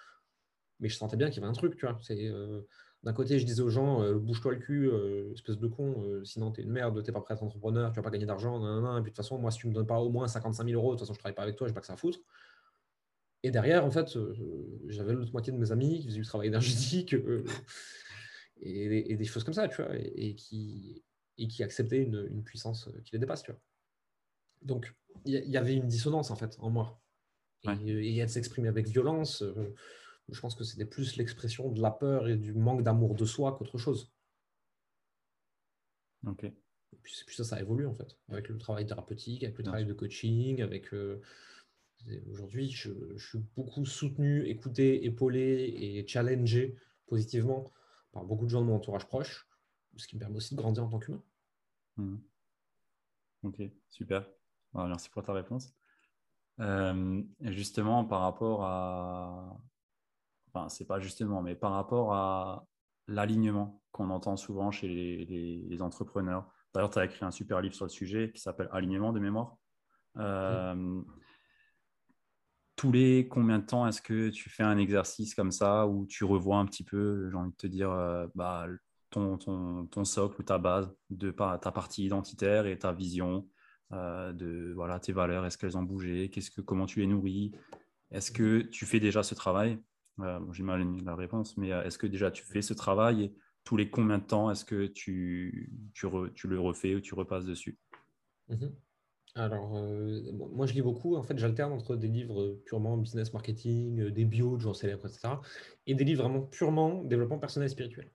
Mais 0.85 0.89
je 0.89 0.97
sentais 0.97 1.17
bien 1.17 1.31
qu'il 1.31 1.41
y 1.41 1.45
avait 1.45 1.51
un 1.51 1.57
truc, 1.57 1.75
tu 1.77 1.87
vois. 1.87 1.99
C'est 2.03 2.31
d'un 3.05 3.13
côté, 3.13 3.39
je 3.39 3.45
disais 3.45 3.61
aux 3.61 3.69
gens, 3.69 4.03
euh, 4.03 4.15
bouge-toi 4.15 4.53
le 4.53 4.59
cul, 4.59 4.89
euh, 4.89 5.31
espèce 5.35 5.59
de 5.59 5.67
con, 5.67 6.03
euh, 6.03 6.25
sinon 6.25 6.51
t'es 6.51 6.63
une 6.63 6.71
merde, 6.71 7.03
t'es 7.03 7.13
pas 7.13 7.21
prêt 7.21 7.35
à 7.35 7.37
être 7.37 7.43
entrepreneur, 7.43 7.93
tu 7.93 7.97
vas 7.97 8.03
pas 8.03 8.11
gagner 8.11 8.25
d'argent, 8.25 8.59
et 8.97 9.03
puis 9.03 9.03
de 9.03 9.09
toute 9.09 9.17
façon, 9.17 9.39
moi, 9.39 9.51
si 9.51 9.59
tu 9.59 9.69
me 9.69 9.75
donnes 9.75 9.87
pas 9.87 10.01
au 10.01 10.09
moins 10.09 10.27
55 10.27 10.67
000 10.67 10.81
euros, 10.81 10.95
de 10.95 10.99
toute 10.99 11.01
façon, 11.07 11.13
je 11.13 11.19
travaille 11.19 11.35
pas 11.35 11.43
avec 11.43 11.57
toi, 11.57 11.69
j'ai 11.69 11.75
pas 11.75 11.81
que 11.81 11.87
ça 11.87 11.93
à 11.93 11.97
foutre. 11.97 12.19
Et 13.43 13.51
derrière, 13.51 13.85
en 13.85 13.91
fait, 13.91 14.17
j'avais 14.89 15.13
l'autre 15.13 15.33
moitié 15.33 15.53
de 15.53 15.59
mes 15.59 15.71
amis 15.71 16.01
qui 16.01 16.07
faisaient 16.07 16.21
du 16.21 16.25
travail 16.25 16.49
énergétique 16.49 17.15
et, 18.63 19.17
des 19.17 19.25
choses 19.27 19.45
comme 19.45 19.53
ça, 19.53 19.69
tu 19.69 19.83
vois, 19.83 19.95
et, 19.95 20.35
qui, 20.35 21.05
et 21.37 21.47
qui 21.47 21.63
acceptait 21.63 22.03
une, 22.03 22.43
puissance 22.43 22.89
qui 23.05 23.13
les 23.13 23.19
dépasse. 23.19 23.43
Tu 23.43 23.51
vois. 23.51 23.61
Donc, 24.63 24.95
il 25.27 25.35
y, 25.35 25.59
avait 25.59 25.75
une 25.75 25.89
dissonance 25.89 26.31
en 26.31 26.37
fait 26.37 26.57
en 26.59 26.71
moi. 26.71 26.99
Et, 27.87 28.17
elle 28.17 28.31
s'exprimait 28.31 28.69
avec 28.69 28.89
violence. 28.89 29.45
Je 30.31 30.41
pense 30.41 30.55
que 30.55 30.65
c'était 30.65 30.87
plus 30.87 31.17
l'expression 31.17 31.71
de 31.71 31.81
la 31.81 31.91
peur 31.91 32.29
et 32.29 32.37
du 32.37 32.55
manque 32.55 32.83
d'amour 32.83 33.15
de 33.15 33.25
soi 33.25 33.57
qu'autre 33.57 33.79
chose. 33.79 34.13
Ok. 36.27 36.45
Et 36.45 36.97
puis, 37.03 37.15
puis, 37.27 37.37
ça, 37.37 37.45
ça 37.45 37.61
évolue 37.61 37.87
en 37.87 37.95
fait, 37.95 38.19
avec 38.29 38.49
le 38.49 38.57
travail 38.57 38.87
thérapeutique, 38.87 39.45
avec 39.45 39.59
le 39.59 39.65
travail 39.65 39.85
de 39.85 39.93
coaching, 39.93 40.63
avec 40.63 40.93
Aujourd'hui, 42.31 42.71
je, 42.71 42.91
suis 43.17 43.39
beaucoup 43.57 43.87
soutenu, 43.87 44.47
écouté, 44.47 45.07
épaulé 45.07 45.75
et 45.77 46.07
challengé 46.07 46.77
positivement 47.07 47.73
par 48.13 48.25
beaucoup 48.25 48.45
de 48.45 48.51
gens 48.51 48.61
de 48.61 48.67
mon 48.67 48.77
entourage 48.77 49.07
proche, 49.07 49.49
ce 49.97 50.07
qui 50.07 50.17
me 50.17 50.21
permet 50.21 50.37
aussi 50.37 50.55
de 50.55 50.61
grandir 50.61 50.85
en 50.85 50.89
tant 50.89 50.99
qu'humain. 50.99 51.23
Mmh. 51.97 52.17
Ok, 53.45 53.63
super. 53.89 54.29
merci 54.75 55.09
pour 55.09 55.23
ta 55.23 55.33
réponse. 55.33 55.75
Euh, 56.61 57.23
justement, 57.41 58.05
par 58.05 58.21
rapport 58.21 58.65
à. 58.65 59.59
Enfin, 60.55 60.69
c'est 60.69 60.87
pas 60.87 61.01
justement, 61.01 61.43
mais 61.43 61.57
par 61.57 61.73
rapport 61.73 62.15
à 62.15 62.67
l'alignement 63.09 63.83
qu'on 63.93 64.11
entend 64.11 64.37
souvent 64.37 64.71
chez 64.71 64.89
les, 64.89 65.83
entrepreneurs. 65.83 66.49
D'ailleurs, 66.73 66.91
tu 66.91 66.99
as 66.99 67.05
écrit 67.05 67.25
un 67.25 67.31
super 67.31 67.61
livre 67.61 67.75
sur 67.75 67.85
le 67.85 67.91
sujet 67.91 68.33
qui 68.33 68.41
s'appelle 68.41 68.69
Alignement 68.73 69.13
de 69.13 69.21
mémoire. 69.21 69.57
Euh, 70.17 71.03
tous 72.77 72.93
les 72.93 73.29
combien 73.29 73.59
de 73.59 73.67
temps 73.67 73.87
est-ce 73.87 74.01
que 74.01 74.31
tu 74.31 74.49
fais 74.49 74.63
un 74.63 74.79
exercice 74.79 75.35
comme 75.35 75.51
ça 75.51 75.87
où 75.87 76.07
tu 76.07 76.25
revois 76.25 76.59
un 76.59 76.67
petit 76.67 76.85
peu, 76.85 77.29
j'ai 77.31 77.37
envie 77.37 77.51
de 77.51 77.57
te 77.57 77.67
dire, 77.67 77.91
euh, 77.91 78.27
bah, 78.35 78.67
ton, 79.11 79.39
ton, 79.39 79.87
ton, 79.87 80.05
socle 80.05 80.41
ou 80.41 80.45
ta 80.45 80.59
base 80.59 80.93
de 81.11 81.31
ta 81.31 81.59
partie 81.73 82.05
identitaire 82.05 82.67
et 82.67 82.79
ta 82.79 82.93
vision 82.93 83.49
euh, 83.93 84.33
de 84.33 84.73
voilà, 84.75 84.99
tes 84.99 85.13
valeurs, 85.13 85.47
est-ce 85.47 85.59
qu'elles 85.59 85.77
ont 85.77 85.83
bougé, 85.83 86.31
qu'est-ce 86.31 86.51
que, 86.51 86.61
comment 86.61 86.87
tu 86.87 87.01
les 87.01 87.07
nourris 87.07 87.53
Est-ce 88.11 88.33
que 88.33 88.61
tu 88.63 88.87
fais 88.87 89.01
déjà 89.01 89.23
ce 89.23 89.35
travail? 89.35 89.79
Euh, 90.21 90.41
J'imagine 90.53 91.05
la 91.05 91.15
réponse, 91.15 91.57
mais 91.57 91.69
est-ce 91.69 91.99
que 91.99 92.07
déjà 92.07 92.31
tu 92.31 92.45
fais 92.45 92.63
ce 92.63 92.75
travail 92.75 93.25
et 93.25 93.35
tous 93.65 93.77
les 93.77 93.89
combien 93.91 94.19
de 94.19 94.25
temps 94.25 94.51
est-ce 94.51 94.65
que 94.65 94.87
tu, 94.87 95.73
tu, 95.95 96.07
tu, 96.35 96.49
le 96.49 96.61
refais 96.61 96.95
ou 96.95 97.01
tu 97.01 97.15
repasses 97.15 97.47
dessus? 97.47 97.79
Mmh 98.49 98.67
alors, 99.37 99.77
euh, 99.77 100.21
moi, 100.33 100.67
je 100.67 100.75
lis 100.75 100.83
beaucoup. 100.83 101.17
En 101.17 101.25
fait, 101.25 101.37
j'alterne 101.39 101.73
entre 101.73 101.97
des 101.97 102.07
livres 102.07 102.61
purement 102.67 102.97
business 102.97 103.33
marketing, 103.33 104.01
euh, 104.01 104.11
des 104.13 104.25
bios 104.25 104.57
de 104.57 104.61
gens 104.61 104.75
célèbres, 104.75 105.07
etc., 105.07 105.41
et 105.87 105.95
des 105.95 106.05
livres 106.05 106.23
vraiment 106.23 106.43
purement 106.43 107.03
développement 107.03 107.41
personnel 107.41 107.67
et 107.67 107.71
spirituel. 107.71 108.13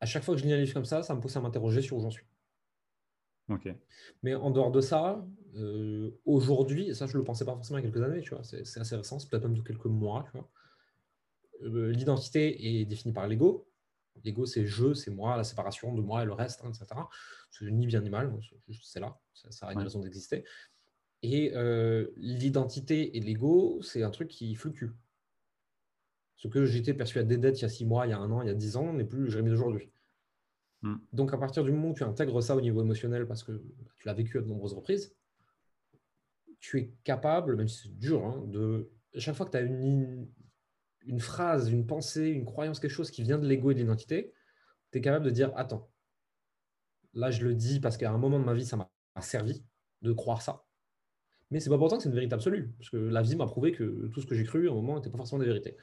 À 0.00 0.06
chaque 0.06 0.22
fois 0.22 0.36
que 0.36 0.40
je 0.40 0.46
lis 0.46 0.52
un 0.52 0.58
livre 0.58 0.72
comme 0.72 0.84
ça, 0.84 1.02
ça 1.02 1.14
me 1.16 1.20
pousse 1.20 1.36
à 1.36 1.40
m'interroger 1.40 1.82
sur 1.82 1.96
où 1.96 2.00
j'en 2.00 2.10
suis. 2.10 2.24
Ok. 3.48 3.68
Mais 4.22 4.34
en 4.36 4.52
dehors 4.52 4.70
de 4.70 4.80
ça, 4.80 5.26
euh, 5.56 6.12
aujourd'hui, 6.24 6.90
et 6.90 6.94
ça, 6.94 7.06
je 7.06 7.14
ne 7.14 7.18
le 7.18 7.24
pensais 7.24 7.44
pas 7.44 7.54
forcément 7.54 7.78
il 7.78 7.84
y 7.84 7.88
a 7.88 7.90
quelques 7.90 8.04
années, 8.04 8.20
tu 8.20 8.30
vois, 8.30 8.44
c'est 8.44 8.60
assez 8.60 8.94
récent, 8.94 9.18
c'est 9.18 9.28
peut-être 9.28 9.42
même 9.42 9.56
de 9.56 9.62
quelques 9.62 9.86
mois, 9.86 10.24
tu 10.26 10.38
vois. 10.38 10.48
L'identité 11.62 12.80
est 12.80 12.84
définie 12.84 13.12
par 13.12 13.26
l'ego. 13.26 13.68
L'ego, 14.24 14.46
c'est 14.46 14.66
je, 14.66 14.94
c'est 14.94 15.10
moi, 15.10 15.36
la 15.36 15.44
séparation 15.44 15.94
de 15.94 16.00
moi 16.00 16.22
et 16.22 16.26
le 16.26 16.32
reste, 16.32 16.62
hein, 16.64 16.70
etc. 16.70 17.00
C'est 17.50 17.70
ni 17.70 17.86
bien 17.86 18.00
ni 18.00 18.10
mal, 18.10 18.32
c'est 18.82 19.00
là, 19.00 19.18
ça, 19.32 19.66
a 19.66 19.72
une 19.72 19.78
raison 19.80 20.00
d'exister. 20.00 20.44
Et 21.22 21.52
euh, 21.56 22.08
l'identité 22.16 23.16
et 23.16 23.20
l'ego, 23.20 23.80
c'est 23.82 24.02
un 24.02 24.10
truc 24.10 24.28
qui 24.28 24.54
fluctue. 24.54 24.90
Ce 26.36 26.46
que 26.46 26.64
j'étais 26.64 26.94
persuadé 26.94 27.36
d'être 27.36 27.58
il 27.58 27.62
y 27.62 27.64
a 27.64 27.68
six 27.68 27.84
mois, 27.84 28.06
il 28.06 28.10
y 28.10 28.12
a 28.12 28.18
un 28.18 28.30
an, 28.30 28.42
il 28.42 28.48
y 28.48 28.50
a 28.50 28.54
dix 28.54 28.76
ans, 28.76 28.92
n'est 28.92 29.04
plus 29.04 29.24
le 29.24 29.30
Jérémy 29.30 29.50
d'aujourd'hui. 29.50 29.90
Hmm. 30.82 30.96
Donc, 31.12 31.34
à 31.34 31.38
partir 31.38 31.64
du 31.64 31.72
moment 31.72 31.90
où 31.90 31.94
tu 31.94 32.04
intègres 32.04 32.40
ça 32.40 32.54
au 32.54 32.60
niveau 32.60 32.80
émotionnel, 32.80 33.26
parce 33.26 33.42
que 33.42 33.60
tu 33.96 34.06
l'as 34.06 34.14
vécu 34.14 34.38
à 34.38 34.42
de 34.42 34.46
nombreuses 34.46 34.74
reprises, 34.74 35.12
tu 36.60 36.78
es 36.78 36.92
capable, 37.02 37.56
même 37.56 37.68
si 37.68 37.88
c'est 37.88 37.98
dur, 37.98 38.24
hein, 38.24 38.44
de. 38.46 38.88
Chaque 39.14 39.34
fois 39.34 39.46
que 39.46 39.52
tu 39.52 39.56
as 39.56 39.62
une, 39.62 40.28
une 41.08 41.20
phrase, 41.20 41.70
une 41.70 41.86
pensée, 41.86 42.28
une 42.28 42.44
croyance, 42.44 42.80
quelque 42.80 42.90
chose 42.92 43.10
qui 43.10 43.22
vient 43.22 43.38
de 43.38 43.46
l'ego 43.46 43.70
et 43.70 43.74
de 43.74 43.80
l'identité, 43.80 44.32
tu 44.92 44.98
es 44.98 45.00
capable 45.00 45.24
de 45.24 45.30
dire 45.30 45.50
Attends, 45.56 45.90
là 47.14 47.30
je 47.30 47.44
le 47.44 47.54
dis 47.54 47.80
parce 47.80 47.96
qu'à 47.96 48.10
un 48.10 48.18
moment 48.18 48.38
de 48.38 48.44
ma 48.44 48.54
vie, 48.54 48.66
ça 48.66 48.76
m'a 48.76 48.90
servi 49.20 49.64
de 50.02 50.12
croire 50.12 50.42
ça. 50.42 50.64
Mais 51.50 51.60
c'est 51.60 51.70
pas 51.70 51.78
pourtant 51.78 51.96
que 51.96 52.02
c'est 52.02 52.10
une 52.10 52.14
vérité 52.14 52.34
absolue, 52.34 52.74
parce 52.78 52.90
que 52.90 52.98
la 52.98 53.22
vie 53.22 53.34
m'a 53.34 53.46
prouvé 53.46 53.72
que 53.72 54.08
tout 54.08 54.20
ce 54.20 54.26
que 54.26 54.34
j'ai 54.34 54.44
cru 54.44 54.68
à 54.68 54.72
un 54.72 54.74
moment 54.74 54.96
n'était 54.96 55.10
pas 55.10 55.16
forcément 55.16 55.40
des 55.40 55.46
vérités. 55.46 55.76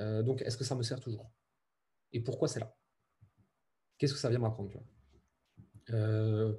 Euh, 0.00 0.22
donc, 0.22 0.40
est-ce 0.42 0.56
que 0.56 0.64
ça 0.64 0.74
me 0.74 0.82
sert 0.82 1.00
toujours? 1.00 1.30
Et 2.12 2.20
pourquoi 2.20 2.48
c'est 2.48 2.60
là? 2.60 2.74
Qu'est-ce 3.98 4.14
que 4.14 4.18
ça 4.18 4.30
vient 4.30 4.38
m'apprendre 4.38 4.70
euh, 5.90 6.54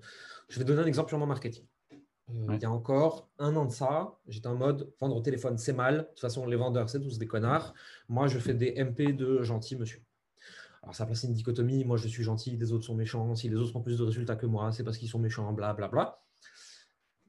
Je 0.49 0.59
vais 0.59 0.65
donner 0.65 0.83
un 0.83 0.85
exemple 0.85 1.09
purement 1.09 1.25
marketing. 1.25 1.65
Euh, 2.29 2.55
il 2.55 2.61
y 2.61 2.65
a 2.65 2.71
encore 2.71 3.29
un 3.37 3.55
an 3.55 3.65
de 3.65 3.71
ça, 3.71 4.17
j'étais 4.27 4.47
en 4.47 4.55
mode 4.55 4.91
vendre 4.99 5.15
au 5.15 5.21
téléphone, 5.21 5.57
c'est 5.57 5.73
mal. 5.73 5.97
De 5.97 6.03
toute 6.03 6.19
façon, 6.19 6.45
les 6.47 6.55
vendeurs, 6.55 6.89
c'est 6.89 6.99
tous 6.99 7.19
des 7.19 7.27
connards. 7.27 7.73
Moi, 8.09 8.27
je 8.27 8.39
fais 8.39 8.53
des 8.53 8.83
MP 8.83 9.13
de 9.15 9.43
gentil 9.43 9.75
monsieur. 9.75 10.01
Alors, 10.81 10.95
ça 10.95 11.05
place 11.05 11.23
une 11.23 11.33
dichotomie. 11.33 11.83
Moi, 11.83 11.97
je 11.97 12.07
suis 12.07 12.23
gentil, 12.23 12.57
les 12.57 12.71
autres 12.71 12.85
sont 12.85 12.95
méchants. 12.95 13.35
Si 13.35 13.49
les 13.49 13.55
autres 13.55 13.75
ont 13.75 13.81
plus 13.81 13.97
de 13.97 14.03
résultats 14.03 14.35
que 14.35 14.45
moi, 14.45 14.71
c'est 14.71 14.83
parce 14.83 14.97
qu'ils 14.97 15.09
sont 15.09 15.19
méchants, 15.19 15.51
blablabla. 15.51 15.87
Bla, 15.87 16.03
bla. 16.03 16.21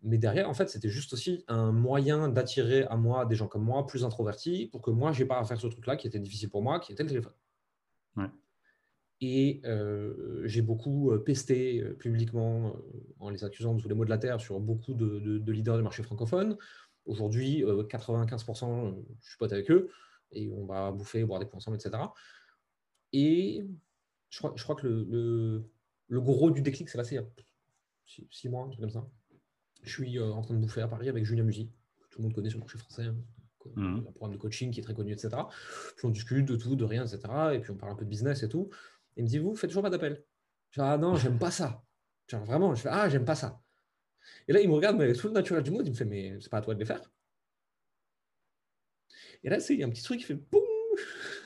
Mais 0.02 0.18
derrière, 0.18 0.48
en 0.48 0.54
fait, 0.54 0.68
c'était 0.68 0.88
juste 0.88 1.12
aussi 1.14 1.44
un 1.48 1.72
moyen 1.72 2.28
d'attirer 2.28 2.84
à 2.84 2.96
moi 2.96 3.26
des 3.26 3.34
gens 3.34 3.48
comme 3.48 3.64
moi, 3.64 3.86
plus 3.86 4.04
introvertis, 4.04 4.66
pour 4.66 4.82
que 4.82 4.90
moi, 4.90 5.12
je 5.12 5.22
n'ai 5.22 5.26
pas 5.26 5.38
à 5.38 5.44
faire 5.44 5.60
ce 5.60 5.66
truc-là 5.66 5.96
qui 5.96 6.06
était 6.06 6.20
difficile 6.20 6.50
pour 6.50 6.62
moi, 6.62 6.80
qui 6.80 6.92
était 6.92 7.02
le 7.02 7.08
téléphone. 7.08 7.32
Ouais. 8.16 8.30
Et 9.20 9.62
euh, 9.64 10.42
j'ai 10.44 10.60
beaucoup 10.60 11.12
pesté 11.24 11.82
publiquement, 11.98 12.76
en 13.18 13.30
les 13.30 13.44
accusant 13.44 13.74
de 13.74 13.80
tous 13.80 13.88
les 13.88 13.94
mots 13.94 14.04
de 14.04 14.10
la 14.10 14.18
terre, 14.18 14.40
sur 14.40 14.60
beaucoup 14.60 14.94
de, 14.94 15.50
leaders 15.50 15.76
du 15.76 15.82
marché 15.82 16.02
francophone. 16.02 16.56
Aujourd'hui, 17.06 17.62
95%, 17.62 18.94
je 19.20 19.28
suis 19.28 19.38
pote 19.38 19.52
avec 19.52 19.70
eux, 19.70 19.90
et 20.32 20.50
on 20.50 20.66
va 20.66 20.90
bouffer, 20.90 21.24
boire 21.24 21.40
des 21.40 21.46
points 21.46 21.58
ensemble, 21.58 21.76
etc. 21.76 22.02
Et 23.12 23.64
je 24.28 24.38
crois, 24.38 24.52
je 24.56 24.62
crois 24.62 24.74
que 24.74 24.86
le, 24.86 25.64
le, 26.08 26.20
gros 26.20 26.50
du 26.50 26.60
déclic, 26.60 26.88
c'est 26.90 26.98
passé 26.98 27.14
il 27.14 27.18
y 27.18 27.22
a 27.22 28.26
six, 28.30 28.48
mois, 28.48 28.64
un 28.64 28.68
truc 28.68 28.80
comme 28.80 28.90
ça. 28.90 29.08
Je 29.82 29.90
suis 29.90 30.20
en 30.20 30.42
train 30.42 30.54
de 30.54 30.60
bouffer 30.60 30.82
à 30.82 30.88
Paris 30.88 31.08
avec 31.08 31.24
Julien 31.24 31.44
Musy, 31.44 31.70
que 32.00 32.08
tout 32.10 32.18
le 32.18 32.24
monde 32.24 32.34
connaît 32.34 32.50
sur 32.50 32.58
le 32.58 32.64
marché 32.64 32.76
français. 32.76 33.04
Hein. 33.04 33.16
Mmh. 33.74 33.96
un 34.08 34.12
programme 34.12 34.32
de 34.32 34.40
coaching 34.40 34.70
qui 34.70 34.80
est 34.80 34.82
très 34.82 34.94
connu, 34.94 35.12
etc. 35.12 35.30
Puis 35.96 36.06
on 36.06 36.10
discute 36.10 36.46
de 36.46 36.56
tout, 36.56 36.76
de 36.76 36.84
rien, 36.84 37.04
etc. 37.04 37.20
Et 37.54 37.58
puis 37.58 37.70
on 37.72 37.76
parle 37.76 37.92
un 37.92 37.96
peu 37.96 38.04
de 38.04 38.10
business 38.10 38.42
et 38.42 38.48
tout. 38.48 38.70
Il 39.16 39.24
me 39.24 39.28
dit, 39.28 39.38
vous, 39.38 39.54
faites 39.54 39.70
toujours 39.70 39.82
pas 39.82 39.90
d'appel? 39.90 40.24
Je 40.70 40.80
dis, 40.80 40.86
ah 40.86 40.98
non, 40.98 41.16
j'aime 41.16 41.38
pas 41.38 41.50
ça. 41.50 41.82
Genre, 42.28 42.44
vraiment, 42.44 42.74
je 42.74 42.82
fais, 42.82 42.88
ah, 42.90 43.08
j'aime 43.08 43.24
pas 43.24 43.34
ça. 43.34 43.60
Et 44.48 44.52
là, 44.52 44.60
il 44.60 44.68
me 44.68 44.74
regarde, 44.74 44.96
mais 44.96 45.04
avec 45.04 45.16
tout 45.16 45.28
le 45.28 45.32
naturel 45.32 45.62
du 45.62 45.70
monde, 45.70 45.86
il 45.86 45.90
me 45.90 45.96
fait, 45.96 46.04
mais 46.04 46.36
c'est 46.40 46.50
pas 46.50 46.58
à 46.58 46.62
toi 46.62 46.74
de 46.74 46.80
les 46.80 46.84
faire. 46.84 47.00
Et 49.44 49.48
là, 49.48 49.58
il 49.68 49.78
y 49.78 49.82
a 49.82 49.86
un 49.86 49.90
petit 49.90 50.02
truc 50.02 50.18
qui 50.18 50.24
fait 50.24 50.34
boum. 50.34 50.62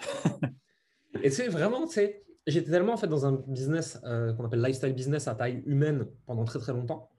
et 1.23 1.31
c'est 1.31 1.49
vraiment, 1.49 1.87
sais, 1.87 2.25
j'étais 2.47 2.71
tellement 2.71 2.95
en 2.95 2.97
fait 2.97 3.09
dans 3.09 3.27
un 3.27 3.33
business 3.47 3.99
euh, 4.05 4.33
qu'on 4.33 4.45
appelle 4.45 4.63
lifestyle 4.63 4.95
business 4.95 5.29
à 5.29 5.35
taille 5.35 5.63
humaine 5.67 6.07
pendant 6.27 6.45
très 6.45 6.59
très 6.59 6.73
longtemps. 6.73 7.11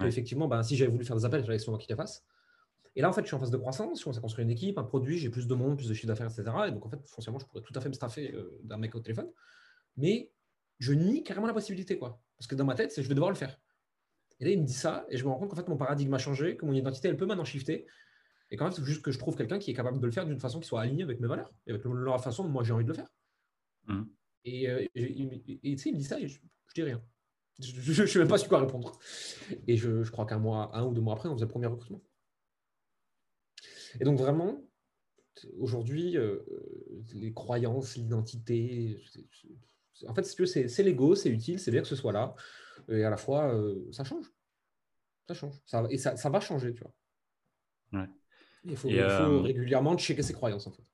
Effectivement, 0.00 0.48
ben, 0.48 0.64
si 0.64 0.74
j'avais 0.74 0.90
voulu 0.90 1.04
faire 1.04 1.14
des 1.14 1.24
appels, 1.24 1.44
j'avais 1.44 1.60
souvent 1.60 1.78
qui 1.78 1.86
les 1.88 1.94
fasse. 1.94 2.24
Et 2.96 3.02
là, 3.02 3.08
en 3.08 3.12
fait, 3.12 3.20
je 3.20 3.26
suis 3.26 3.36
en 3.36 3.38
phase 3.38 3.52
de 3.52 3.56
croissance, 3.56 4.00
je 4.00 4.04
commence 4.04 4.18
à 4.18 4.20
construire 4.20 4.44
une 4.44 4.50
équipe, 4.50 4.78
un 4.78 4.82
produit, 4.82 5.16
j'ai 5.16 5.30
plus 5.30 5.46
de 5.46 5.54
monde, 5.54 5.76
plus 5.76 5.88
de 5.88 5.94
chiffre 5.94 6.08
d'affaires, 6.08 6.26
etc. 6.26 6.44
Et 6.66 6.72
donc, 6.72 6.84
en 6.84 6.88
fait, 6.88 6.98
foncièrement, 7.06 7.38
je 7.38 7.46
pourrais 7.46 7.62
tout 7.62 7.72
à 7.76 7.80
fait 7.80 7.88
me 7.88 7.94
staffer 7.94 8.32
euh, 8.34 8.58
d'un 8.64 8.78
mec 8.78 8.94
au 8.96 9.00
téléphone 9.00 9.28
mais 9.96 10.30
je 10.78 10.92
nie 10.92 11.22
carrément 11.22 11.46
la 11.46 11.54
possibilité, 11.54 11.98
quoi. 11.98 12.20
Parce 12.38 12.46
que 12.46 12.54
dans 12.54 12.64
ma 12.64 12.74
tête, 12.74 12.92
c'est 12.92 13.02
je 13.02 13.08
vais 13.08 13.14
devoir 13.14 13.30
le 13.30 13.36
faire. 13.36 13.58
Et 14.40 14.44
là, 14.44 14.50
il 14.50 14.60
me 14.60 14.66
dit 14.66 14.72
ça, 14.72 15.06
et 15.08 15.16
je 15.16 15.24
me 15.24 15.28
rends 15.30 15.38
compte 15.38 15.50
qu'en 15.50 15.56
fait, 15.56 15.68
mon 15.68 15.76
paradigme 15.76 16.12
a 16.14 16.18
changé, 16.18 16.56
que 16.56 16.64
mon 16.64 16.72
identité, 16.72 17.08
elle 17.08 17.16
peut 17.16 17.26
maintenant 17.26 17.44
shifter, 17.44 17.86
et 18.50 18.56
quand 18.56 18.64
même, 18.64 18.72
c'est 18.72 18.84
juste 18.84 19.02
que 19.02 19.12
je 19.12 19.18
trouve 19.18 19.36
quelqu'un 19.36 19.58
qui 19.58 19.70
est 19.70 19.74
capable 19.74 20.00
de 20.00 20.06
le 20.06 20.12
faire 20.12 20.26
d'une 20.26 20.40
façon 20.40 20.60
qui 20.60 20.68
soit 20.68 20.82
alignée 20.82 21.04
avec 21.04 21.20
mes 21.20 21.28
valeurs, 21.28 21.52
et 21.66 21.70
avec 21.70 21.84
la 21.84 22.18
façon 22.18 22.44
dont 22.44 22.50
moi 22.50 22.64
j'ai 22.64 22.72
envie 22.72 22.84
de 22.84 22.90
le 22.90 22.94
faire. 22.94 23.08
Mmh. 23.86 24.02
Et, 24.44 24.68
euh, 24.68 24.84
tu 24.94 25.78
sais, 25.78 25.88
il 25.90 25.94
me 25.94 25.98
dit 25.98 26.04
ça, 26.04 26.20
et 26.20 26.28
je, 26.28 26.38
je 26.66 26.74
dis 26.74 26.82
rien. 26.82 27.02
Je 27.60 28.02
ne 28.02 28.06
sais 28.06 28.18
même 28.18 28.28
pas 28.28 28.38
sur 28.38 28.48
quoi 28.48 28.60
répondre. 28.60 28.98
Et 29.66 29.76
je, 29.76 30.10
crois 30.10 30.26
qu'un 30.26 30.38
mois, 30.38 30.76
un 30.76 30.84
ou 30.84 30.92
deux 30.92 31.00
mois 31.00 31.14
après, 31.14 31.28
on 31.28 31.34
faisait 31.34 31.44
le 31.44 31.50
premier 31.50 31.66
recrutement. 31.66 32.02
Et 34.00 34.04
donc, 34.04 34.18
vraiment, 34.18 34.60
aujourd'hui, 35.58 36.16
euh, 36.16 36.40
les 37.14 37.32
croyances, 37.32 37.96
l'identité, 37.96 38.98
en 40.08 40.14
fait, 40.14 40.24
c'est 40.24 40.82
l'ego, 40.82 41.14
c'est 41.14 41.30
utile, 41.30 41.58
c'est 41.58 41.70
bien 41.70 41.82
que 41.82 41.88
ce 41.88 41.96
soit 41.96 42.12
là. 42.12 42.34
Et 42.88 43.04
à 43.04 43.10
la 43.10 43.16
fois, 43.16 43.54
euh, 43.54 43.90
ça 43.92 44.04
change. 44.04 44.26
Ça 45.28 45.34
change. 45.34 45.54
Ça, 45.66 45.84
et 45.90 45.98
ça, 45.98 46.16
ça, 46.16 46.30
va 46.30 46.40
changer, 46.40 46.74
tu 46.74 46.82
vois. 46.82 48.06
Il 48.64 48.76
faut, 48.76 48.88
euh, 48.88 49.40
régulièrement 49.40 49.96
checker 49.96 50.22
ses 50.22 50.34
croyances, 50.34 50.66
en 50.66 50.72
fait. 50.72 50.84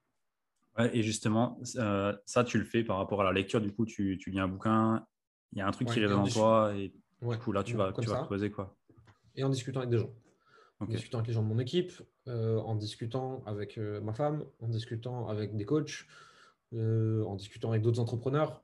et 0.94 1.02
justement, 1.02 1.60
euh, 1.76 2.16
ça, 2.24 2.44
tu 2.44 2.58
le 2.58 2.64
fais 2.64 2.82
par 2.82 2.96
rapport 2.96 3.20
à 3.20 3.24
la 3.24 3.32
lecture. 3.32 3.60
Du 3.60 3.72
coup, 3.72 3.84
tu, 3.84 4.18
tu 4.18 4.30
lis 4.30 4.40
un 4.40 4.48
bouquin, 4.48 5.06
il 5.52 5.58
y 5.58 5.60
a 5.60 5.66
un 5.66 5.70
truc 5.70 5.88
qui 5.88 6.00
résonne 6.00 6.20
en 6.20 6.28
toi, 6.28 6.74
et 6.76 6.92
du 7.22 7.38
coup, 7.38 7.52
là, 7.52 7.62
tu 7.62 7.76
vas, 7.76 7.92
tu 7.92 8.08
vas 8.08 8.22
creuser. 8.24 8.50
Quoi. 8.50 8.76
Et 9.34 9.44
en 9.44 9.50
discutant 9.50 9.80
avec 9.80 9.90
des 9.90 9.98
gens. 9.98 10.10
En 10.80 10.86
discutant 10.86 11.18
avec 11.18 11.28
les 11.28 11.34
gens 11.34 11.42
de 11.42 11.48
mon 11.48 11.58
équipe, 11.58 11.92
en 12.26 12.74
discutant 12.76 13.42
avec 13.46 13.76
ma 13.76 14.12
femme, 14.12 14.44
en 14.60 14.68
discutant 14.68 15.28
avec 15.28 15.56
des 15.56 15.64
coachs, 15.64 16.06
en 16.72 17.34
discutant 17.36 17.70
avec 17.70 17.82
d'autres 17.82 18.00
entrepreneurs 18.00 18.62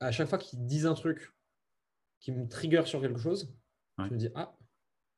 à 0.00 0.12
chaque 0.12 0.28
fois 0.28 0.38
qu'ils 0.38 0.64
disent 0.66 0.86
un 0.86 0.94
truc 0.94 1.32
qui 2.20 2.32
me 2.32 2.48
trigger 2.48 2.82
sur 2.86 3.00
quelque 3.00 3.18
chose, 3.18 3.54
je 3.98 4.04
me 4.04 4.16
dis, 4.16 4.28
ah, 4.34 4.56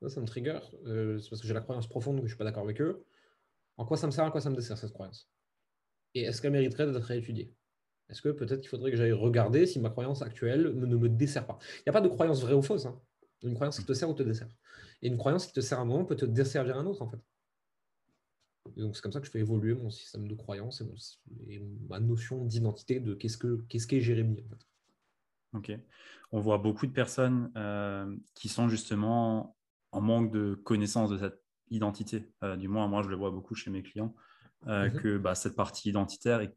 ça, 0.07 0.19
me 0.19 0.25
trigger, 0.25 0.59
euh, 0.85 1.19
c'est 1.19 1.29
parce 1.29 1.41
que 1.41 1.47
j'ai 1.47 1.53
la 1.53 1.61
croyance 1.61 1.87
profonde 1.87 2.15
que 2.15 2.21
je 2.21 2.23
ne 2.23 2.27
suis 2.29 2.37
pas 2.37 2.43
d'accord 2.43 2.63
avec 2.63 2.81
eux. 2.81 3.05
En 3.77 3.85
quoi 3.85 3.97
ça 3.97 4.07
me 4.07 4.11
sert, 4.11 4.25
à 4.25 4.31
quoi 4.31 4.41
ça 4.41 4.49
me 4.49 4.55
dessert 4.55 4.77
cette 4.77 4.93
croyance? 4.93 5.29
Et 6.15 6.23
est-ce 6.23 6.41
qu'elle 6.41 6.51
mériterait 6.51 6.91
d'être 6.91 7.03
réétudiée? 7.03 7.53
Est-ce 8.09 8.21
que 8.21 8.29
peut-être 8.29 8.59
qu'il 8.59 8.69
faudrait 8.69 8.91
que 8.91 8.97
j'aille 8.97 9.13
regarder 9.13 9.65
si 9.65 9.79
ma 9.79 9.89
croyance 9.89 10.21
actuelle 10.21 10.73
ne 10.75 10.97
me 10.97 11.07
dessert 11.09 11.45
pas? 11.45 11.59
Il 11.77 11.83
n'y 11.87 11.89
a 11.89 11.93
pas 11.93 12.01
de 12.01 12.09
croyance 12.09 12.41
vraie 12.41 12.53
ou 12.53 12.61
fausse. 12.61 12.85
Hein. 12.85 12.99
Une 13.43 13.53
croyance 13.53 13.79
qui 13.79 13.85
te 13.85 13.93
sert 13.93 14.09
ou 14.09 14.13
te 14.13 14.23
dessert. 14.23 14.49
Et 15.01 15.07
une 15.07 15.17
croyance 15.17 15.47
qui 15.47 15.53
te 15.53 15.61
sert 15.61 15.79
à 15.79 15.81
un 15.81 15.85
moment 15.85 16.05
peut 16.05 16.15
te 16.15 16.25
desservir 16.25 16.75
à 16.75 16.79
un 16.79 16.85
autre, 16.85 17.01
en 17.01 17.07
fait. 17.07 17.19
donc, 18.75 18.95
c'est 18.95 19.01
comme 19.01 19.13
ça 19.13 19.19
que 19.19 19.25
je 19.25 19.31
fais 19.31 19.39
évoluer 19.39 19.73
mon 19.73 19.89
système 19.89 20.27
de 20.27 20.35
croyance 20.35 20.83
et, 21.47 21.59
ma 21.87 21.99
notion 21.99 22.43
d'identité 22.43 22.99
de 22.99 23.13
qu'est-ce 23.13 23.37
qu'est-ce 23.67 23.87
qu'est 23.87 24.01
Jérémy. 24.01 24.43
En 24.45 24.49
fait. 24.49 24.65
Ok. 25.53 25.71
On 26.31 26.39
voit 26.39 26.57
beaucoup 26.57 26.87
de 26.87 26.91
personnes 26.91 27.51
euh, 27.57 28.15
qui 28.35 28.49
sont 28.49 28.69
justement 28.69 29.55
en 29.91 30.01
manque 30.01 30.31
de 30.31 30.55
connaissance 30.55 31.09
de 31.09 31.17
cette 31.17 31.41
identité. 31.69 32.31
Euh, 32.43 32.55
du 32.55 32.67
moins, 32.67 32.87
moi, 32.87 33.03
je 33.03 33.09
le 33.09 33.15
vois 33.15 33.31
beaucoup 33.31 33.55
chez 33.55 33.69
mes 33.69 33.83
clients, 33.83 34.15
euh, 34.67 34.89
mhm. 34.89 35.01
que 35.01 35.17
bah, 35.17 35.35
cette 35.35 35.55
partie 35.55 35.89
identitaire 35.89 36.41
est 36.41 36.55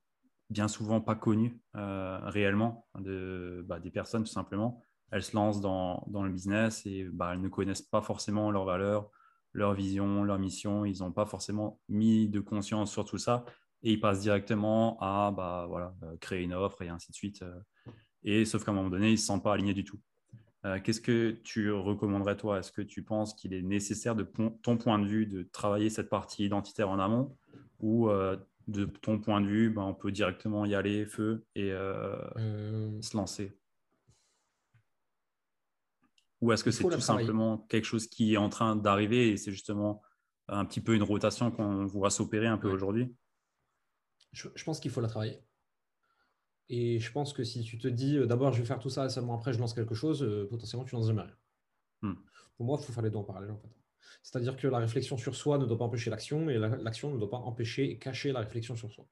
bien 0.50 0.68
souvent 0.68 1.00
pas 1.00 1.14
connue 1.14 1.58
réellement 1.72 2.86
de, 2.98 3.64
bah, 3.66 3.80
des 3.80 3.90
personnes, 3.90 4.24
tout 4.24 4.30
simplement 4.30 4.82
elles 5.14 5.22
se 5.22 5.36
lancent 5.36 5.60
dans, 5.60 6.04
le 6.08 6.28
business 6.28 6.84
et 6.86 7.04
bah, 7.04 7.30
elles 7.32 7.40
ne 7.40 7.48
connaissent 7.48 7.82
pas 7.82 8.02
forcément 8.02 8.50
leurs 8.50 8.64
valeurs, 8.64 9.10
leur 9.52 9.72
vision, 9.72 10.24
leur 10.24 10.40
mission. 10.40 10.84
Ils 10.84 10.98
n'ont 11.02 11.12
pas 11.12 11.24
forcément 11.24 11.78
mis 11.88 12.28
de 12.28 12.40
conscience 12.40 12.90
sur 12.90 13.04
tout 13.04 13.18
ça 13.18 13.44
et 13.84 13.92
ils 13.92 14.00
passent 14.00 14.22
directement 14.22 14.98
à 15.00 15.30
bah, 15.30 15.66
voilà, 15.68 15.94
créer 16.20 16.42
une 16.42 16.52
offre 16.52 16.82
et 16.82 16.88
ainsi 16.88 17.12
de 17.12 17.16
suite. 17.16 17.44
Euh. 18.26 18.30
Et 18.30 18.44
sauf 18.44 18.64
qu'à 18.64 18.70
un 18.70 18.74
moment 18.74 18.90
donné, 18.90 19.08
ils 19.08 19.12
ne 19.12 19.16
se 19.16 19.26
sentent 19.26 19.42
pas 19.44 19.54
alignés 19.54 19.74
du 19.74 19.84
tout. 19.84 19.98
Euh, 20.64 20.80
qu'est-ce 20.82 21.00
que 21.00 21.32
tu 21.44 21.70
recommanderais 21.70 22.36
toi? 22.36 22.58
Est-ce 22.58 22.72
que 22.72 22.82
tu 22.82 23.02
penses 23.02 23.34
qu'il 23.34 23.52
est 23.52 23.62
nécessaire 23.62 24.14
de 24.14 24.22
ton 24.62 24.78
point 24.78 24.98
de 24.98 25.06
vue 25.06 25.26
de 25.26 25.42
travailler 25.52 25.90
cette 25.90 26.08
partie 26.08 26.44
identitaire 26.44 26.88
en 26.88 26.98
amont? 26.98 27.36
Ou 27.80 28.08
de 28.66 28.86
ton 28.86 29.18
point 29.18 29.42
de 29.42 29.46
vue, 29.46 29.68
bah, 29.68 29.82
on 29.82 29.92
peut 29.92 30.10
directement 30.10 30.64
y 30.64 30.74
aller 30.74 31.04
feu 31.04 31.44
et 31.54 31.70
se 31.70 33.16
lancer? 33.16 33.52
Ou 36.40 36.52
est-ce 36.52 36.64
que 36.64 36.70
c'est 36.70 36.84
tout 36.84 37.00
simplement 37.00 37.58
quelque 37.68 37.86
chose 37.86 38.06
qui 38.06 38.34
est 38.34 38.36
en 38.36 38.50
train 38.50 38.76
d'arriver 38.76 39.30
et 39.30 39.36
c'est 39.38 39.50
justement 39.50 40.02
un 40.48 40.66
petit 40.66 40.80
peu 40.80 40.94
une 40.94 41.02
rotation 41.02 41.50
qu'on 41.50 41.86
voit 41.86 42.10
s'opérer 42.10 42.46
un 42.46 42.58
peu 42.58 42.70
aujourd'hui? 42.70 43.14
Je, 44.32 44.64
pense 44.64 44.80
qu'il 44.80 44.90
faut 44.90 45.00
la 45.00 45.08
travailler. 45.08 45.40
Et 46.68 46.98
je 46.98 47.12
pense 47.12 47.32
que 47.32 47.44
si 47.44 47.62
tu 47.62 47.78
te 47.78 47.88
dis 47.88 48.16
euh, 48.16 48.26
d'abord 48.26 48.52
je 48.52 48.60
vais 48.60 48.66
faire 48.66 48.78
tout 48.78 48.88
ça 48.88 49.06
et 49.06 49.08
seulement 49.08 49.36
après 49.36 49.52
je 49.52 49.58
lance 49.58 49.74
quelque 49.74 49.94
chose, 49.94 50.22
euh, 50.22 50.46
potentiellement 50.48 50.84
tu 50.84 50.94
lances 50.94 51.06
jamais 51.06 51.22
rien. 51.22 51.36
Hmm. 52.02 52.14
Pour 52.56 52.66
moi, 52.66 52.78
il 52.80 52.84
faut 52.84 52.92
faire 52.92 53.02
les 53.02 53.10
deux 53.10 53.18
en 53.18 53.24
parallèle 53.24 53.50
en 53.50 53.58
fait. 53.58 53.68
C'est-à-dire 54.22 54.56
que 54.56 54.68
la 54.68 54.78
réflexion 54.78 55.16
sur 55.16 55.34
soi 55.34 55.58
ne 55.58 55.66
doit 55.66 55.76
pas 55.76 55.84
empêcher 55.84 56.08
l'action 56.08 56.48
et 56.48 56.56
l'action 56.56 57.12
ne 57.12 57.18
doit 57.18 57.30
pas 57.30 57.38
empêcher 57.38 57.90
et 57.90 57.98
cacher 57.98 58.32
la 58.32 58.40
réflexion 58.40 58.76
sur 58.76 58.90
soi. 58.90 59.06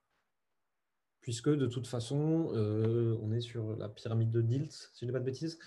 Puisque 1.21 1.51
de 1.51 1.67
toute 1.67 1.87
façon, 1.87 2.51
euh, 2.55 3.17
on 3.21 3.33
est 3.33 3.41
sur 3.41 3.77
la 3.77 3.88
pyramide 3.88 4.31
de 4.31 4.41
Dilt, 4.41 4.73
si 4.73 5.01
je 5.01 5.05
ne 5.05 5.11
dis 5.11 5.12
pas 5.12 5.21
de 5.21 5.25
bêtises. 5.25 5.59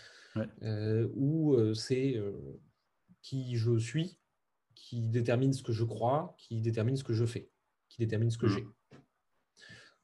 Où 1.16 1.56
c'est 1.74 2.22
qui 3.22 3.56
je 3.56 3.78
suis 3.78 4.20
qui 4.76 5.02
détermine 5.02 5.52
ce 5.54 5.64
que 5.64 5.74
je 5.74 5.84
crois, 5.84 6.36
qui 6.38 6.62
détermine 6.62 6.96
ce 6.96 7.04
que 7.04 7.14
je 7.14 7.26
fais, 7.26 7.50
qui 7.90 7.98
détermine 8.00 8.30
ce 8.30 8.38
que 8.38 8.46
mm. 8.46 8.50
j'ai. 8.50 8.68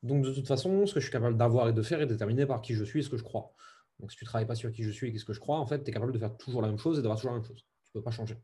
Donc 0.03 0.23
de 0.25 0.33
toute 0.33 0.47
façon, 0.47 0.85
ce 0.85 0.93
que 0.93 0.99
je 0.99 1.05
suis 1.05 1.11
capable 1.11 1.37
d'avoir 1.37 1.69
et 1.69 1.73
de 1.73 1.81
faire 1.81 2.01
est 2.01 2.07
déterminé 2.07 2.45
par 2.45 2.61
qui 2.61 2.73
je 2.73 2.83
suis 2.83 2.99
et 2.99 3.03
ce 3.03 3.09
que 3.09 3.17
je 3.17 3.23
crois. 3.23 3.53
Donc 3.99 4.11
si 4.11 4.17
tu 4.17 4.23
ne 4.23 4.27
travailles 4.27 4.47
pas 4.47 4.55
sur 4.55 4.71
qui 4.71 4.83
je 4.83 4.91
suis 4.91 5.09
et 5.09 5.17
ce 5.17 5.25
que 5.25 5.33
je 5.33 5.39
crois, 5.39 5.59
en 5.59 5.65
fait, 5.65 5.83
tu 5.83 5.89
es 5.89 5.93
capable 5.93 6.11
de 6.11 6.19
faire 6.19 6.35
toujours 6.37 6.61
la 6.61 6.67
même 6.67 6.79
chose 6.79 6.97
et 6.97 7.01
d'avoir 7.01 7.17
toujours 7.17 7.31
la 7.31 7.37
même 7.37 7.47
chose. 7.47 7.63
Tu 7.85 7.91
ne 7.95 7.99
peux 7.99 8.03
pas 8.03 8.11
changer. 8.11 8.37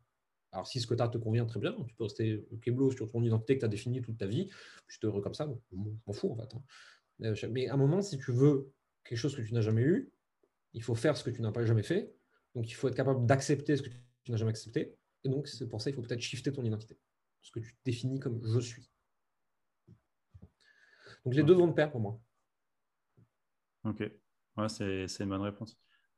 Alors 0.51 0.67
si 0.67 0.79
ce 0.79 0.87
que 0.87 0.93
tu 0.93 1.01
as 1.01 1.07
te 1.07 1.17
convient 1.17 1.45
très 1.45 1.59
bien, 1.59 1.75
tu 1.87 1.95
peux 1.95 2.03
rester 2.03 2.47
keblo 2.61 2.91
sur 2.91 3.11
ton 3.11 3.21
identité 3.21 3.55
que 3.55 3.59
tu 3.61 3.65
as 3.65 3.69
définie 3.69 4.01
toute 4.01 4.17
ta 4.17 4.27
vie, 4.27 4.49
je 4.87 4.99
te 4.99 5.07
heureux 5.07 5.21
comme 5.21 5.33
ça, 5.33 5.47
je 5.71 5.77
m'en 5.77 6.13
fous 6.13 6.31
en 6.31 6.35
fait. 6.35 6.55
Hein. 6.55 7.33
Mais 7.51 7.67
à 7.67 7.73
un 7.73 7.77
moment, 7.77 8.01
si 8.01 8.17
tu 8.17 8.31
veux 8.31 8.71
quelque 9.03 9.17
chose 9.17 9.35
que 9.35 9.41
tu 9.41 9.53
n'as 9.53 9.61
jamais 9.61 9.81
eu, 9.81 10.11
il 10.73 10.83
faut 10.83 10.95
faire 10.95 11.17
ce 11.17 11.23
que 11.23 11.29
tu 11.29 11.41
n'as 11.41 11.51
pas 11.51 11.65
jamais 11.65 11.83
fait. 11.83 12.13
Donc, 12.55 12.69
il 12.69 12.73
faut 12.73 12.87
être 12.87 12.95
capable 12.95 13.25
d'accepter 13.25 13.77
ce 13.77 13.81
que 13.81 13.89
tu 13.89 14.31
n'as 14.31 14.37
jamais 14.37 14.51
accepté. 14.51 14.95
Et 15.23 15.29
donc, 15.29 15.47
c'est 15.47 15.67
pour 15.67 15.81
ça 15.81 15.89
qu'il 15.89 15.95
faut 15.95 16.07
peut-être 16.07 16.21
shifter 16.21 16.51
ton 16.51 16.63
identité. 16.63 16.97
Ce 17.41 17.51
que 17.51 17.59
tu 17.59 17.75
définis 17.85 18.19
comme 18.19 18.41
je 18.45 18.59
suis. 18.59 18.89
Donc, 21.25 21.35
les 21.35 21.43
deux 21.43 21.53
vont 21.53 21.67
de 21.67 21.73
pair 21.73 21.91
pour 21.91 22.01
moi. 22.01 22.19
Ok. 23.83 24.09
Ouais, 24.57 24.69
c'est 24.69 25.19
une 25.19 25.29
bonne 25.29 25.41
réponse. 25.41 25.77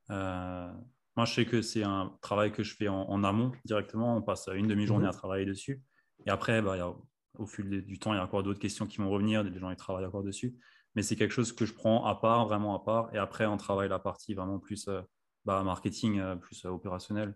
Euh, 0.10 0.72
moi, 1.16 1.26
je 1.26 1.34
sais 1.34 1.46
que 1.46 1.62
c'est 1.62 1.84
un 1.84 2.18
travail 2.22 2.52
que 2.52 2.64
je 2.64 2.76
fais 2.76 2.88
en, 2.88 3.24
amont 3.24 3.52
directement. 3.66 4.16
On 4.16 4.22
passe 4.22 4.48
une 4.54 4.68
demi-journée 4.68 5.06
mhm. 5.06 5.10
à 5.10 5.14
travailler 5.14 5.46
dessus. 5.46 5.82
Et 6.26 6.30
après, 6.30 6.62
bah, 6.62 6.96
au 7.38 7.46
fil 7.46 7.86
du 7.86 8.00
temps, 8.00 8.14
il 8.14 8.18
y 8.18 8.20
a 8.20 8.24
encore 8.24 8.44
d'autres 8.44 8.60
questions 8.60 8.88
qui 8.88 8.98
vont 8.98 9.10
revenir. 9.10 9.44
Des 9.44 9.60
gens 9.60 9.70
qui 9.70 9.76
travaillent 9.76 10.06
encore 10.06 10.24
dessus 10.24 10.58
mais 10.96 11.04
c'est 11.04 11.16
quelque 11.16 11.32
chose 11.32 11.54
que 11.54 11.66
je 11.66 11.74
prends 11.74 12.06
à 12.06 12.16
part, 12.16 12.46
vraiment 12.46 12.76
à 12.76 12.84
part. 12.84 13.14
Et 13.14 13.18
après, 13.18 13.46
on 13.46 13.58
travaille 13.58 13.90
la 13.90 14.00
partie 14.00 14.34
vraiment 14.34 14.60
plus 14.60 14.88
euh, 14.88 15.02
bah, 15.46 15.64
marketing, 15.64 16.20
euh, 16.20 16.36
plus 16.36 16.66
opérationnel. 16.66 17.36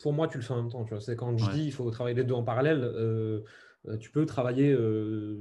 pour, 0.00 0.12
moi, 0.12 0.28
tu 0.28 0.38
le 0.38 0.44
fais 0.44 0.54
en 0.54 0.62
même 0.62 0.70
temps. 0.70 0.86
C'est 1.00 1.16
quand 1.16 1.36
je 1.36 1.50
dis 1.50 1.64
il 1.64 1.72
faut 1.72 1.90
travailler 1.90 2.16
les 2.16 2.24
deux 2.24 2.34
en 2.34 2.44
parallèle. 2.44 2.82
Tu 4.00 4.10
peux 4.10 4.26
travailler 4.26 4.76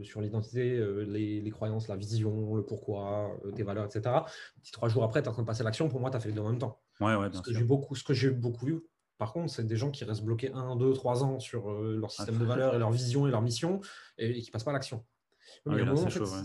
sur 0.03 0.21
l'identité, 0.21 0.83
les, 1.07 1.49
croyances, 1.51 1.87
la 1.87 1.95
vision, 1.95 2.55
le 2.55 2.63
pourquoi, 2.63 3.37
tes 3.55 3.63
valeurs, 3.63 3.85
etc. 3.85 4.15
Si 4.61 4.71
trois 4.71 4.89
jours 4.89 5.03
après, 5.03 5.21
tu 5.21 5.27
es 5.27 5.29
en 5.29 5.33
train 5.33 5.43
de 5.43 5.47
passer 5.47 5.63
l'action, 5.63 5.89
pour 5.89 5.99
moi, 5.99 6.09
tu 6.09 6.17
as 6.17 6.19
fait 6.19 6.29
les 6.29 6.35
deux 6.35 6.41
en 6.41 6.49
même 6.49 6.59
temps. 6.59 6.81
Ouais, 6.99 7.15
ouais, 7.15 7.29
bien 7.29 7.39
ce, 7.39 7.43
que 7.43 7.53
j'ai 7.53 7.63
beaucoup, 7.63 7.95
ce 7.95 8.03
que 8.03 8.13
j'ai 8.13 8.29
beaucoup 8.29 8.65
vu, 8.65 8.83
par 9.17 9.31
contre, 9.31 9.51
c'est 9.51 9.65
des 9.65 9.77
gens 9.77 9.91
qui 9.91 10.03
restent 10.03 10.23
bloqués 10.23 10.51
un, 10.53 10.75
deux, 10.75 10.93
trois 10.93 11.23
ans 11.23 11.39
sur 11.39 11.71
leur 11.71 12.11
système 12.11 12.37
de 12.37 12.45
valeurs 12.45 12.75
et 12.75 12.79
leur 12.79 12.91
vision 12.91 13.27
et 13.27 13.31
leur 13.31 13.41
mission 13.41 13.79
et, 14.17 14.29
et 14.29 14.41
qui 14.41 14.49
ne 14.49 14.51
passent 14.51 14.63
pas 14.63 14.71
à 14.71 14.73
l'action. 14.73 15.05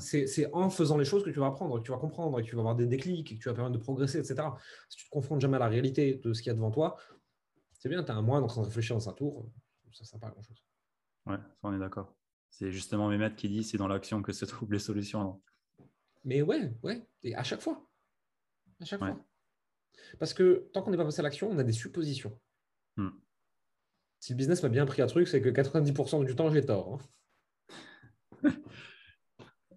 C'est 0.01 0.53
en 0.53 0.71
faisant 0.71 0.97
les 0.97 1.05
choses 1.05 1.25
que 1.25 1.31
tu 1.31 1.41
vas 1.41 1.47
apprendre, 1.47 1.79
que 1.79 1.85
tu 1.85 1.91
vas 1.91 1.99
comprendre, 1.99 2.41
que 2.41 2.47
tu 2.47 2.55
vas 2.55 2.61
avoir 2.61 2.77
des 2.77 2.87
déclics, 2.87 3.29
que 3.29 3.43
tu 3.43 3.49
vas 3.49 3.55
permettre 3.55 3.77
de 3.77 3.83
progresser, 3.83 4.19
etc. 4.19 4.49
Si 4.89 4.97
tu 4.97 5.05
te 5.07 5.11
confrontes 5.11 5.41
jamais 5.41 5.57
à 5.57 5.61
la 5.61 5.69
réalité 5.69 6.15
de 6.15 6.33
ce 6.33 6.43
qu'il 6.43 6.51
y 6.51 6.53
a 6.53 6.55
devant 6.55 6.71
toi, 6.71 6.97
c'est 7.73 7.89
bien, 7.89 8.03
tu 8.03 8.11
as 8.11 8.15
un 8.15 8.23
mois 8.23 8.41
en 8.41 8.47
train 8.47 8.63
de 8.63 8.67
réfléchir 8.67 8.97
dans 8.97 9.01
sa 9.01 9.13
tour, 9.13 9.47
ça 9.93 10.03
ne 10.03 10.07
sert 10.07 10.19
pas 10.19 10.29
à 10.29 10.31
grand-chose. 10.31 10.68
Ouais, 11.29 11.37
ça 11.37 11.69
on 11.69 11.75
est 11.75 11.79
d'accord. 11.79 12.15
C'est 12.51 12.73
justement 12.73 13.09
mes 13.09 13.19
maîtres 13.19 13.37
qui 13.37 13.49
disent 13.49 13.71
c'est 13.71 13.79
dans 13.79 13.89
l'action 13.89 14.23
que 14.23 14.33
se 14.33 14.45
trouvent 14.45 14.73
les 14.73 14.79
solutions. 14.79 15.41
Mais 16.25 16.43
ouais, 16.43 16.73
ouais, 16.83 17.07
et 17.23 17.35
à 17.35 17.43
chaque 17.43 17.61
fois. 17.61 17.89
À 18.81 18.85
chaque 18.85 19.01
fois. 19.01 19.25
Parce 20.19 20.35
que 20.35 20.69
tant 20.73 20.83
qu'on 20.83 20.91
n'est 20.91 20.97
pas 20.97 21.05
passé 21.05 21.21
à 21.21 21.23
l'action, 21.23 21.51
on 21.51 21.59
a 21.59 21.65
des 21.65 21.73
suppositions. 21.73 22.39
Hmm. 22.97 23.11
Si 24.21 24.33
le 24.33 24.37
business 24.37 24.63
m'a 24.63 24.69
bien 24.69 24.87
pris 24.87 25.03
un 25.03 25.07
truc, 25.07 25.29
c'est 25.29 25.41
que 25.41 25.49
90% 25.49 26.25
du 26.25 26.35
temps, 26.35 26.51
j'ai 26.51 26.65
tort. 26.65 27.01
Hein. 28.43 28.51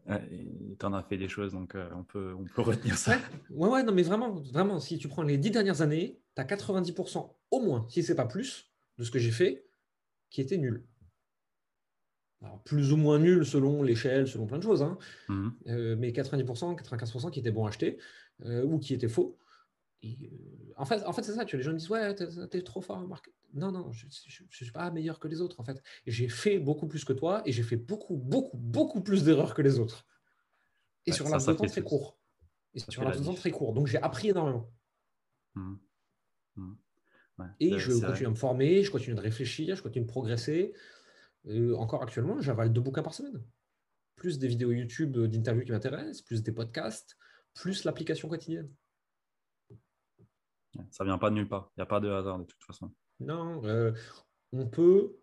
tu 0.80 0.86
en 0.86 0.94
as 0.94 1.04
fait 1.04 1.18
des 1.18 1.28
choses, 1.28 1.54
donc 1.54 1.76
euh, 1.76 1.90
on, 1.94 2.04
peut, 2.04 2.34
on 2.38 2.46
peut 2.46 2.62
retenir 2.62 2.98
ça. 2.98 3.18
Ouais, 3.50 3.70
ouais, 3.70 3.84
non, 3.84 3.94
mais 3.94 4.04
vraiment, 4.04 4.32
vraiment, 4.32 4.80
si 4.80 4.98
tu 4.98 5.08
prends 5.08 5.24
les 5.24 5.38
dix 5.38 5.52
dernières 5.52 5.82
années, 5.82 6.20
tu 6.36 6.42
as 6.42 6.46
90% 6.46 7.36
au 7.52 7.62
moins, 7.62 7.86
si 7.90 8.02
ce 8.04 8.12
n'est 8.12 8.16
pas 8.16 8.26
plus, 8.26 8.72
de 8.98 9.04
ce 9.04 9.12
que 9.12 9.20
j'ai 9.20 9.32
fait 9.32 9.68
qui 10.30 10.42
était 10.42 10.58
nul. 10.58 10.86
Alors, 12.42 12.60
plus 12.64 12.92
ou 12.92 12.98
moins 12.98 13.20
nul 13.20 13.46
selon 13.46 13.84
l'échelle, 13.84 14.28
selon 14.28 14.48
plein 14.48 14.58
de 14.58 14.64
choses, 14.64 14.82
hein. 14.82 14.98
mhm. 15.30 15.54
euh, 15.68 15.96
mais 15.98 16.12
90%, 16.12 16.76
95% 16.76 17.30
qui 17.30 17.40
étaient 17.40 17.52
bons 17.52 17.66
à 17.66 17.70
acheter 17.70 18.00
euh, 18.46 18.64
ou 18.64 18.80
qui 18.80 18.94
étaient 18.94 19.10
faux. 19.10 19.38
en 20.76 20.86
fait, 20.86 21.04
en 21.06 21.14
fait 21.14 21.22
c'est 21.22 21.34
ça, 21.34 21.46
tu 21.46 21.58
les 21.58 21.64
gens 21.64 21.72
me 21.72 21.78
disent 21.78 21.90
Ouais, 21.90 22.16
t'es 22.16 22.58
es 22.58 22.62
trop 22.64 22.82
fort, 22.82 23.08
Marc. 23.08 23.30
Non, 23.54 23.72
non, 23.72 23.92
je 23.92 24.06
ne 24.06 24.12
suis 24.50 24.72
pas 24.72 24.90
meilleur 24.92 25.20
que 25.20 25.28
les 25.28 25.42
autres, 25.42 25.60
en 25.60 25.64
fait. 25.64 25.82
J'ai 26.08 26.30
fait 26.30 26.58
beaucoup 26.58 26.88
plus 26.88 27.04
que 27.04 27.14
toi 27.14 27.44
et 27.46 27.52
j'ai 27.52 27.64
fait 27.64 27.76
beaucoup, 27.76 28.16
beaucoup, 28.16 28.58
beaucoup 28.58 29.02
plus 29.02 29.24
d'erreurs 29.24 29.54
que 29.54 29.62
les 29.62 29.78
autres. 29.78 30.06
Et 31.06 31.12
sur 31.12 31.28
un 31.28 31.32
laps 31.32 31.48
de 31.48 31.54
temps 31.54 31.66
très 31.66 31.82
court. 31.82 32.18
Et 32.74 32.80
sur 32.80 33.02
un 33.02 33.06
laps 33.06 33.22
de 33.22 33.26
temps 33.26 33.34
très 33.34 33.52
court. 33.52 33.74
Donc, 33.74 33.88
j'ai 33.88 33.98
appris 33.98 34.30
énormément. 34.30 34.72
Mmh. 35.56 35.76
Mmh. 36.56 36.74
et 37.60 37.78
je 37.78 37.92
continue 37.92 38.28
à 38.28 38.30
me 38.30 38.36
former, 38.36 38.84
je 38.84 38.92
continue 38.92 39.16
de 39.16 39.22
réfléchir, 39.22 39.76
je 39.76 39.84
continue 39.84 40.06
de 40.06 40.10
progresser. 40.10 40.74
Euh, 41.48 41.76
encore 41.76 42.04
actuellement, 42.04 42.40
j'avale 42.42 42.72
deux 42.72 42.82
bouquins 42.82 43.04
par 43.04 43.14
semaine. 43.14 43.44
Plus 44.16 44.38
des 44.38 44.48
vidéos 44.48 44.72
YouTube 44.72 45.18
d'interviews 45.18 45.64
qui 45.64 45.72
m'intéressent, 45.72 46.22
plus 46.22 46.44
des 46.44 46.52
podcasts, 46.52 47.18
plus 47.54 47.84
l'application 47.84 48.30
quotidienne. 48.30 48.72
Ça 50.90 51.04
vient 51.04 51.18
pas 51.18 51.30
de 51.30 51.36
nulle 51.36 51.50
part. 51.50 51.72
Il 51.76 51.80
n'y 51.80 51.84
a 51.84 51.88
pas 51.88 52.00
de 52.00 52.10
hasard 52.10 52.40
de 52.40 52.46
toute 52.46 52.64
façon. 52.64 52.92
Non, 53.20 53.64
euh, 53.66 53.92
on 54.52 54.68
peut 54.68 55.18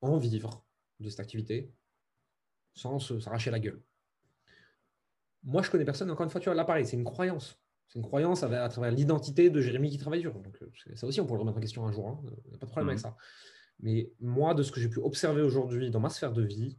en 0.00 0.16
vivre 0.16 0.64
de 1.00 1.08
cette 1.08 1.20
activité 1.20 1.72
sans 2.74 2.98
s'arracher 2.98 3.50
la 3.50 3.60
gueule. 3.60 3.82
Moi, 5.44 5.62
je 5.62 5.70
connais 5.70 5.84
personne, 5.84 6.10
encore 6.10 6.24
une 6.24 6.30
fois, 6.30 6.40
tu 6.40 6.46
vois, 6.46 6.54
là, 6.54 6.64
pareil, 6.64 6.86
c'est 6.86 6.96
une 6.96 7.04
croyance. 7.04 7.60
C'est 7.88 7.98
une 7.98 8.04
croyance 8.04 8.42
à, 8.42 8.68
travers 8.68 8.90
l'identité 8.90 9.50
de 9.50 9.60
Jérémy 9.60 9.90
qui 9.90 9.98
travaille 9.98 10.20
dur. 10.20 10.32
Donc, 10.40 10.62
euh, 10.62 10.94
ça 10.94 11.06
aussi, 11.06 11.20
on 11.20 11.26
pourrait 11.26 11.38
le 11.38 11.42
remettre 11.42 11.58
en 11.58 11.60
question 11.60 11.86
un 11.86 11.92
jour. 11.92 12.22
Il 12.24 12.28
hein. 12.28 12.36
n'y 12.48 12.54
a 12.54 12.58
pas 12.58 12.66
de 12.66 12.70
problème 12.70 12.88
avec 12.88 13.04
mhm. 13.04 13.10
ça. 13.10 13.16
Mais 13.82 14.10
moi, 14.20 14.54
de 14.54 14.62
ce 14.62 14.70
que 14.72 14.80
j'ai 14.80 14.88
pu 14.88 15.00
observer 15.00 15.42
aujourd'hui 15.42 15.90
dans 15.90 16.00
ma 16.00 16.08
sphère 16.08 16.32
de 16.32 16.42
vie, 16.42 16.78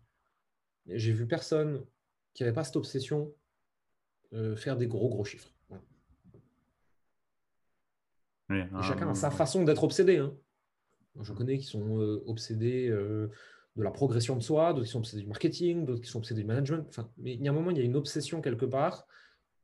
j'ai 0.88 1.12
vu 1.12 1.28
personne 1.28 1.86
qui 2.34 2.44
n'avait 2.44 2.54
pas 2.54 2.64
cette 2.64 2.76
obsession 2.76 3.34
euh, 4.34 4.56
faire 4.56 4.78
des 4.78 4.88
gros, 4.88 5.10
gros 5.10 5.26
chiffres. 5.26 5.54
et 8.50 8.64
chacun 8.82 9.10
a 9.10 9.16
sa 9.16 9.32
façon 9.32 9.64
d'être 9.64 9.84
obsédé. 9.84 10.18
Hein. 10.18 10.36
Je 11.22 11.34
connais 11.34 11.58
qui 11.58 11.66
sont 11.66 12.00
obsédés 12.26 12.90
de 12.90 13.30
la 13.84 13.92
progression 13.92 14.36
de 14.36 14.42
soi, 14.42 14.74
d'autres 14.74 14.86
qui 14.86 14.92
sont 14.92 15.00
obsédés 15.00 15.24
du 15.24 15.28
marketing, 15.28 15.86
d'autres 15.86 16.02
qui 16.02 16.10
sont 16.10 16.20
obsédés 16.20 16.42
du 16.42 16.48
management. 16.48 16.86
Enfin, 16.88 17.10
mais 17.18 17.34
il 17.34 17.44
y 17.44 17.48
a 17.48 17.52
un 17.52 17.54
moment, 17.54 17.72
il 17.72 17.78
y 17.78 17.82
a 17.82 17.84
une 17.84 17.96
obsession 17.96 18.42
quelque 18.42 18.66
part 18.66 19.08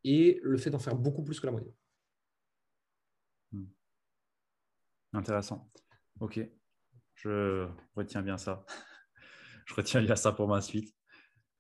et 0.04 0.40
le 0.44 0.58
fait 0.58 0.70
d'en 0.70 0.80
faire 0.80 0.96
beaucoup 0.96 1.24
plus 1.24 1.40
que 1.40 1.46
la 1.46 1.52
moyenne. 1.52 1.74
Hmm. 3.52 3.66
Intéressant. 5.14 5.70
Ok, 6.20 6.40
je 7.22 7.68
retiens 7.96 8.22
bien 8.22 8.38
ça. 8.38 8.66
je 9.66 9.74
retiens 9.74 10.02
bien 10.02 10.16
ça 10.16 10.32
pour 10.32 10.48
ma 10.48 10.62
suite. 10.62 10.94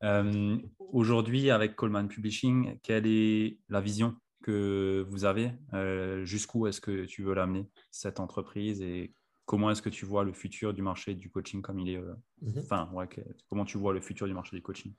Euh, 0.03 0.57
aujourd'hui, 0.79 1.51
avec 1.51 1.75
Coleman 1.75 2.07
Publishing, 2.07 2.79
quelle 2.81 3.05
est 3.05 3.59
la 3.67 3.81
vision 3.81 4.15
que 4.43 5.05
vous 5.09 5.25
avez 5.25 5.51
euh, 5.73 6.23
Jusqu'où 6.23 6.67
est-ce 6.67 6.79
que 6.79 7.05
tu 7.05 7.23
veux 7.23 7.33
l'amener, 7.33 7.69
cette 7.91 8.19
entreprise 8.19 8.81
Et 8.81 9.13
comment 9.45 9.69
est-ce 9.71 9.81
que 9.81 9.89
tu 9.89 10.05
vois 10.05 10.23
le 10.23 10.31
futur 10.31 10.73
du 10.73 10.81
marché 10.81 11.13
du 11.13 11.29
coaching 11.29 11.61
comme 11.61 11.79
il 11.79 11.89
est 11.89 11.97
euh, 11.97 12.13
mhm. 12.41 12.59
Enfin, 12.59 12.89
comment 13.49 13.65
tu 13.65 13.77
vois 13.77 13.93
le 13.93 13.99
futur 13.99 14.27
du 14.27 14.33
marché 14.33 14.55
du 14.55 14.61
coaching? 14.61 14.93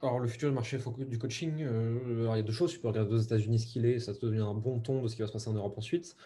Alors, 0.00 0.18
le 0.18 0.28
futur 0.28 0.48
du 0.48 0.54
marché 0.54 0.78
du 1.06 1.18
coaching, 1.18 1.58
il 1.58 2.24
y 2.24 2.26
a 2.26 2.42
deux 2.42 2.52
choses. 2.52 2.72
Tu 2.72 2.80
peux 2.80 2.88
regarder 2.88 3.14
aux 3.14 3.18
États-Unis 3.18 3.60
ce 3.60 3.66
qu'il 3.66 3.84
est, 3.84 4.00
ça 4.00 4.14
te 4.14 4.24
devient 4.24 4.40
un 4.40 4.54
bon 4.54 4.80
ton 4.80 5.02
de 5.02 5.08
ce 5.08 5.14
qui 5.14 5.22
va 5.22 5.28
se 5.28 5.32
passer 5.32 5.48
en 5.48 5.52
Europe 5.52 5.76
ensuite. 5.76 6.16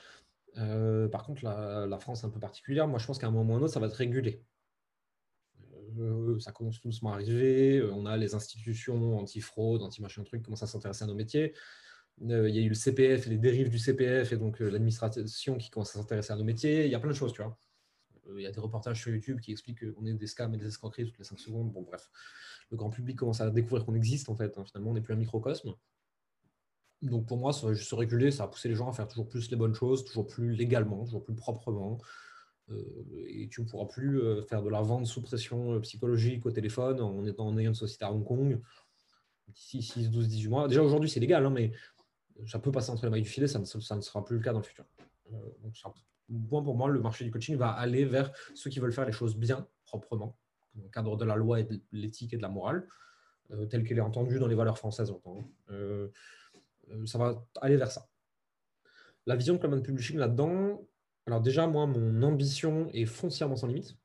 Par 1.10 1.24
contre, 1.24 1.44
la, 1.44 1.98
France 1.98 2.22
est 2.22 2.26
un 2.26 2.30
peu 2.30 2.40
particulière. 2.40 2.88
Moi, 2.88 2.98
je 2.98 3.06
pense 3.06 3.18
qu'à 3.18 3.26
un 3.26 3.30
moment 3.30 3.54
ou 3.54 3.56
un 3.56 3.60
autre, 3.62 3.72
ça 3.72 3.80
va 3.80 3.86
être 3.86 3.94
régulé. 3.94 4.44
Euh, 5.98 6.38
ça 6.40 6.52
commence 6.52 6.80
tout 6.80 6.88
doucement 6.88 7.10
à 7.12 7.14
arriver. 7.14 7.78
Euh, 7.78 7.92
on 7.92 8.06
a 8.06 8.16
les 8.16 8.34
institutions 8.34 9.18
anti-fraude, 9.18 9.82
anti-machin 9.82 10.24
truc, 10.24 10.42
commencent 10.42 10.62
à 10.62 10.66
s'intéresser 10.66 11.04
à 11.04 11.06
nos 11.06 11.14
métiers. 11.14 11.54
Euh, 12.22 12.48
il 12.48 12.54
y 12.54 12.58
a 12.58 12.62
eu 12.62 12.68
le 12.68 12.74
CPF 12.74 13.26
et 13.26 13.30
les 13.30 13.38
dérives 13.38 13.68
du 13.68 13.78
CPF 13.78 14.32
et 14.32 14.36
donc 14.36 14.60
l'administration 14.60 15.58
qui 15.58 15.70
commence 15.70 15.94
à 15.96 16.00
s'intéresser 16.00 16.32
à 16.32 16.36
nos 16.36 16.44
métiers. 16.44 16.86
Il 16.86 16.90
y 16.90 16.94
a 16.94 17.00
plein 17.00 17.10
de 17.10 17.16
choses, 17.16 17.32
tu 17.32 17.42
vois. 17.42 17.58
Il 18.36 18.42
y 18.42 18.46
a 18.46 18.50
des 18.50 18.60
reportages 18.60 19.00
sur 19.00 19.12
YouTube 19.12 19.40
qui 19.40 19.52
expliquent 19.52 19.94
qu'on 19.94 20.04
est 20.04 20.14
des 20.14 20.26
scams 20.26 20.52
et 20.54 20.56
des 20.56 20.66
escroqueries 20.66 21.06
toutes 21.06 21.18
les 21.18 21.24
5 21.24 21.38
secondes. 21.38 21.72
Bon, 21.72 21.82
bref, 21.82 22.10
le 22.70 22.76
grand 22.76 22.90
public 22.90 23.16
commence 23.16 23.40
à 23.40 23.50
découvrir 23.50 23.84
qu'on 23.84 23.94
existe 23.94 24.28
en 24.28 24.34
fait. 24.34 24.58
Hein. 24.58 24.64
Finalement, 24.64 24.90
on 24.90 24.94
n'est 24.94 25.00
plus 25.00 25.14
un 25.14 25.18
microcosme. 25.18 25.74
Donc 27.02 27.26
pour 27.26 27.38
moi, 27.38 27.52
ça 27.52 27.74
se 27.74 27.94
réguler, 27.94 28.30
ça 28.30 28.44
va 28.44 28.48
pousser 28.48 28.68
les 28.68 28.74
gens 28.74 28.88
à 28.88 28.92
faire 28.92 29.06
toujours 29.06 29.28
plus 29.28 29.50
les 29.50 29.56
bonnes 29.56 29.74
choses, 29.74 30.04
toujours 30.04 30.26
plus 30.26 30.52
légalement, 30.52 31.04
toujours 31.04 31.22
plus 31.22 31.34
proprement, 31.34 31.98
euh, 32.70 32.82
et 33.28 33.48
tu 33.48 33.62
ne 33.62 33.66
pourras 33.66 33.86
plus 33.86 34.20
euh, 34.20 34.42
faire 34.42 34.62
de 34.62 34.68
la 34.68 34.82
vente 34.82 35.06
sous 35.06 35.22
pression 35.22 35.74
euh, 35.74 35.80
psychologique 35.80 36.44
au 36.46 36.50
téléphone 36.50 37.00
en 37.00 37.24
étant 37.24 37.46
en 37.46 37.56
ayant 37.58 37.70
une 37.70 37.74
société 37.74 38.04
à 38.04 38.12
Hong 38.12 38.24
Kong 38.24 38.60
d'ici 39.48 39.82
6, 39.82 40.10
12, 40.10 40.28
18 40.28 40.48
mois. 40.48 40.68
Déjà 40.68 40.82
aujourd'hui, 40.82 41.08
c'est 41.08 41.20
légal, 41.20 41.46
hein, 41.46 41.50
mais 41.50 41.72
ça 42.46 42.58
peut 42.58 42.72
passer 42.72 42.90
entre 42.90 43.04
les 43.04 43.10
mailles 43.10 43.22
du 43.22 43.28
filet, 43.28 43.46
ça 43.46 43.60
ne, 43.60 43.64
sera 43.64 44.24
plus 44.24 44.36
le 44.36 44.42
cas 44.42 44.52
dans 44.52 44.58
le 44.58 44.64
futur. 44.64 44.84
donc, 45.30 46.64
pour 46.64 46.74
moi, 46.74 46.88
le 46.88 47.00
marché 47.00 47.24
du 47.24 47.30
coaching 47.30 47.56
va 47.56 47.70
aller 47.70 48.04
vers 48.04 48.32
ceux 48.54 48.68
qui 48.68 48.80
veulent 48.80 48.92
faire 48.92 49.06
les 49.06 49.12
choses 49.12 49.36
bien, 49.36 49.66
proprement, 49.84 50.36
dans 50.74 50.82
le 50.82 50.88
cadre 50.88 51.16
de 51.16 51.24
la 51.24 51.36
loi 51.36 51.60
et 51.60 51.64
de 51.64 51.80
l'éthique 51.92 52.34
et 52.34 52.36
de 52.36 52.42
la 52.42 52.48
morale, 52.48 52.88
telle 53.70 53.84
qu'elle 53.84 53.98
est 53.98 54.02
entendue 54.02 54.40
dans 54.40 54.48
les 54.48 54.56
valeurs 54.56 54.76
françaises. 54.76 55.14
Ça 57.04 57.18
va 57.18 57.46
aller 57.60 57.76
vers 57.76 57.90
ça. 57.90 58.08
La 59.26 59.36
vision 59.36 59.54
de 59.54 59.58
Common 59.58 59.82
Publishing 59.82 60.18
là-dedans, 60.18 60.86
alors 61.26 61.40
déjà, 61.40 61.66
moi, 61.66 61.86
mon 61.86 62.22
ambition 62.22 62.88
est 62.92 63.06
foncièrement 63.06 63.56
sans 63.56 63.66
limite, 63.66 63.96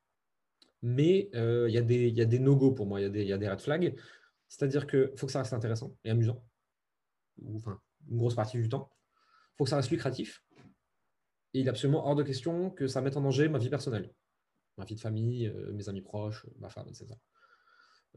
mais 0.82 1.29
euh, 1.36 1.69
il 1.69 1.73
y, 1.73 1.77
a 2.21 2.25
des 2.25 2.39
no-go 2.39 2.71
pour 2.71 2.88
moi, 2.88 2.99
il 2.99 3.15
y, 3.15 3.34
a 3.34 3.38
des 3.38 3.49
red 3.49 3.61
flags. 3.61 3.95
C'est-à-dire 4.47 4.88
qu'il 4.88 5.11
faut 5.15 5.27
que 5.27 5.32
ça 5.32 5.39
reste 5.39 5.53
intéressant 5.53 5.95
et 6.03 6.09
amusant, 6.09 6.43
ou, 7.41 7.57
enfin, 7.57 7.79
une 8.09 8.17
grosse 8.17 8.36
partie 8.36 8.57
du 8.57 8.67
temps. 8.67 8.91
Il 9.53 9.57
faut 9.57 9.63
que 9.65 9.69
ça 9.69 9.75
reste 9.75 9.91
lucratif. 9.91 10.43
Et 11.53 11.59
il 11.59 11.67
est 11.67 11.69
absolument 11.69 12.07
hors 12.07 12.15
de 12.15 12.23
question 12.23 12.71
que 12.71 12.88
ça 12.88 13.01
mette 13.01 13.15
en 13.15 13.21
danger 13.21 13.47
ma 13.49 13.59
vie 13.59 13.69
personnelle, 13.69 14.11
ma 14.77 14.86
vie 14.86 14.95
de 14.95 14.99
famille, 14.99 15.47
euh, 15.47 15.71
mes 15.73 15.88
amis 15.88 16.01
proches, 16.01 16.47
ma 16.57 16.69
femme, 16.69 16.88
etc. 16.88 17.07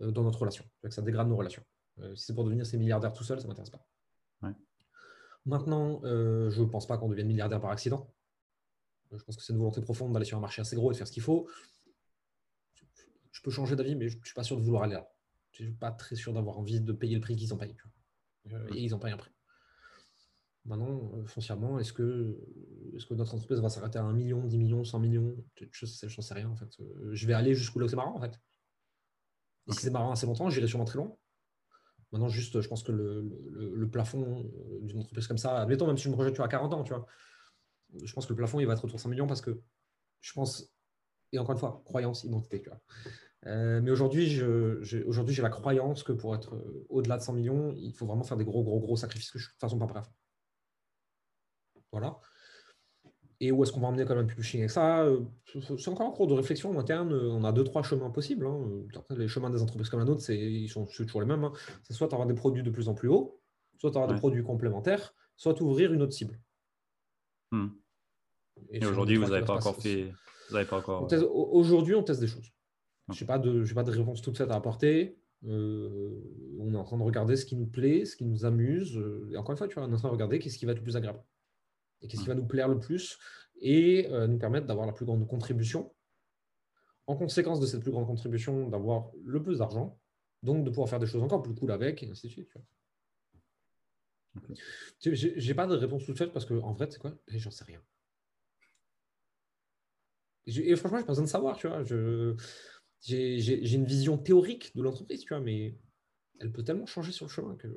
Euh, 0.00 0.10
dans 0.10 0.22
notre 0.22 0.38
relation. 0.38 0.64
Que 0.82 0.88
ça 0.88 1.02
dégrade 1.02 1.28
nos 1.28 1.36
relations. 1.36 1.64
si 2.14 2.24
c'est 2.24 2.34
pour 2.34 2.44
devenir 2.44 2.64
ces 2.64 2.78
milliardaires 2.78 3.12
tout 3.12 3.24
seul, 3.24 3.38
ça 3.38 3.44
ne 3.44 3.48
m'intéresse 3.48 3.70
pas. 3.70 3.86
Maintenant, 5.46 6.00
je 6.04 6.60
ne 6.60 6.66
pense 6.66 6.86
pas 6.86 6.96
qu'on 6.96 7.08
devienne 7.08 7.26
milliardaire 7.26 7.60
par 7.60 7.70
accident. 7.70 8.10
Je 9.12 9.22
pense 9.22 9.36
que 9.36 9.42
c'est 9.42 9.52
une 9.52 9.58
volonté 9.58 9.80
profonde 9.80 10.12
d'aller 10.12 10.24
sur 10.24 10.38
un 10.38 10.40
marché 10.40 10.60
assez 10.60 10.76
gros 10.76 10.90
et 10.90 10.94
de 10.94 10.98
faire 10.98 11.06
ce 11.06 11.12
qu'il 11.12 11.22
faut. 11.22 11.48
Je 13.30 13.42
peux 13.42 13.50
changer 13.50 13.76
d'avis, 13.76 13.94
mais 13.94 14.08
je 14.08 14.18
ne 14.18 14.24
suis 14.24 14.34
pas 14.34 14.44
sûr 14.44 14.56
de 14.56 14.62
vouloir 14.62 14.84
aller 14.84 14.94
là. 14.94 15.08
Je 15.52 15.62
ne 15.62 15.68
suis 15.68 15.76
pas 15.76 15.92
très 15.92 16.16
sûr 16.16 16.32
d'avoir 16.32 16.58
envie 16.58 16.80
de 16.80 16.92
payer 16.92 17.14
le 17.14 17.20
prix 17.20 17.36
qu'ils 17.36 17.54
ont 17.54 17.56
payé. 17.56 17.76
Euh, 18.52 18.68
et 18.74 18.82
ils 18.82 18.94
ont 18.94 18.98
payé 18.98 19.14
un 19.14 19.16
prix. 19.16 19.30
Maintenant, 20.64 21.12
euh, 21.14 21.24
foncièrement, 21.26 21.78
est-ce 21.78 21.92
que, 21.92 22.38
est 22.94 23.06
que 23.06 23.14
notre 23.14 23.34
entreprise 23.34 23.60
va 23.60 23.68
s'arrêter 23.68 23.98
à 23.98 24.02
1 24.02 24.12
million, 24.14 24.46
10 24.46 24.58
millions, 24.58 24.84
100 24.84 24.98
millions? 24.98 25.36
Je 25.70 25.84
n'en 25.84 26.22
sais 26.22 26.34
rien 26.34 26.48
en 26.48 26.56
fait. 26.56 26.80
Euh, 26.80 27.10
je 27.12 27.26
vais 27.26 27.34
aller 27.34 27.54
jusqu'où 27.54 27.78
là 27.78 27.86
où 27.86 27.88
c'est 27.88 27.96
marrant 27.96 28.16
en 28.16 28.20
fait. 28.20 28.40
Et 29.68 29.72
si 29.72 29.80
c'est 29.80 29.90
marrant 29.90 30.12
assez 30.12 30.26
longtemps, 30.26 30.50
j'irai 30.50 30.66
sûrement 30.66 30.84
très 30.84 30.98
loin. 30.98 31.14
Maintenant, 32.14 32.28
juste, 32.28 32.60
je 32.60 32.68
pense 32.68 32.84
que 32.84 32.92
le, 32.92 33.88
plafond 33.90 34.48
d'une 34.82 35.00
entreprise 35.00 35.26
comme 35.26 35.36
ça, 35.36 35.60
admettons, 35.60 35.88
même 35.88 35.98
si 35.98 36.04
je 36.04 36.10
me 36.10 36.14
projette 36.14 36.38
à 36.38 36.46
40 36.46 36.72
ans, 36.72 36.84
tu 36.84 36.94
vois, 36.94 37.06
je 38.04 38.12
pense 38.12 38.24
que 38.26 38.32
le 38.32 38.36
plafond, 38.36 38.60
il 38.60 38.66
va 38.68 38.74
être 38.74 38.84
autour 38.84 38.98
de 38.98 39.00
100 39.00 39.08
millions 39.08 39.26
parce 39.26 39.40
que 39.40 39.60
je 40.20 40.32
pense, 40.32 40.72
et 41.32 41.40
encore 41.40 41.54
une 41.54 41.58
fois, 41.58 41.82
croyance, 41.84 42.22
identité. 42.22 42.62
Tu 42.62 42.68
vois. 42.68 42.80
Euh, 43.46 43.80
mais 43.82 43.90
aujourd'hui, 43.90 44.28
j'ai 44.28 45.42
la 45.42 45.50
croyance 45.50 46.04
que 46.04 46.12
pour 46.12 46.36
être 46.36 46.54
euh, 46.54 46.86
au-delà 46.88 47.16
de 47.16 47.22
100 47.22 47.32
millions, 47.32 47.74
il 47.76 47.92
faut 47.92 48.06
vraiment 48.06 48.22
faire 48.22 48.36
des 48.36 48.44
gros, 48.44 48.62
gros, 48.62 48.78
gros 48.78 48.94
sacrifices 48.94 49.32
que 49.32 49.40
je 49.40 49.46
suis 49.46 49.50
de 49.50 49.54
toute 49.54 49.60
façon 49.60 49.80
pas 49.80 49.88
prêt 49.88 49.98
à 49.98 50.04
faire. 50.04 50.14
Voilà. 51.90 52.20
Et 53.44 53.52
où 53.52 53.62
est-ce 53.62 53.72
qu'on 53.72 53.80
va 53.80 53.88
emmener 53.88 54.06
quand 54.06 54.14
même 54.14 54.26
publishing 54.26 54.60
avec 54.60 54.70
ça 54.70 55.02
euh, 55.02 55.20
C'est 55.44 55.88
encore 55.88 56.06
en 56.06 56.12
cours 56.12 56.26
de 56.26 56.32
réflexion 56.32 56.78
interne. 56.78 57.12
On 57.12 57.44
a 57.44 57.52
deux, 57.52 57.62
trois 57.62 57.82
chemins 57.82 58.08
possibles. 58.08 58.46
Hein. 58.46 58.58
Les 59.10 59.28
chemins 59.28 59.50
des 59.50 59.60
entreprises 59.60 59.90
comme 59.90 60.00
la 60.00 60.06
nôtre, 60.06 60.26
ils 60.30 60.68
sont 60.70 60.86
toujours 60.86 61.20
les 61.20 61.26
mêmes. 61.26 61.44
Hein. 61.44 61.52
C'est 61.82 61.92
soit 61.92 62.10
avoir 62.10 62.26
des 62.26 62.32
produits 62.32 62.62
de 62.62 62.70
plus 62.70 62.88
en 62.88 62.94
plus 62.94 63.10
hauts, 63.10 63.38
soit 63.78 63.90
avoir 63.90 64.08
des 64.08 64.14
produits 64.14 64.42
complémentaires, 64.42 65.14
soit 65.36 65.60
ouvrir 65.60 65.92
une 65.92 66.00
autre 66.00 66.14
cible. 66.14 66.40
Hmm. 67.50 67.68
Et, 68.70 68.86
aujourd'hui, 68.86 69.16
vous 69.16 69.28
n'avez 69.28 69.44
pas 69.44 69.56
encore 69.56 69.76
fait. 69.76 70.10
pas 70.50 70.78
encore. 70.78 71.06
Aujourd'hui, 71.52 71.94
on 71.94 72.02
teste 72.02 72.20
des 72.20 72.26
choses. 72.26 72.50
Je 73.12 73.22
n'ai 73.22 73.26
pas, 73.26 73.38
de, 73.38 73.70
pas 73.74 73.82
de 73.82 73.90
réponse 73.90 74.22
toute 74.22 74.38
faite 74.38 74.50
à 74.50 74.54
apporter. 74.54 75.18
Euh, 75.46 76.18
on 76.58 76.72
est 76.72 76.78
en 76.78 76.84
train 76.84 76.96
de 76.96 77.02
regarder 77.02 77.36
ce 77.36 77.44
qui 77.44 77.56
nous 77.56 77.66
plaît, 77.66 78.06
ce 78.06 78.16
qui 78.16 78.24
nous 78.24 78.46
amuse. 78.46 78.98
Et 79.30 79.36
encore 79.36 79.50
une 79.50 79.58
fois, 79.58 79.68
tu 79.68 79.74
vois, 79.74 79.84
on 79.84 79.90
est 79.90 79.94
en 79.94 79.98
train 79.98 80.08
de 80.08 80.14
regarder 80.14 80.38
qu'est-ce 80.38 80.56
qui 80.56 80.64
va 80.64 80.72
être 80.72 80.78
le 80.78 80.84
plus 80.84 80.96
agréable. 80.96 81.22
Et 82.04 82.06
qu'est-ce 82.06 82.22
qui 82.22 82.28
va 82.28 82.34
nous 82.34 82.46
plaire 82.46 82.68
le 82.68 82.78
plus 82.78 83.18
et 83.60 84.06
euh, 84.10 84.26
nous 84.26 84.38
permettre 84.38 84.66
d'avoir 84.66 84.86
la 84.86 84.92
plus 84.92 85.06
grande 85.06 85.26
contribution. 85.26 85.92
En 87.06 87.16
conséquence 87.16 87.60
de 87.60 87.66
cette 87.66 87.80
plus 87.80 87.90
grande 87.90 88.06
contribution, 88.06 88.68
d'avoir 88.68 89.10
le 89.24 89.42
plus 89.42 89.58
d'argent, 89.58 89.98
donc 90.42 90.64
de 90.64 90.70
pouvoir 90.70 90.88
faire 90.88 90.98
des 90.98 91.06
choses 91.06 91.22
encore 91.22 91.42
plus 91.42 91.54
cool 91.54 91.72
avec, 91.72 92.02
et 92.02 92.10
ainsi 92.10 92.26
de 92.26 92.32
suite. 92.32 92.54
Je 95.00 95.46
n'ai 95.46 95.54
pas 95.54 95.66
de 95.66 95.76
réponse 95.76 96.04
toute 96.04 96.18
faite 96.18 96.32
parce 96.32 96.44
qu'en 96.44 96.58
en 96.58 96.72
vrai, 96.72 96.88
c'est 96.90 96.98
quoi? 96.98 97.14
J'en 97.28 97.50
sais 97.50 97.64
rien. 97.64 97.80
Et 100.46 100.76
franchement, 100.76 100.98
j'ai 100.98 101.04
pas 101.04 101.12
besoin 101.12 101.24
de 101.24 101.30
savoir, 101.30 101.56
tu 101.56 101.68
vois. 101.68 101.82
J'ai 103.00 103.74
une 103.74 103.86
vision 103.86 104.18
théorique 104.18 104.76
de 104.76 104.82
l'entreprise, 104.82 105.20
tu 105.22 105.28
vois, 105.28 105.40
mais 105.40 105.78
elle 106.40 106.52
peut 106.52 106.64
tellement 106.64 106.86
changer 106.86 107.12
sur 107.12 107.26
le 107.26 107.30
chemin 107.30 107.56
que. 107.56 107.68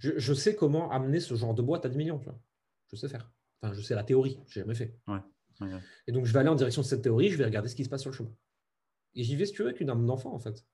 Je, 0.00 0.34
sais 0.34 0.54
comment 0.54 0.90
amener 0.90 1.20
ce 1.20 1.34
genre 1.34 1.54
de 1.54 1.62
boîte 1.62 1.84
à 1.84 1.88
10 1.88 1.98
millions, 1.98 2.18
tu 2.18 2.26
vois. 2.26 2.40
Je 2.90 2.96
sais 2.96 3.08
faire. 3.08 3.30
Enfin, 3.60 3.74
je 3.74 3.80
sais 3.80 3.94
la 3.94 4.04
théorie, 4.04 4.40
j'ai 4.48 4.60
jamais 4.60 4.74
fait. 4.74 4.96
Et 6.06 6.12
donc, 6.12 6.24
je 6.24 6.32
vais 6.32 6.38
aller 6.38 6.48
en 6.48 6.54
direction 6.54 6.82
de 6.82 6.86
cette 6.86 7.02
théorie, 7.02 7.30
je 7.30 7.36
vais 7.36 7.44
regarder 7.44 7.68
ce 7.68 7.74
qui 7.74 7.84
se 7.84 7.88
passe 7.88 8.02
sur 8.02 8.10
le 8.10 8.16
chemin. 8.16 8.32
Et 9.14 9.24
j'y 9.24 9.36
vais, 9.36 9.46
si 9.46 9.52
tu 9.52 9.62
veux, 9.62 9.68
avec 9.68 9.80
une 9.80 9.90
âme 9.90 10.06
d'enfant, 10.06 10.32
en 10.32 10.38
fait. 10.38 10.64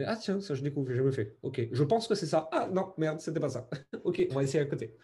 Ah, 0.00 0.16
tiens, 0.16 0.40
ça, 0.40 0.54
je 0.54 0.62
découvre, 0.62 0.88
j'ai 0.88 0.96
jamais 0.96 1.12
fait. 1.12 1.38
Ok, 1.42 1.68
je 1.70 1.84
pense 1.84 2.08
que 2.08 2.16
c'est 2.16 2.26
ça. 2.26 2.48
Ah, 2.50 2.68
non, 2.72 2.92
merde, 2.98 3.20
c'était 3.20 3.38
pas 3.38 3.48
ça. 3.48 3.68
ok, 4.04 4.26
on 4.30 4.34
va 4.34 4.42
essayer 4.42 4.60
à 4.60 4.66
côté. 4.66 4.96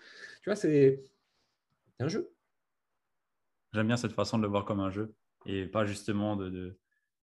Tu 0.43 0.51
vois, 0.51 0.57
c'est 0.57 1.05
un 2.01 2.09
jeu. 2.09 2.33
J'aime 3.73 3.87
bien 3.87 3.97
cette 3.97 4.13
façon 4.13 4.39
de 4.39 4.43
le 4.43 4.49
voir 4.49 4.65
comme 4.65 4.81
un 4.81 4.91
jeu 4.91 5.15
et 5.47 5.67
pas 5.67 5.85
justement 5.85 6.35
de. 6.35 6.77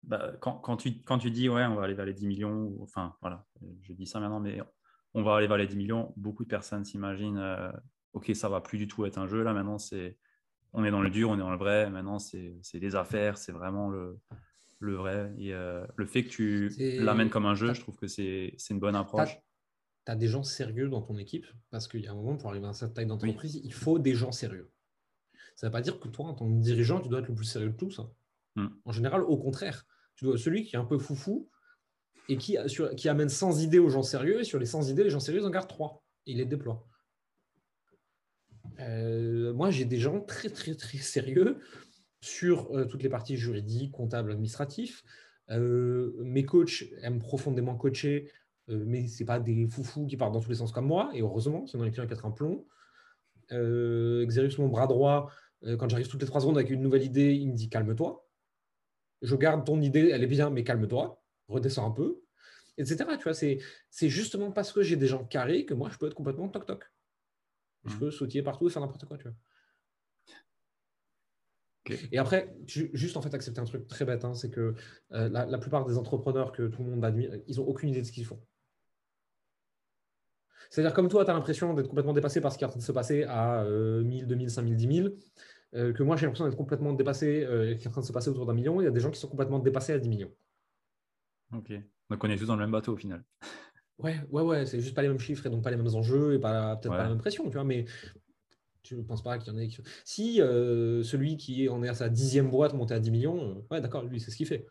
Bah, 0.02 0.34
quand, 0.40 0.56
quand, 0.56 0.78
tu, 0.78 1.02
quand 1.04 1.20
tu 1.20 1.30
dis, 1.30 1.48
ouais, 1.48 1.64
on 1.66 1.76
va 1.76 1.84
aller 1.84 1.94
vers 1.94 2.08
les 2.08 2.14
10 2.14 2.26
millions, 2.26 2.76
enfin, 2.82 3.16
voilà, 3.22 3.46
je 3.84 3.94
dis 3.94 4.08
ça 4.08 4.20
maintenant, 4.20 4.40
mais 4.40 4.60
on 5.14 5.24
va 5.24 5.36
aller 5.36 5.48
vers 5.48 5.58
les 5.58 5.68
10 5.68 5.76
millions, 5.76 6.14
beaucoup 6.16 6.44
de 6.44 6.50
personnes 6.50 6.86
s'imaginent, 6.86 7.38
euh, 7.38 7.72
ok, 8.14 8.32
ça 8.36 8.50
va 8.50 8.62
plus 8.62 8.78
du 8.78 8.88
tout 8.88 9.06
être 9.06 9.18
un 9.18 9.28
jeu, 9.28 9.44
là, 9.44 9.54
maintenant, 9.54 9.78
c'est. 9.78 10.18
On 10.74 10.86
est 10.86 10.92
dans 10.92 11.02
le 11.02 11.10
dur, 11.10 11.30
on 11.30 11.36
est 11.36 11.40
dans 11.40 11.52
le 11.52 11.58
vrai. 11.58 11.90
Maintenant, 11.90 12.18
c'est 12.18 12.80
des 12.80 12.96
affaires, 12.96 13.38
c'est 13.38 13.52
vraiment 13.52 13.90
le, 13.90 14.18
le 14.80 14.96
vrai. 14.96 15.34
Et 15.38 15.54
euh, 15.54 15.86
le 15.98 16.06
fait 16.06 16.24
que 16.24 16.30
tu 16.30 16.70
l'amènes 17.00 17.30
comme 17.30 17.46
un 17.46 17.56
jeu, 17.56 17.74
je 17.74 17.82
trouve 17.82 17.98
que 17.98 18.08
c'est 18.08 18.56
une 18.70 18.80
bonne 18.80 18.96
approche. 18.96 19.38
Tu 20.06 20.12
as, 20.12 20.16
des 20.16 20.28
gens 20.28 20.44
sérieux 20.44 20.88
dans 20.88 21.02
ton 21.02 21.18
équipe? 21.18 21.46
Parce 21.72 21.90
qu'il 21.90 22.00
y 22.00 22.08
a 22.08 22.12
un 22.12 22.16
moment, 22.16 22.38
pour 22.38 22.50
arriver 22.50 22.68
à 22.68 22.74
cette 22.74 22.94
taille 22.94 23.06
d'entreprise, 23.06 23.60
il 23.62 23.74
faut 23.74 24.00
des 24.00 24.16
gens 24.16 24.32
sérieux. 24.32 24.72
Ça 25.58 25.68
ne 25.68 25.70
veut 25.70 25.74
pas 25.74 25.82
dire 25.82 26.00
que 26.00 26.08
toi, 26.08 26.28
en 26.28 26.34
tant 26.34 26.48
que 26.48 26.62
dirigeant, 26.62 27.02
tu 27.02 27.10
dois 27.10 27.20
être 27.20 27.28
le 27.28 27.36
plus 27.36 27.46
sérieux 27.46 27.70
de 27.70 27.76
tous. 27.76 28.00
Hein. 28.00 28.10
Hmm. 28.56 28.70
En 28.86 28.94
général, 28.94 29.24
au 29.24 29.38
contraire, 29.38 29.86
tu 30.16 30.24
dois 30.24 30.38
celui 30.38 30.64
qui 30.64 30.78
est 30.78 30.80
un 30.80 30.86
peu 30.86 30.98
foufou 30.98 31.51
et 32.32 32.38
qui, 32.38 33.10
amène 33.10 33.28
100 33.28 33.60
idées 33.60 33.80
aux 33.80 33.90
gens 33.90 34.04
sérieux, 34.04 34.40
et 34.40 34.44
sur 34.46 34.58
les 34.58 34.66
100 34.66 34.84
idées, 34.84 35.04
les 35.04 35.10
gens 35.10 35.20
sérieux 35.20 35.46
en 35.46 35.50
gardent 35.50 35.68
3 35.68 36.02
et 36.26 36.32
ils 36.32 36.38
les 36.38 36.46
déploient. 36.46 36.88
Euh, 38.80 39.52
moi, 39.54 39.70
j'ai 39.70 39.84
des 39.84 39.98
gens 39.98 40.22
très, 40.22 40.50
très, 40.50 40.76
très 40.76 41.00
sérieux 41.00 41.60
sur 42.22 42.74
euh, 42.74 42.86
toutes 42.86 43.04
les 43.04 43.10
parties 43.10 43.36
juridiques, 43.36 43.92
comptables, 43.92 44.32
administratifs. 44.32 45.04
Euh, 45.50 46.14
mes 46.24 46.46
coachs 46.46 46.86
aiment 47.02 47.20
profondément 47.20 47.76
coacher, 47.76 48.32
mais 48.70 49.08
ce 49.08 49.26
pas 49.26 49.42
des 49.42 49.68
foufous 49.68 50.08
qui 50.08 50.16
partent 50.16 50.32
dans 50.32 50.40
tous 50.40 50.50
les 50.50 50.56
sens 50.56 50.72
comme 50.72 50.86
moi. 50.86 51.12
Et 51.14 51.22
heureusement, 51.22 51.68
sinon 51.68 51.84
les 51.84 51.92
clients 51.92 52.08
qui 52.08 52.14
un 52.14 52.32
plomb. 52.32 52.66
Xerius, 53.50 54.58
mon 54.58 54.70
bras 54.70 54.88
droit, 54.88 55.30
quand 55.78 55.90
j'arrive 55.90 56.08
toutes 56.08 56.22
les 56.22 56.28
trois 56.28 56.40
secondes 56.40 56.58
avec 56.58 56.70
une 56.70 56.82
nouvelle 56.82 57.04
idée, 57.04 57.34
il 57.34 57.50
me 57.50 57.56
dit 57.56 57.68
calme-toi. 57.68 58.26
Je 59.22 59.36
garde 59.36 59.66
ton 59.66 59.82
idée, 59.82 60.12
elle 60.14 60.24
est 60.24 60.28
bien, 60.28 60.50
mais 60.50 60.64
calme-toi, 60.64 61.22
redescends 61.50 61.86
un 61.86 61.92
peu, 61.92 62.21
etc. 62.78 63.06
Tu 63.18 63.24
vois, 63.24 63.34
c'est 63.34 64.10
justement 64.10 64.52
parce 64.52 64.72
que 64.72 64.82
j'ai 64.82 64.96
des 64.96 65.08
gens 65.08 65.24
carrés 65.26 65.66
que 65.66 65.74
moi, 65.74 65.90
je 65.92 65.98
peux 65.98 66.08
être 66.08 66.16
complètement 66.16 66.50
toc-toc. 66.50 66.84
Je 67.86 67.96
mmh. 67.96 68.00
peux 68.00 68.12
sautiller 68.12 68.44
partout 68.44 68.68
et 68.68 68.72
faire 68.72 68.82
n'importe 68.82 69.06
quoi, 69.06 69.18
tu 69.18 69.24
vois. 69.24 69.34
Et 72.12 72.18
après, 72.18 72.56
juste 72.68 73.18
en 73.18 73.22
fait 73.22 73.34
accepter 73.34 73.60
un 73.60 73.66
truc 73.66 73.88
très 73.88 74.06
bête, 74.06 74.24
hein, 74.24 74.34
c'est 74.34 74.52
que 74.52 74.76
euh, 75.14 75.30
la, 75.30 75.58
plupart 75.58 75.86
des 75.86 75.98
entrepreneurs 75.98 76.52
que 76.52 76.68
tout 76.68 76.84
le 76.84 76.92
monde 76.92 77.04
admire, 77.04 77.32
ils 77.48 77.58
n'ont 77.58 77.68
aucune 77.68 77.90
idée 77.90 78.02
de 78.02 78.06
ce 78.06 78.12
qu'ils 78.12 78.26
font. 78.26 78.40
C'est-à-dire 80.70 80.94
comme 80.94 81.10
toi, 81.10 81.26
tu 81.26 81.32
as 81.32 81.34
l'impression 81.34 81.74
d'être 81.74 81.88
complètement 81.88 82.14
dépassé 82.14 82.40
par 82.40 82.54
ce 82.54 82.58
qui 82.58 82.64
est 82.64 82.68
en 82.68 82.70
train 82.70 82.80
de 82.80 82.84
se 82.84 82.92
passer 82.92 83.24
à 83.24 83.66
1000, 83.66 84.28
2000, 84.28 84.50
5000, 84.50 84.76
10 84.76 84.96
000, 85.74 85.94
que 85.94 86.04
moi 86.04 86.16
j'ai 86.16 86.26
l'impression 86.26 86.46
d'être 86.46 86.58
complètement 86.58 86.94
dépassé, 86.94 87.44
euh, 87.44 87.76
qui 87.76 87.84
est 87.84 87.88
en 87.88 87.92
train 87.92 88.02
de 88.02 88.06
se 88.06 88.14
passer 88.14 88.30
autour 88.30 88.46
d'un 88.46 88.54
million. 88.54 88.80
Il 88.80 88.86
y 88.86 88.88
a 88.88 88.92
des 88.92 89.00
gens 89.00 89.12
qui 89.12 89.20
sont 89.20 89.28
complètement 89.28 89.60
dépassés 89.60 89.94
à 89.94 90.00
10 90.00 90.08
millions. 90.08 90.32
Ok. 91.54 91.74
Donc 92.12 92.24
on 92.26 92.30
est 92.30 92.38
tous 92.38 92.46
dans 92.46 92.56
le 92.56 92.62
même 92.62 92.72
bateau 92.72 92.94
au 92.94 92.98
final. 92.98 93.24
Ouais, 93.98 94.20
ouais, 94.32 94.42
ouais, 94.42 94.66
c'est 94.66 94.82
juste 94.82 94.94
pas 94.96 95.02
les 95.02 95.08
mêmes 95.08 95.20
chiffres 95.20 95.46
et 95.46 95.50
donc 95.50 95.64
pas 95.64 95.72
les 95.72 95.78
mêmes 95.78 95.96
enjeux 95.96 96.34
et 96.34 96.40
pas 96.40 96.76
peut-être 96.76 96.92
pas 96.92 97.04
la 97.04 97.10
même 97.10 97.20
pression, 97.20 97.46
tu 97.46 97.54
vois, 97.54 97.64
mais 97.64 97.86
je 98.84 98.96
ne 98.96 99.02
pense 99.04 99.24
pas 99.24 99.38
qu'il 99.38 99.54
y 99.54 99.56
en 99.56 99.60
ait. 99.60 99.70
Si 100.04 100.42
euh, 100.42 101.04
celui 101.04 101.38
qui 101.38 101.70
en 101.70 101.82
est 101.84 101.88
à 101.88 101.94
sa 101.94 102.10
dixième 102.10 102.50
boîte 102.50 102.74
monté 102.74 102.94
à 102.94 103.00
10 103.00 103.12
millions, 103.12 103.52
euh, 103.52 103.62
ouais, 103.72 103.80
d'accord, 103.80 104.04
lui, 104.04 104.20
c'est 104.20 104.32
ce 104.32 104.36
qu'il 104.36 104.48
fait. 104.48 104.68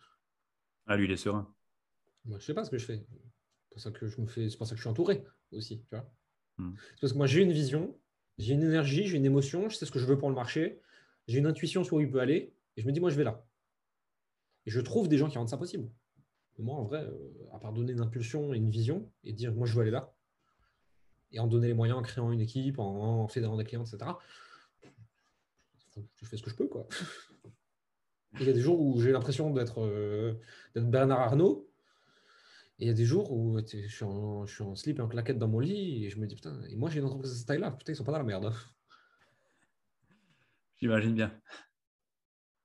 Ah, 0.87 0.97
lui, 0.97 1.07
il 1.07 1.11
est 1.11 1.17
serein. 1.17 1.51
Moi, 2.27 2.39
je 2.39 2.45
sais 2.45 2.53
pas 2.53 2.65
ce 2.65 2.71
que 2.71 2.77
je 2.77 2.85
fais. 2.85 2.97
C'est 2.99 3.71
pour 3.71 3.81
ça 3.81 3.91
que 3.91 4.07
je 4.07 4.21
me 4.21 4.27
fais, 4.27 4.51
c'est 4.51 4.59
pour 4.59 4.67
ça 4.67 4.73
que 4.73 4.77
je 4.77 4.83
suis 4.83 4.91
entouré 4.91 5.25
aussi, 5.53 5.81
tu 5.81 5.97
vois. 5.97 6.13
Hmm. 6.59 6.75
C'est 6.77 7.01
parce 7.01 7.13
que 7.13 7.19
moi, 7.19 7.27
j'ai 7.27 7.41
une 7.41 7.53
vision, 7.53 7.97
j'ai 8.37 8.53
une 8.53 8.65
énergie, 8.65 9.07
j'ai 9.07 9.17
une 9.17 9.25
émotion, 9.25 9.71
je 9.71 9.77
sais 9.77 9.87
ce 9.87 9.93
que 9.93 9.99
je 9.99 10.07
veux 10.07 10.19
pour 10.19 10.29
le 10.29 10.35
marché, 10.35 10.83
j'ai 11.27 11.39
une 11.39 11.47
intuition 11.47 11.85
sur 11.85 11.97
où 11.97 12.01
il 12.01 12.11
peut 12.11 12.21
aller, 12.21 12.53
et 12.77 12.83
je 12.83 12.87
me 12.87 12.93
dis, 12.93 13.01
moi, 13.01 13.09
je 13.09 13.17
vais 13.17 13.25
là. 13.25 13.47
Et 14.67 14.71
je 14.71 14.81
trouve 14.81 15.09
des 15.09 15.17
gens 15.17 15.31
qui 15.31 15.39
rendent 15.39 15.49
ça 15.49 15.57
possible 15.57 15.89
moi, 16.59 16.77
en 16.77 16.85
vrai, 16.85 17.03
euh, 17.03 17.49
à 17.53 17.59
part 17.59 17.73
donner 17.73 17.93
une 17.93 18.01
impulsion 18.01 18.53
et 18.53 18.57
une 18.57 18.71
vision 18.71 19.11
et 19.25 19.33
dire 19.33 19.55
moi 19.55 19.67
je 19.67 19.75
veux 19.75 19.83
aller 19.83 19.91
là, 19.91 20.13
et 21.33 21.41
en 21.41 21.47
donner 21.47 21.69
les 21.69 21.75
moyens 21.75 21.99
en 21.99 22.03
créant 22.03 22.33
une 22.33 22.41
équipe, 22.41 22.79
en, 22.79 23.29
fédérant 23.29 23.57
des 23.57 23.65
clients, 23.65 23.85
etc., 23.85 24.11
je 26.17 26.27
fais 26.27 26.37
ce 26.37 26.43
que 26.43 26.51
je 26.51 26.57
peux. 26.57 26.69
quoi. 26.69 26.87
Il 28.39 28.47
y 28.47 28.51
a 28.51 28.53
des 28.53 28.61
jours 28.61 28.81
où 28.81 29.01
j'ai 29.01 29.11
l'impression 29.11 29.51
d'être 29.51 29.83
euh, 29.83 30.35
Bernard 30.75 31.21
Arnault, 31.21 31.69
et 32.79 32.85
il 32.85 32.87
y 32.87 32.91
a 32.91 32.95
des 32.95 33.05
jours 33.05 33.33
où 33.33 33.59
je 33.59 33.89
suis, 33.89 34.05
en, 34.05 34.47
je 34.47 34.55
suis, 34.55 34.63
en, 34.63 34.75
slip 34.75 34.99
et 34.99 35.03
en 35.03 35.09
claquette 35.09 35.39
dans 35.39 35.49
mon 35.49 35.59
lit, 35.59 36.05
et 36.05 36.11
je 36.11 36.19
me 36.19 36.27
dis 36.27 36.37
putain, 36.37 36.63
et 36.69 36.77
moi 36.77 36.91
j'ai 36.91 37.01
une 37.01 37.07
entreprise 37.07 37.33
de 37.33 37.37
cette 37.37 37.47
taille-là, 37.47 37.73
putain, 37.73 37.93
ils 37.93 37.97
sont 37.97 38.05
pas 38.05 38.13
dans 38.13 38.19
la 38.19 38.25
merde. 38.25 38.55
J'imagine 40.81 41.15
bien. 41.15 41.39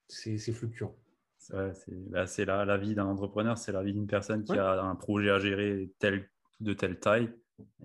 C'est 0.08 0.38
fluctuant. 0.54 0.96
Bah, 1.52 2.28
c'est 2.28 2.46
la, 2.46 2.66
la, 2.66 2.78
vie 2.78 2.96
d'un 2.96 3.06
entrepreneur, 3.06 3.58
c'est 3.58 3.72
la 3.72 3.84
vie 3.84 3.94
d'une 3.94 4.08
personne 4.08 4.44
qui 4.44 4.58
a 4.58 4.82
un 4.82 4.96
projet 4.96 5.30
à 5.30 5.40
gérer 5.40 5.92
tel, 6.00 6.30
de 6.60 6.74
telle 6.74 7.00
taille. 7.00 7.32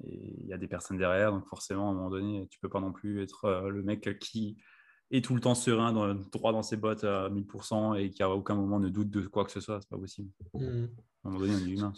Et 0.03 0.41
il 0.41 0.47
y 0.47 0.53
a 0.53 0.59
des 0.59 0.67
personnes 0.67 0.99
derrière, 0.99 1.33
donc 1.33 1.47
forcément, 1.47 1.89
à 1.89 1.93
un 1.93 1.95
moment 1.95 2.11
donné, 2.11 2.49
tu 2.51 2.59
peux 2.59 2.69
pas 2.69 2.81
non 2.81 2.93
plus 2.93 3.23
être 3.23 3.45
euh, 3.45 3.69
le 3.69 3.83
mec 3.83 4.19
qui 4.19 4.57
est 5.13 5.25
tout 5.25 5.35
le 5.35 5.41
temps 5.41 5.55
serein, 5.55 5.93
dans, 5.93 6.15
droit 6.15 6.53
dans 6.53 6.63
ses 6.63 6.77
bottes 6.77 7.05
à 7.05 7.29
1000% 7.29 8.01
et 8.01 8.11
qui 8.11 8.23
à 8.23 8.31
aucun 8.31 8.55
moment 8.55 8.81
ne 8.81 8.89
doute 8.89 9.11
de 9.11 9.27
quoi 9.27 9.45
que 9.45 9.53
ce 9.53 9.61
soit. 9.61 9.81
C'est 9.81 9.89
pas 9.89 9.99
possible. 9.99 10.31
Mmh. 10.55 10.87
À 11.25 11.29
un 11.29 11.31
moment 11.31 11.41
donné, 11.41 11.55
on 11.55 11.67
est 11.67 11.71
humain. 11.71 11.93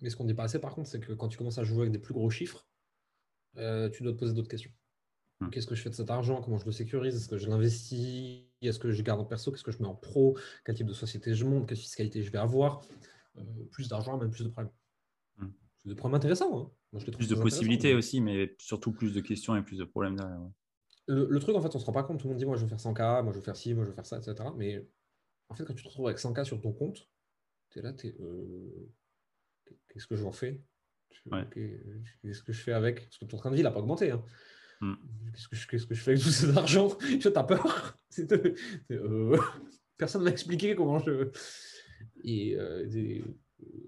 Mais 0.00 0.10
ce 0.10 0.16
qu'on 0.16 0.24
dit 0.24 0.34
pas 0.34 0.44
assez, 0.44 0.60
par 0.60 0.74
contre, 0.74 0.88
c'est 0.88 1.00
que 1.00 1.12
quand 1.12 1.28
tu 1.28 1.38
commences 1.38 1.58
à 1.58 1.64
jouer 1.64 1.82
avec 1.82 1.92
des 1.92 1.98
plus 1.98 2.14
gros 2.14 2.30
chiffres, 2.30 2.66
euh, 3.56 3.88
tu 3.90 4.02
dois 4.02 4.12
te 4.12 4.18
poser 4.18 4.34
d'autres 4.34 4.48
questions. 4.48 4.72
Mmh. 5.40 5.50
Qu'est-ce 5.50 5.66
que 5.66 5.74
je 5.74 5.82
fais 5.82 5.90
de 5.90 5.94
cet 5.94 6.10
argent? 6.10 6.40
Comment 6.40 6.58
je 6.58 6.66
le 6.66 6.72
sécurise? 6.72 7.16
Est-ce 7.16 7.28
que 7.28 7.38
je 7.38 7.48
l'investis? 7.48 8.44
Est-ce 8.62 8.78
que 8.78 8.90
je 8.90 9.02
garde 9.02 9.20
en 9.20 9.24
perso? 9.24 9.50
Qu'est-ce 9.50 9.64
que 9.64 9.72
je 9.72 9.82
mets 9.82 9.88
en 9.88 9.94
pro? 9.94 10.38
Quel 10.64 10.74
type 10.74 10.86
de 10.86 10.92
société 10.92 11.34
je 11.34 11.44
monte? 11.44 11.68
Quelle 11.68 11.78
fiscalité 11.78 12.22
je 12.22 12.30
vais 12.30 12.38
avoir? 12.38 12.82
Euh, 13.38 13.42
Plus 13.72 13.88
d'argent, 13.88 14.16
même 14.16 14.30
plus 14.30 14.44
de 14.44 14.50
problèmes. 14.50 14.72
Mmh. 15.38 15.46
C'est 15.78 15.88
des 15.88 15.94
problèmes 15.94 16.16
intéressants. 16.16 16.72
Hein. 16.92 16.98
plus 17.12 17.28
de 17.28 17.34
possibilités 17.34 17.94
aussi, 17.94 18.20
mais 18.20 18.54
surtout 18.58 18.92
plus 18.92 19.12
de 19.12 19.20
questions 19.20 19.56
et 19.56 19.62
plus 19.62 19.78
de 19.78 19.84
problèmes 19.84 20.16
derrière. 20.16 20.40
Le, 21.06 21.38
truc, 21.38 21.54
en 21.54 21.60
fait, 21.60 21.68
on 21.74 21.78
ne 21.78 21.80
se 21.80 21.86
rend 21.86 21.92
pas 21.92 22.02
compte. 22.02 22.18
Tout 22.18 22.28
le 22.28 22.32
monde 22.32 22.38
dit, 22.38 22.46
moi, 22.46 22.56
je 22.56 22.62
veux 22.62 22.68
faire 22.68 22.78
100K, 22.78 23.22
moi, 23.22 23.32
je 23.32 23.38
veux 23.38 23.44
faire 23.44 23.56
ci, 23.56 23.74
moi, 23.74 23.84
je 23.84 23.90
veux 23.90 23.94
faire 23.94 24.06
ça, 24.06 24.16
etc. 24.16 24.36
Mais 24.56 24.86
en 25.48 25.54
fait, 25.54 25.64
quand 25.64 25.74
tu 25.74 25.82
te 25.82 25.88
retrouves 25.88 26.06
avec 26.06 26.18
100K 26.18 26.44
sur 26.44 26.60
ton 26.60 26.72
compte, 26.72 27.08
tu 27.70 27.78
es 27.80 27.82
là, 27.82 27.92
tu 27.92 28.06
es, 28.06 28.16
euh, 28.20 28.90
qu'est-ce 29.88 30.06
que 30.06 30.16
j'en 30.16 30.32
fais? 30.32 30.62
Qu'est-ce 31.10 32.42
que 32.42 32.52
je 32.52 32.62
fais 32.62 32.72
avec? 32.72 33.04
Parce 33.04 33.18
que 33.18 33.24
ton 33.26 33.36
train 33.36 33.50
de 33.50 33.56
vie 33.56 33.62
n'a 33.62 33.70
pas 33.70 33.80
augmenté. 33.80 34.10
Hein. 34.10 34.24
Mm. 34.84 34.94
Qu'est-ce 35.32 35.66
que, 35.66 35.76
je, 35.78 35.86
fais 35.94 36.12
avec 36.12 36.22
tout 36.22 36.30
cet 36.30 36.56
argent? 36.56 36.96
Tu 37.20 37.28
as 37.28 37.44
peur 37.44 37.98
euh, 38.90 39.38
Personne 39.96 40.20
ne 40.22 40.26
m'a 40.26 40.30
expliqué 40.30 40.74
comment 40.74 40.98
je. 40.98 41.30
Et, 42.22 42.56
euh, 42.56 43.22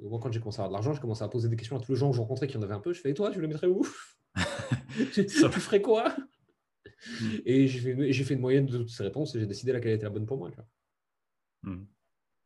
moi, 0.02 0.18
quand 0.22 0.32
j'ai 0.32 0.40
commencé 0.40 0.60
à 0.60 0.64
avoir 0.64 0.70
de 0.80 0.86
l'argent, 0.86 0.96
je 0.96 1.00
commençais 1.00 1.24
à 1.24 1.28
poser 1.28 1.48
des 1.48 1.56
questions 1.56 1.76
à 1.76 1.80
tous 1.80 1.92
les 1.92 1.98
gens 1.98 2.10
que 2.10 2.16
je 2.16 2.20
rencontrais 2.20 2.46
qui 2.46 2.56
en 2.56 2.62
avaient 2.62 2.74
un 2.74 2.80
peu. 2.80 2.92
Je 2.92 3.00
fais, 3.00 3.10
et 3.10 3.14
toi, 3.14 3.30
tu 3.30 3.40
le 3.40 3.48
mettrais 3.48 3.66
où? 3.66 3.86
Tu, 5.12 5.28
ferais 5.28 5.82
quoi? 5.82 6.14
Mm. 7.20 7.26
Et 7.44 7.66
j'ai 7.66 7.80
fait, 7.80 8.12
j'ai 8.12 8.24
fait, 8.24 8.34
une 8.34 8.40
moyenne 8.40 8.66
de 8.66 8.78
toutes 8.78 8.90
ces 8.90 9.02
réponses 9.02 9.34
et 9.34 9.40
j'ai 9.40 9.46
décidé 9.46 9.72
laquelle 9.72 9.92
était 9.92 10.04
la 10.04 10.10
bonne 10.10 10.26
pour 10.26 10.38
moi. 10.38 10.50
Tu 10.50 10.56
vois. 10.56 11.74
Mm. 11.74 11.86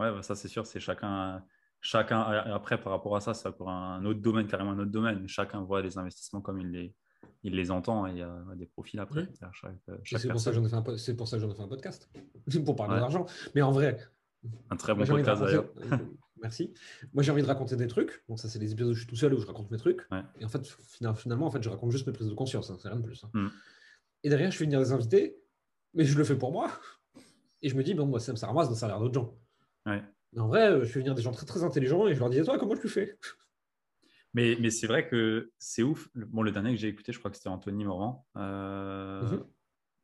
Ouais, 0.00 0.12
bah, 0.12 0.22
ça 0.22 0.34
c'est 0.34 0.48
sûr, 0.48 0.66
c'est 0.66 0.80
chacun, 0.80 1.44
chacun. 1.80 2.20
Après, 2.20 2.80
par 2.80 2.92
rapport 2.92 3.14
à 3.14 3.20
ça, 3.20 3.34
c'est 3.34 3.52
pour 3.52 3.70
un 3.70 4.04
autre 4.04 4.20
domaine, 4.20 4.46
carrément 4.46 4.72
un 4.72 4.78
autre 4.78 4.90
domaine. 4.90 5.28
Chacun 5.28 5.62
voit 5.62 5.82
les 5.82 5.98
investissements 5.98 6.40
comme 6.40 6.58
il 6.58 6.70
les, 6.70 6.94
il 7.42 7.54
les 7.54 7.70
entend 7.70 8.06
et 8.06 8.10
il 8.10 8.18
y 8.18 8.22
a 8.22 8.44
des 8.56 8.66
profils 8.66 9.00
après. 9.00 9.22
Euh, 9.22 9.96
c'est 10.04 10.28
pour, 10.28 10.40
ça 10.40 10.50
que 10.50 10.56
j'en 10.56 10.64
ai 10.64 10.68
fait 10.68 10.76
un, 10.76 10.82
pour 10.82 11.28
ça 11.28 11.36
que 11.36 11.42
j'en 11.42 11.50
ai 11.50 11.54
fait 11.54 11.62
un 11.62 11.68
podcast, 11.68 12.10
pour 12.64 12.76
parler 12.76 13.00
d'argent. 13.00 13.26
Mais 13.54 13.62
en 13.62 13.72
vrai, 13.72 13.98
un 14.70 14.76
très 14.76 14.94
bon 14.94 15.04
podcast 15.04 15.42
d'ailleurs. 15.42 15.66
Merci. 16.42 16.72
Moi, 17.12 17.22
j'ai 17.22 17.32
envie 17.32 17.42
de 17.42 17.46
raconter 17.46 17.76
des 17.76 17.86
trucs. 17.86 18.24
Donc, 18.28 18.38
ça, 18.38 18.48
c'est 18.48 18.58
les 18.58 18.72
épisodes 18.72 18.92
où 18.92 18.94
je 18.94 19.00
suis 19.00 19.06
tout 19.06 19.16
seul 19.16 19.34
où 19.34 19.40
je 19.40 19.46
raconte 19.46 19.70
mes 19.70 19.76
trucs. 19.76 20.00
Et 20.38 20.44
en 20.44 20.48
fait, 20.48 20.66
finalement, 20.66 21.46
en 21.46 21.50
fait, 21.50 21.62
je 21.62 21.68
raconte 21.68 21.90
juste 21.90 22.06
mes 22.06 22.14
prises 22.14 22.28
de 22.28 22.34
conscience. 22.34 22.70
Hein, 22.70 22.78
c'est 22.80 22.88
rien 22.88 22.96
de 22.96 23.02
plus. 23.02 23.22
Hein. 23.24 23.30
Hmm. 23.34 23.48
Et 24.22 24.30
derrière, 24.30 24.50
je 24.50 24.56
fais 24.56 24.64
venir 24.64 24.80
des 24.80 24.92
invités, 24.92 25.36
mais 25.92 26.04
je 26.04 26.16
le 26.16 26.24
fais 26.24 26.36
pour 26.36 26.50
moi. 26.50 26.70
Et 27.62 27.68
je 27.68 27.76
me 27.76 27.82
dis, 27.82 27.92
bon, 27.92 28.06
moi, 28.06 28.20
ça 28.20 28.32
me 28.32 28.38
ramasse 28.38 28.68
dans 28.68 28.74
le 28.74 28.78
salaire 28.78 28.98
d'autres 28.98 29.14
gens. 29.14 29.34
Mais 29.86 30.40
en 30.40 30.48
vrai, 30.48 30.70
euh, 30.70 30.84
je 30.84 30.90
fais 30.90 31.00
venir 31.00 31.14
des 31.14 31.22
gens 31.22 31.32
très, 31.32 31.44
très 31.44 31.62
intelligents 31.62 32.06
et 32.06 32.14
je 32.14 32.20
leur 32.20 32.30
dis, 32.30 32.40
toi, 32.42 32.58
comment 32.58 32.74
le 32.74 32.88
fais? 32.88 33.18
Mais, 34.34 34.56
mais 34.60 34.70
c'est 34.70 34.86
vrai 34.86 35.08
que 35.08 35.50
c'est 35.58 35.82
ouf. 35.82 36.08
Bon, 36.14 36.42
le 36.42 36.52
dernier 36.52 36.70
que 36.70 36.76
j'ai 36.76 36.88
écouté, 36.88 37.12
je 37.12 37.18
crois 37.18 37.30
que 37.30 37.36
c'était 37.36 37.48
Anthony 37.48 37.84
Morvan. 37.84 38.24
Euh, 38.36 39.22
mhm. 39.22 39.44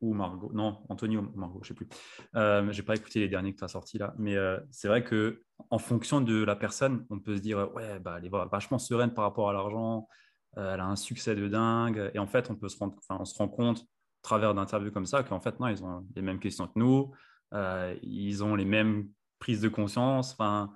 Ou 0.02 0.14
Margot. 0.14 0.50
Non, 0.52 0.84
Anthony 0.88 1.16
ou 1.16 1.22
Margot, 1.36 1.60
je 1.62 1.72
ne 1.72 1.74
sais 1.74 1.74
plus. 1.74 1.88
Euh, 2.34 2.70
je 2.70 2.80
n'ai 2.80 2.84
pas 2.84 2.96
écouté 2.96 3.20
les 3.20 3.28
derniers 3.28 3.52
que 3.52 3.58
tu 3.58 3.64
as 3.64 3.68
sortis 3.68 3.98
là. 3.98 4.14
Mais 4.18 4.36
euh, 4.36 4.58
c'est 4.70 4.88
vrai 4.88 5.04
que 5.04 5.42
en 5.70 5.78
fonction 5.78 6.20
de 6.20 6.44
la 6.44 6.54
personne, 6.56 7.06
on 7.08 7.18
peut 7.18 7.36
se 7.36 7.40
dire 7.40 7.72
ouais, 7.74 7.98
bah, 8.00 8.16
elle 8.18 8.26
est 8.26 8.50
vachement 8.50 8.78
sereine 8.78 9.14
par 9.14 9.24
rapport 9.24 9.48
à 9.48 9.52
l'argent. 9.52 10.06
elle 10.56 10.80
a 10.80 10.86
un 10.86 10.96
succès 10.96 11.34
de 11.34 11.48
dingue. 11.48 12.10
Et 12.12 12.18
en 12.18 12.26
fait, 12.26 12.50
on, 12.50 12.56
peut 12.56 12.68
se 12.68 12.78
rendre, 12.78 12.96
on 13.08 13.24
se 13.24 13.38
rend 13.38 13.48
compte, 13.48 13.80
à 13.80 14.22
travers 14.22 14.54
d'interviews 14.54 14.90
comme 14.90 15.06
ça, 15.06 15.22
qu'en 15.22 15.40
fait, 15.40 15.58
non, 15.60 15.68
ils 15.68 15.82
ont 15.82 16.04
les 16.14 16.22
mêmes 16.22 16.40
questions 16.40 16.66
que 16.66 16.78
nous. 16.78 17.12
ils 18.02 18.44
ont 18.44 18.54
les 18.54 18.66
mêmes 18.66 19.08
prises 19.38 19.62
de 19.62 19.68
conscience. 19.68 20.32
Enfin, 20.32 20.74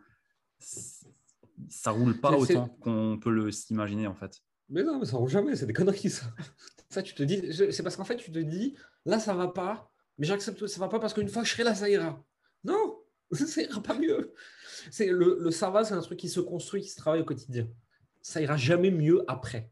ça 1.69 1.91
roule 1.91 2.21
pas 2.21 2.33
autant 2.33 2.69
qu'on 2.81 3.19
peut 3.21 3.31
le 3.31 3.51
s'imaginer 3.51 4.07
en 4.07 4.15
fait. 4.15 4.41
Mais 4.69 4.83
non, 4.83 4.99
mais 4.99 5.07
ça 5.07 5.17
roule 5.17 5.29
jamais, 5.29 5.57
c'est 5.57 5.67
des 5.67 5.73
conneries 5.73 6.11
ça. 6.11 6.27
ça 6.91 7.03
tu 7.03 7.15
te 7.15 7.23
dis, 7.23 7.53
c'est 7.73 7.83
parce 7.83 7.97
qu'en 7.97 8.05
fait 8.05 8.17
tu 8.17 8.31
te 8.31 8.39
dis, 8.39 8.77
là 9.05 9.19
ça 9.19 9.35
va 9.35 9.49
pas, 9.49 9.91
mais 10.19 10.27
j'accepte 10.27 10.61
que 10.61 10.67
ça 10.67 10.81
va 10.81 10.89
pas 10.89 11.01
parce 11.01 11.15
qu'une 11.15 11.29
fois 11.29 11.43
que 11.43 11.49
je 11.49 11.53
serai 11.53 11.65
là, 11.65 11.75
ça 11.75 11.89
ira. 11.89 12.23
Non, 12.65 12.99
ça 13.33 13.63
ira 13.63 13.83
pas 13.83 13.99
mieux. 13.99 14.35
C'est 14.91 15.09
le, 15.09 15.39
le 15.41 15.51
ça 15.51 15.71
va, 15.71 15.85
c'est 15.85 15.95
un 15.95 16.01
truc 16.01 16.19
qui 16.19 16.29
se 16.29 16.41
construit, 16.41 16.83
qui 16.83 16.89
se 16.89 16.97
travaille 16.97 17.21
au 17.21 17.25
quotidien. 17.25 17.69
Ça 18.23 18.41
ira 18.41 18.57
jamais 18.57 18.91
mieux 18.91 19.25
après. 19.29 19.71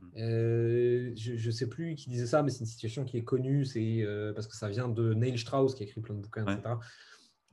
Hmm. 0.00 0.08
Euh, 0.18 1.12
je 1.16 1.46
ne 1.46 1.50
sais 1.50 1.68
plus 1.68 1.94
qui 1.96 2.10
disait 2.10 2.26
ça, 2.26 2.42
mais 2.42 2.50
c'est 2.50 2.60
une 2.60 2.66
situation 2.66 3.04
qui 3.04 3.18
est 3.18 3.24
connue, 3.24 3.64
c'est 3.64 4.02
euh, 4.02 4.32
parce 4.32 4.46
que 4.46 4.56
ça 4.56 4.68
vient 4.68 4.88
de 4.88 5.14
Neil 5.14 5.38
Strauss 5.38 5.74
qui 5.74 5.82
a 5.82 5.86
écrit 5.86 6.00
plein 6.00 6.14
de 6.14 6.20
bouquins, 6.20 6.46
etc. 6.46 6.74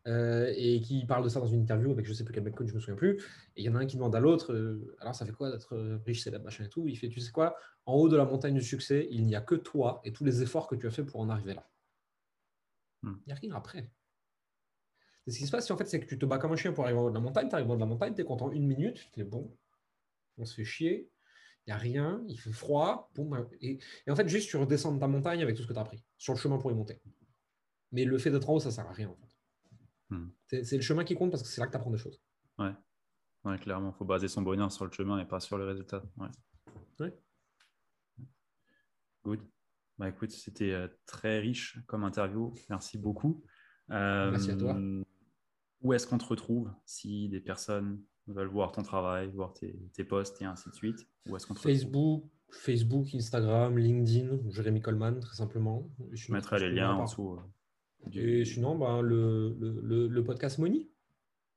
Euh, 0.08 0.54
et 0.56 0.80
qui 0.80 1.06
parle 1.06 1.24
de 1.24 1.30
ça 1.30 1.42
dans 1.42 1.48
une 1.48 1.62
interview 1.62 1.92
avec 1.92 2.06
je 2.06 2.14
sais 2.14 2.24
plus 2.24 2.34
quel 2.34 2.44
mec 2.44 2.56
je 2.58 2.74
me 2.74 2.80
souviens 2.80 2.96
plus. 2.96 3.18
Et 3.58 3.62
il 3.62 3.66
y 3.66 3.70
en 3.70 3.76
a 3.76 3.80
un 3.80 3.86
qui 3.86 3.98
demande 3.98 4.16
à 4.16 4.22
l'autre 4.22 4.54
euh, 4.54 4.96
Alors, 5.00 5.14
ça 5.14 5.26
fait 5.26 5.34
quoi 5.34 5.52
d'être 5.52 5.76
euh, 5.76 6.00
riche, 6.06 6.24
célèbre, 6.24 6.46
machin 6.46 6.64
et 6.64 6.70
tout? 6.70 6.88
Il 6.88 6.96
fait 6.96 7.10
Tu 7.10 7.20
sais 7.20 7.32
quoi? 7.32 7.58
En 7.86 7.96
haut 7.96 8.08
de 8.08 8.16
la 8.16 8.24
montagne 8.24 8.54
du 8.54 8.62
succès, 8.62 9.08
il 9.12 9.26
n'y 9.26 9.36
a 9.36 9.42
que 9.42 9.56
toi 9.56 10.02
et 10.06 10.14
tous 10.14 10.24
les 10.24 10.42
efforts 10.42 10.68
que 10.68 10.76
tu 10.76 10.88
as 10.88 10.92
fait 10.92 11.04
pour 11.04 11.20
en 11.20 11.30
arriver 11.30 11.56
là. 11.56 11.70
Hmm. 13.04 13.16
Il 13.26 13.28
n'y 13.28 13.34
a 13.34 13.36
rien 13.36 13.56
après. 13.56 13.92
Et 15.26 15.32
ce 15.32 15.40
qui 15.40 15.46
se 15.46 15.52
passe, 15.52 15.70
en 15.70 15.78
fait, 15.78 15.86
c'est 15.86 16.00
que 16.00 16.06
tu 16.06 16.18
te 16.18 16.26
bats 16.26 16.38
comme 16.38 16.54
un 16.54 16.56
chien 16.56 16.72
pour 16.72 16.86
arriver 16.86 17.00
en 17.00 17.04
haut 17.04 17.10
de 17.10 17.16
la 17.16 17.20
montagne. 17.20 17.50
Tu 17.50 17.56
arrives 17.56 17.70
en 17.70 17.74
haut 17.74 17.76
de 17.76 17.82
la 17.82 17.86
montagne, 17.86 18.14
tu 18.16 18.22
es 18.22 18.26
content 18.26 18.50
une 18.52 18.66
minute, 18.66 19.10
tu 19.12 19.20
es 19.20 19.24
bon, 19.26 19.54
on 20.38 20.46
se 20.46 20.56
fait 20.56 20.64
chier. 20.64 21.12
Il 21.66 21.72
n'y 21.72 21.74
a 21.74 21.78
rien, 21.78 22.24
il 22.30 22.40
fait 22.40 22.54
froid. 22.54 23.12
et, 23.60 23.80
en 24.10 24.16
fait, 24.16 24.30
juste 24.30 24.50
tu 24.50 24.56
redescends 24.56 24.94
de 24.94 25.00
ta 25.00 25.08
montagne 25.08 25.44
avec 25.44 25.58
tout 25.58 25.64
ce 25.64 25.68
que 25.68 25.74
tu 25.74 25.80
as 25.80 25.82
appris 25.82 26.02
sur 26.18 26.34
le 26.34 26.40
chemin 26.40 26.58
pour 26.58 26.72
y 26.72 26.76
monter. 26.76 27.02
Mais 27.92 28.06
le 28.06 28.18
fait 28.18 28.32
d'être 28.32 28.50
en 28.50 28.54
haut, 28.54 28.60
ça 28.62 28.70
ne 28.70 28.74
sert 28.74 28.88
à 28.88 28.94
rien. 28.94 29.10
En 29.10 29.16
fait. 29.16 29.37
Hmm. 30.10 30.30
C'est 30.48 30.76
le 30.76 30.82
chemin 30.82 31.04
qui 31.04 31.16
compte 31.16 31.32
parce 31.32 31.44
que 31.44 31.50
c'est 31.50 31.60
là 31.60 31.68
que 31.68 31.72
tu 31.72 31.78
apprends 31.78 31.92
des 31.92 31.98
choses. 31.98 32.22
Ouais, 32.58 32.74
ouais 33.46 33.58
clairement. 33.58 33.92
Il 33.94 33.98
faut 33.98 34.06
baser 34.06 34.28
son 34.28 34.42
bonheur 34.42 34.72
sur 34.72 34.86
le 34.86 34.92
chemin 34.92 35.20
et 35.20 35.26
pas 35.26 35.40
sur 35.40 35.58
le 35.58 35.66
résultat. 35.66 36.04
Ouais. 36.18 36.30
ouais. 37.00 37.14
Good. 39.24 39.42
Bah, 39.98 40.10
écoute, 40.10 40.32
c'était 40.32 40.72
euh, 40.72 40.88
très 41.06 41.40
riche 41.40 41.80
comme 41.88 42.04
interview. 42.04 42.54
Merci 42.70 42.98
beaucoup. 42.98 43.44
Merci 43.90 44.52
à 44.52 44.56
toi. 44.56 44.76
Euh, 44.76 45.04
où 45.82 45.94
est-ce 45.94 46.08
qu'on 46.08 46.18
te 46.18 46.26
retrouve 46.26 46.72
si 46.86 47.30
des 47.30 47.40
personnes 47.40 48.02
veulent 48.28 48.48
voir 48.48 48.72
ton 48.72 48.84
travail, 48.84 49.30
voir 49.32 49.54
tes, 49.54 49.80
tes 49.94 50.04
posts 50.04 50.42
et 50.42 50.46
ainsi 50.46 50.70
de 50.70 50.76
suite? 50.76 51.08
Où 51.28 51.36
est-ce 51.36 51.48
qu'on 51.48 51.56
Facebook, 51.56 52.26
Facebook, 52.50 53.08
Instagram, 53.14 53.78
LinkedIn, 53.78 54.50
Jérémy 54.50 54.82
Coleman, 54.82 55.20
très 55.20 55.36
simplement. 55.36 55.90
Je, 56.12 56.32
mettrai 56.32 56.60
les 56.60 56.72
liens 56.72 56.94
en 56.94 57.06
dessous. 57.06 57.40
Et 58.14 58.46
sinon, 58.46 58.78
ben, 58.78 59.02
le, 59.02 59.56
le, 59.60 60.08
le, 60.08 60.24
podcast 60.24 60.60
Money. 60.60 60.88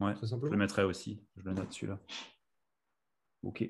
Ouais, 0.01 0.15
je 0.23 0.35
le 0.35 0.57
mettrai 0.57 0.83
aussi. 0.85 1.23
Je 1.37 1.45
le 1.45 1.53
note 1.53 1.73
celui-là. 1.73 2.01
Ok, 3.43 3.69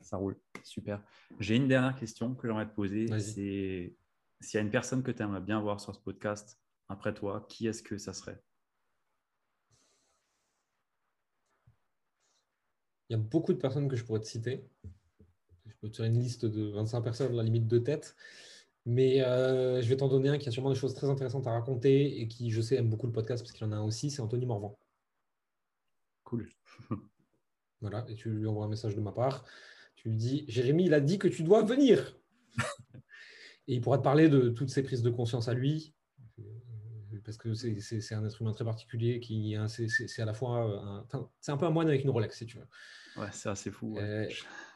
ça 0.00 0.16
roule. 0.16 0.36
Super. 0.62 1.02
J'ai 1.38 1.56
une 1.56 1.68
dernière 1.68 1.94
question 1.94 2.34
que 2.34 2.46
j'aimerais 2.46 2.68
te 2.68 2.74
poser. 2.74 3.06
C'est 3.20 3.94
s'il 4.40 4.58
y 4.58 4.60
a 4.60 4.62
une 4.62 4.70
personne 4.70 5.02
que 5.02 5.10
tu 5.10 5.22
aimerais 5.22 5.40
bien 5.40 5.60
voir 5.60 5.80
sur 5.80 5.94
ce 5.94 6.00
podcast 6.00 6.58
après 6.88 7.14
toi, 7.14 7.46
qui 7.48 7.66
est-ce 7.66 7.82
que 7.82 7.98
ça 7.98 8.12
serait? 8.12 8.42
Il 13.08 13.14
y 13.14 13.16
a 13.16 13.18
beaucoup 13.18 13.52
de 13.52 13.58
personnes 13.58 13.88
que 13.88 13.96
je 13.96 14.04
pourrais 14.04 14.20
te 14.20 14.26
citer. 14.26 14.64
Je 15.66 15.74
peux 15.80 15.90
te 15.90 15.96
faire 15.96 16.06
une 16.06 16.18
liste 16.18 16.46
de 16.46 16.70
25 16.70 17.02
personnes, 17.02 17.34
la 17.34 17.42
limite 17.42 17.66
de 17.66 17.78
tête. 17.78 18.16
Mais 18.86 19.22
euh, 19.22 19.82
je 19.82 19.88
vais 19.88 19.96
t'en 19.96 20.08
donner 20.08 20.30
un 20.30 20.38
qui 20.38 20.48
a 20.48 20.52
sûrement 20.52 20.70
des 20.70 20.76
choses 20.76 20.94
très 20.94 21.08
intéressantes 21.08 21.46
à 21.46 21.52
raconter 21.52 22.20
et 22.20 22.28
qui, 22.28 22.50
je 22.50 22.60
sais, 22.60 22.76
aime 22.76 22.88
beaucoup 22.88 23.06
le 23.06 23.12
podcast 23.12 23.42
parce 23.42 23.52
qu'il 23.52 23.66
en 23.66 23.72
a 23.72 23.76
un 23.76 23.84
aussi, 23.84 24.10
c'est 24.10 24.22
Anthony 24.22 24.46
Morvan. 24.46 24.78
Cool. 26.24 26.48
voilà, 27.80 28.06
et 28.08 28.14
tu 28.14 28.30
lui 28.30 28.46
envoies 28.46 28.64
un 28.64 28.68
message 28.68 28.94
de 28.94 29.00
ma 29.00 29.12
part. 29.12 29.44
Tu 29.96 30.08
lui 30.08 30.16
dis, 30.16 30.44
Jérémy, 30.48 30.86
il 30.86 30.94
a 30.94 31.00
dit 31.00 31.18
que 31.18 31.28
tu 31.28 31.42
dois 31.42 31.62
venir. 31.62 32.18
et 33.68 33.74
il 33.74 33.80
pourra 33.80 33.98
te 33.98 34.02
parler 34.02 34.28
de 34.28 34.48
toutes 34.48 34.70
ses 34.70 34.82
prises 34.82 35.02
de 35.02 35.10
conscience 35.10 35.48
à 35.48 35.54
lui, 35.54 35.94
parce 37.30 37.38
que 37.38 37.54
c'est 37.54 38.14
un 38.14 38.24
être 38.26 38.42
humain 38.42 38.52
très 38.52 38.64
particulier 38.64 39.20
qui 39.20 39.56
c'est 39.68 40.22
à 40.22 40.24
la 40.24 40.34
fois 40.34 41.06
c'est 41.40 41.52
un 41.52 41.56
peu 41.56 41.66
un 41.66 41.70
moine 41.70 41.88
avec 41.88 42.02
une 42.02 42.10
Rolex 42.10 42.36
si 42.36 42.46
tu 42.46 42.58
veux. 42.58 42.66
Ouais, 43.16 43.28
c'est 43.32 43.48
assez 43.48 43.70
fou. 43.70 43.96
Euh, 43.98 44.28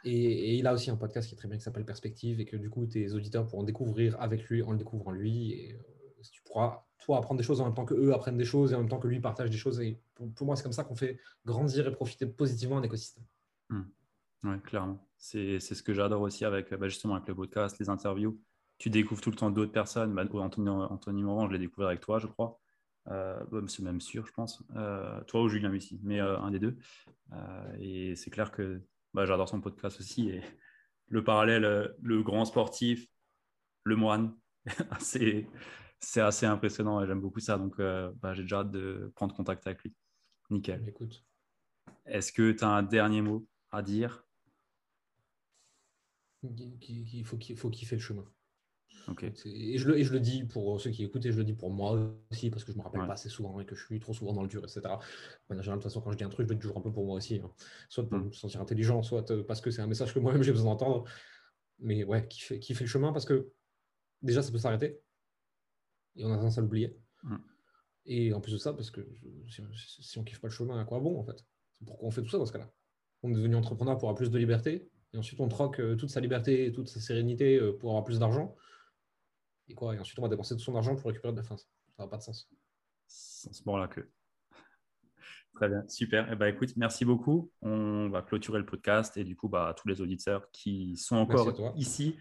et, 0.05 0.57
il 0.57 0.66
a 0.66 0.72
aussi 0.72 0.90
un 0.90 0.96
podcast 0.96 1.28
qui 1.28 1.34
est 1.34 1.38
très 1.38 1.48
bien 1.48 1.57
qui 1.57 1.64
s'appelle 1.64 1.84
Perspective 1.84 2.40
et 2.40 2.44
que 2.44 2.57
du 2.57 2.70
coup 2.70 2.86
tes 2.86 3.12
auditeurs 3.12 3.46
pourront 3.46 3.64
découvrir 3.64 4.20
avec 4.20 4.44
lui 4.48 4.62
en 4.62 4.72
le 4.72 4.78
découvrant 4.78 5.11
lui 5.11 5.52
et 5.52 5.74
euh, 5.74 6.22
tu 6.30 6.42
pourras 6.42 6.84
toi 6.98 7.18
apprendre 7.18 7.38
des 7.38 7.44
choses 7.44 7.61
en 7.61 7.64
même 7.64 7.74
temps 7.74 7.84
que 7.84 7.94
eux 7.94 8.14
apprennent 8.14 8.36
des 8.36 8.44
choses 8.44 8.72
et 8.72 8.76
en 8.76 8.80
même 8.80 8.88
temps 8.88 8.98
que 8.98 9.09
lui 9.09 9.20
partage 9.20 9.50
des 9.50 9.57
choses 9.57 9.80
et 9.80 10.00
pour, 10.14 10.46
moi 10.46 10.57
c'est 10.57 10.62
comme 10.62 10.72
ça 10.72 10.84
qu'on 10.84 10.94
fait 10.94 11.18
grandir 11.44 11.86
et 11.86 11.92
profiter 11.92 12.26
positivement 12.26 12.78
un 12.78 12.82
écosystème. 12.82 13.24
Mmh. 13.70 13.82
Ouais, 14.44 14.59
clairement. 14.61 15.05
C'est 15.16 15.59
ce 15.59 15.82
que 15.82 15.92
j'adore 15.92 16.22
aussi 16.22 16.44
avec 16.44 16.72
bah, 16.72 16.88
justement 16.88 17.14
avec 17.14 17.26
le 17.26 17.34
podcast, 17.34 17.78
les 17.78 17.88
interviews 17.88 18.38
tu 18.79 18.91
découvres 18.91 19.20
tout 19.20 19.31
le 19.31 19.37
temps 19.37 19.51
d'autres 19.51 19.72
personnes. 19.72 20.14
Bah, 20.14 20.25
Anthony, 20.33 20.68
Anthony 20.68 21.22
Morand, 21.22 21.47
je 21.49 21.53
l'ai 21.53 21.59
découvert 21.59 21.89
avec 21.89 22.01
toi, 22.01 22.18
je 22.18 22.27
crois. 22.27 22.61
Euh, 23.09 23.66
c'est 23.68 23.83
même 23.83 24.01
sûr, 24.01 24.27
je 24.27 24.33
pense. 24.33 24.62
Euh, 24.77 25.22
toi 25.25 25.43
ou 25.43 25.49
Julien 25.49 25.68
Mussy, 25.68 26.01
mais 26.03 26.20
euh, 26.20 26.39
un 26.39 26.51
des 26.51 26.59
deux. 26.59 26.77
Euh, 27.33 27.77
et 27.79 28.16
c'est 28.16 28.31
clair 28.31 28.51
que 28.51 28.83
bah, 29.12 29.27
j'adore 29.27 29.49
son 29.49 29.61
podcast 29.61 30.01
aussi. 30.01 30.31
Et 30.31 30.43
le 31.09 31.22
parallèle, 31.22 31.95
le 32.01 32.22
grand 32.22 32.45
sportif, 32.45 33.07
le 33.85 33.97
moine, 33.97 34.35
c'est 35.01 35.47
assez 36.16 36.47
impressionnant 36.47 37.03
et 37.03 37.07
j'aime 37.07 37.20
beaucoup 37.20 37.41
ça. 37.41 37.59
Donc, 37.59 37.77
bah, 37.79 38.35
j'ai 38.35 38.43
déjà 38.43 38.61
hâte 38.61 38.70
de 38.70 39.12
prendre 39.14 39.35
contact 39.35 39.66
avec 39.66 39.83
lui. 39.83 39.95
Nickel. 40.51 40.87
Écoute. 40.89 41.25
Est-ce 42.07 42.33
que 42.33 42.53
tu 42.53 42.64
as 42.64 42.68
un 42.68 42.83
dernier 42.83 43.22
mot 43.22 43.47
à 43.70 43.83
dire? 43.83 44.25
Il 46.43 47.25
faut, 47.25 47.39
qu'il 47.39 47.57
faut 47.57 47.70
le 47.70 47.99
chemin. 47.99 48.25
Et, 49.45 49.78
je 49.78 49.88
le, 49.88 49.99
et, 49.99 50.05
je 50.05 50.12
le, 50.12 50.20
dis 50.20 50.45
pour 50.45 50.80
ceux 50.80 50.90
qui 50.90 51.05
écoutent 51.05 51.26
et 51.26 51.32
je 51.32 51.36
le 51.36 51.45
dis 51.45 51.53
pour 51.53 51.70
moi 51.70 52.16
aussi 52.30 52.51
parce 52.51 52.64
que 52.64 52.72
je 52.72 52.78
me 52.78 52.82
rappelle 52.82 53.07
pas 53.07 53.12
assez 53.14 53.28
souvent 53.28 53.61
et 53.61 53.66
que 53.66 53.74
je 53.74 53.84
suis 53.84 54.01
trop 54.01 54.14
souvent 54.14 54.32
dans 54.32 54.42
le 54.42 54.49
dur, 54.49 54.62
etc. 54.64 54.80
En 54.86 55.55
général, 55.55 55.64
de 55.64 55.72
toute 55.74 55.82
façon, 55.82 56.01
quand 56.01 56.12
je 56.12 56.16
dis 56.16 56.24
un 56.24 56.28
truc, 56.28 56.47
je 56.47 56.53
le 56.53 56.59
dis 56.59 56.62
toujours 56.62 56.78
un 56.78 56.80
peu 56.80 56.92
pour 56.92 57.05
moi 57.05 57.16
aussi. 57.16 57.40
Hein. 57.45 57.51
Soit 57.88 58.09
pour 58.09 58.18
mm. 58.18 58.26
me 58.26 58.32
sentir 58.32 58.61
intelligent, 58.61 59.03
soit 59.03 59.30
euh, 59.30 59.45
parce 59.45 59.61
que 59.61 59.70
c'est 59.70 59.82
un 59.82 59.86
message 59.86 60.14
que 60.14 60.18
moi-même 60.18 60.42
j'ai 60.42 60.53
besoin 60.53 60.72
d'entendre. 60.72 61.05
Mais 61.80 62.05
ouais, 62.05 62.26
qui 62.28 62.40
fait, 62.40 62.59
qui 62.59 62.74
fait 62.74 62.84
le 62.84 62.88
chemin 62.88 63.12
parce 63.12 63.24
que 63.24 63.53
déjà, 64.22 64.42
ça 64.42 64.51
peut 64.51 64.59
s'arrêter 64.59 65.01
et 66.16 66.24
on 66.24 66.32
a 66.32 66.36
tendance 66.36 66.59
à 66.59 66.61
l'oublier. 66.61 66.97
Mm. 67.22 67.36
Et 68.07 68.32
en 68.32 68.40
plus 68.40 68.53
de 68.53 68.59
ça, 68.59 68.72
parce 68.72 68.90
que 68.90 69.07
si, 69.49 69.62
si, 70.03 70.18
on 70.18 70.24
kiffe 70.24 70.40
pas 70.40 70.49
le 70.49 70.53
chemin, 70.53 70.78
à 70.78 70.84
quoi 70.84 71.01
bon 71.01 71.18
en 71.18 71.24
fait? 71.24 71.45
Pourquoi 71.84 72.09
on 72.09 72.11
fait 72.11 72.22
tout 72.22 72.28
ça 72.28 72.38
dans 72.38 72.47
ce 72.47 72.53
cas-là 72.53 72.70
On 73.22 73.30
est 73.30 73.36
devenu 73.36 73.57
entrepreneur 73.57 73.97
pour 73.97 74.09
avoir 74.09 74.16
plus 74.16 74.30
de 74.30 74.38
liberté 74.38 74.88
et 75.12 75.18
ensuite 75.18 75.40
on 75.40 75.49
troque 75.49 75.80
euh, 75.80 75.97
toute 75.97 76.11
sa 76.11 76.20
liberté 76.20 76.66
et 76.66 76.72
toute 76.72 76.88
sa 76.88 77.01
sérénité 77.01 77.57
euh, 77.57 77.72
pour 77.72 77.90
avoir 77.90 78.05
plus 78.05 78.18
d'argent 78.18 78.55
et 79.68 79.74
quoi 79.74 79.94
Et 79.94 79.98
ensuite, 79.98 80.18
on 80.18 80.22
va 80.22 80.28
dépenser 80.28 80.54
tout 80.54 80.62
son 80.62 80.76
argent 80.76 80.96
pour 80.96 81.06
récupérer 81.06 81.32
de 81.32 81.38
la 81.38 81.44
fin. 81.44 81.56
Ça 81.56 81.66
n'a 81.98 82.06
pas 82.06 82.18
de 82.18 82.22
sens. 82.22 82.48
Sans 83.06 83.52
ce 83.52 83.62
moment-là 83.66 83.88
que. 83.88 84.00
Très 85.54 85.68
bien, 85.68 85.84
super. 85.88 86.30
Eh 86.32 86.36
ben, 86.36 86.46
écoute, 86.46 86.76
merci 86.76 87.04
beaucoup. 87.04 87.50
On 87.62 88.08
va 88.08 88.22
clôturer 88.22 88.58
le 88.58 88.66
podcast 88.66 89.16
et 89.16 89.24
du 89.24 89.36
coup, 89.36 89.48
bah, 89.48 89.74
tous 89.76 89.88
les 89.88 90.00
auditeurs 90.00 90.50
qui 90.52 90.96
sont 90.96 91.16
encore 91.16 91.72
ici, 91.76 92.16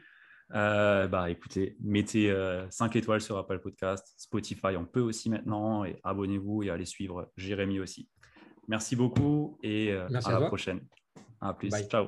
euh, 0.53 1.07
bah, 1.07 1.29
écoutez, 1.29 1.75
mettez 1.81 2.27
5 2.69 2.95
euh, 2.95 2.99
étoiles 2.99 3.21
sur 3.21 3.37
Apple 3.37 3.59
Podcast, 3.59 4.13
Spotify, 4.17 4.77
on 4.77 4.85
peut 4.85 5.01
aussi 5.01 5.29
maintenant 5.29 5.83
et 5.83 5.99
abonnez-vous 6.03 6.63
et 6.63 6.69
allez 6.69 6.85
suivre 6.85 7.31
Jérémy 7.37 7.79
aussi. 7.79 8.07
Merci 8.67 8.95
beaucoup 8.95 9.57
et 9.63 9.91
euh, 9.91 10.07
à, 10.23 10.39
la 10.39 10.47
prochaine. 10.47 10.81
À 11.41 11.53
plus. 11.53 11.71
Ciao. 11.89 12.07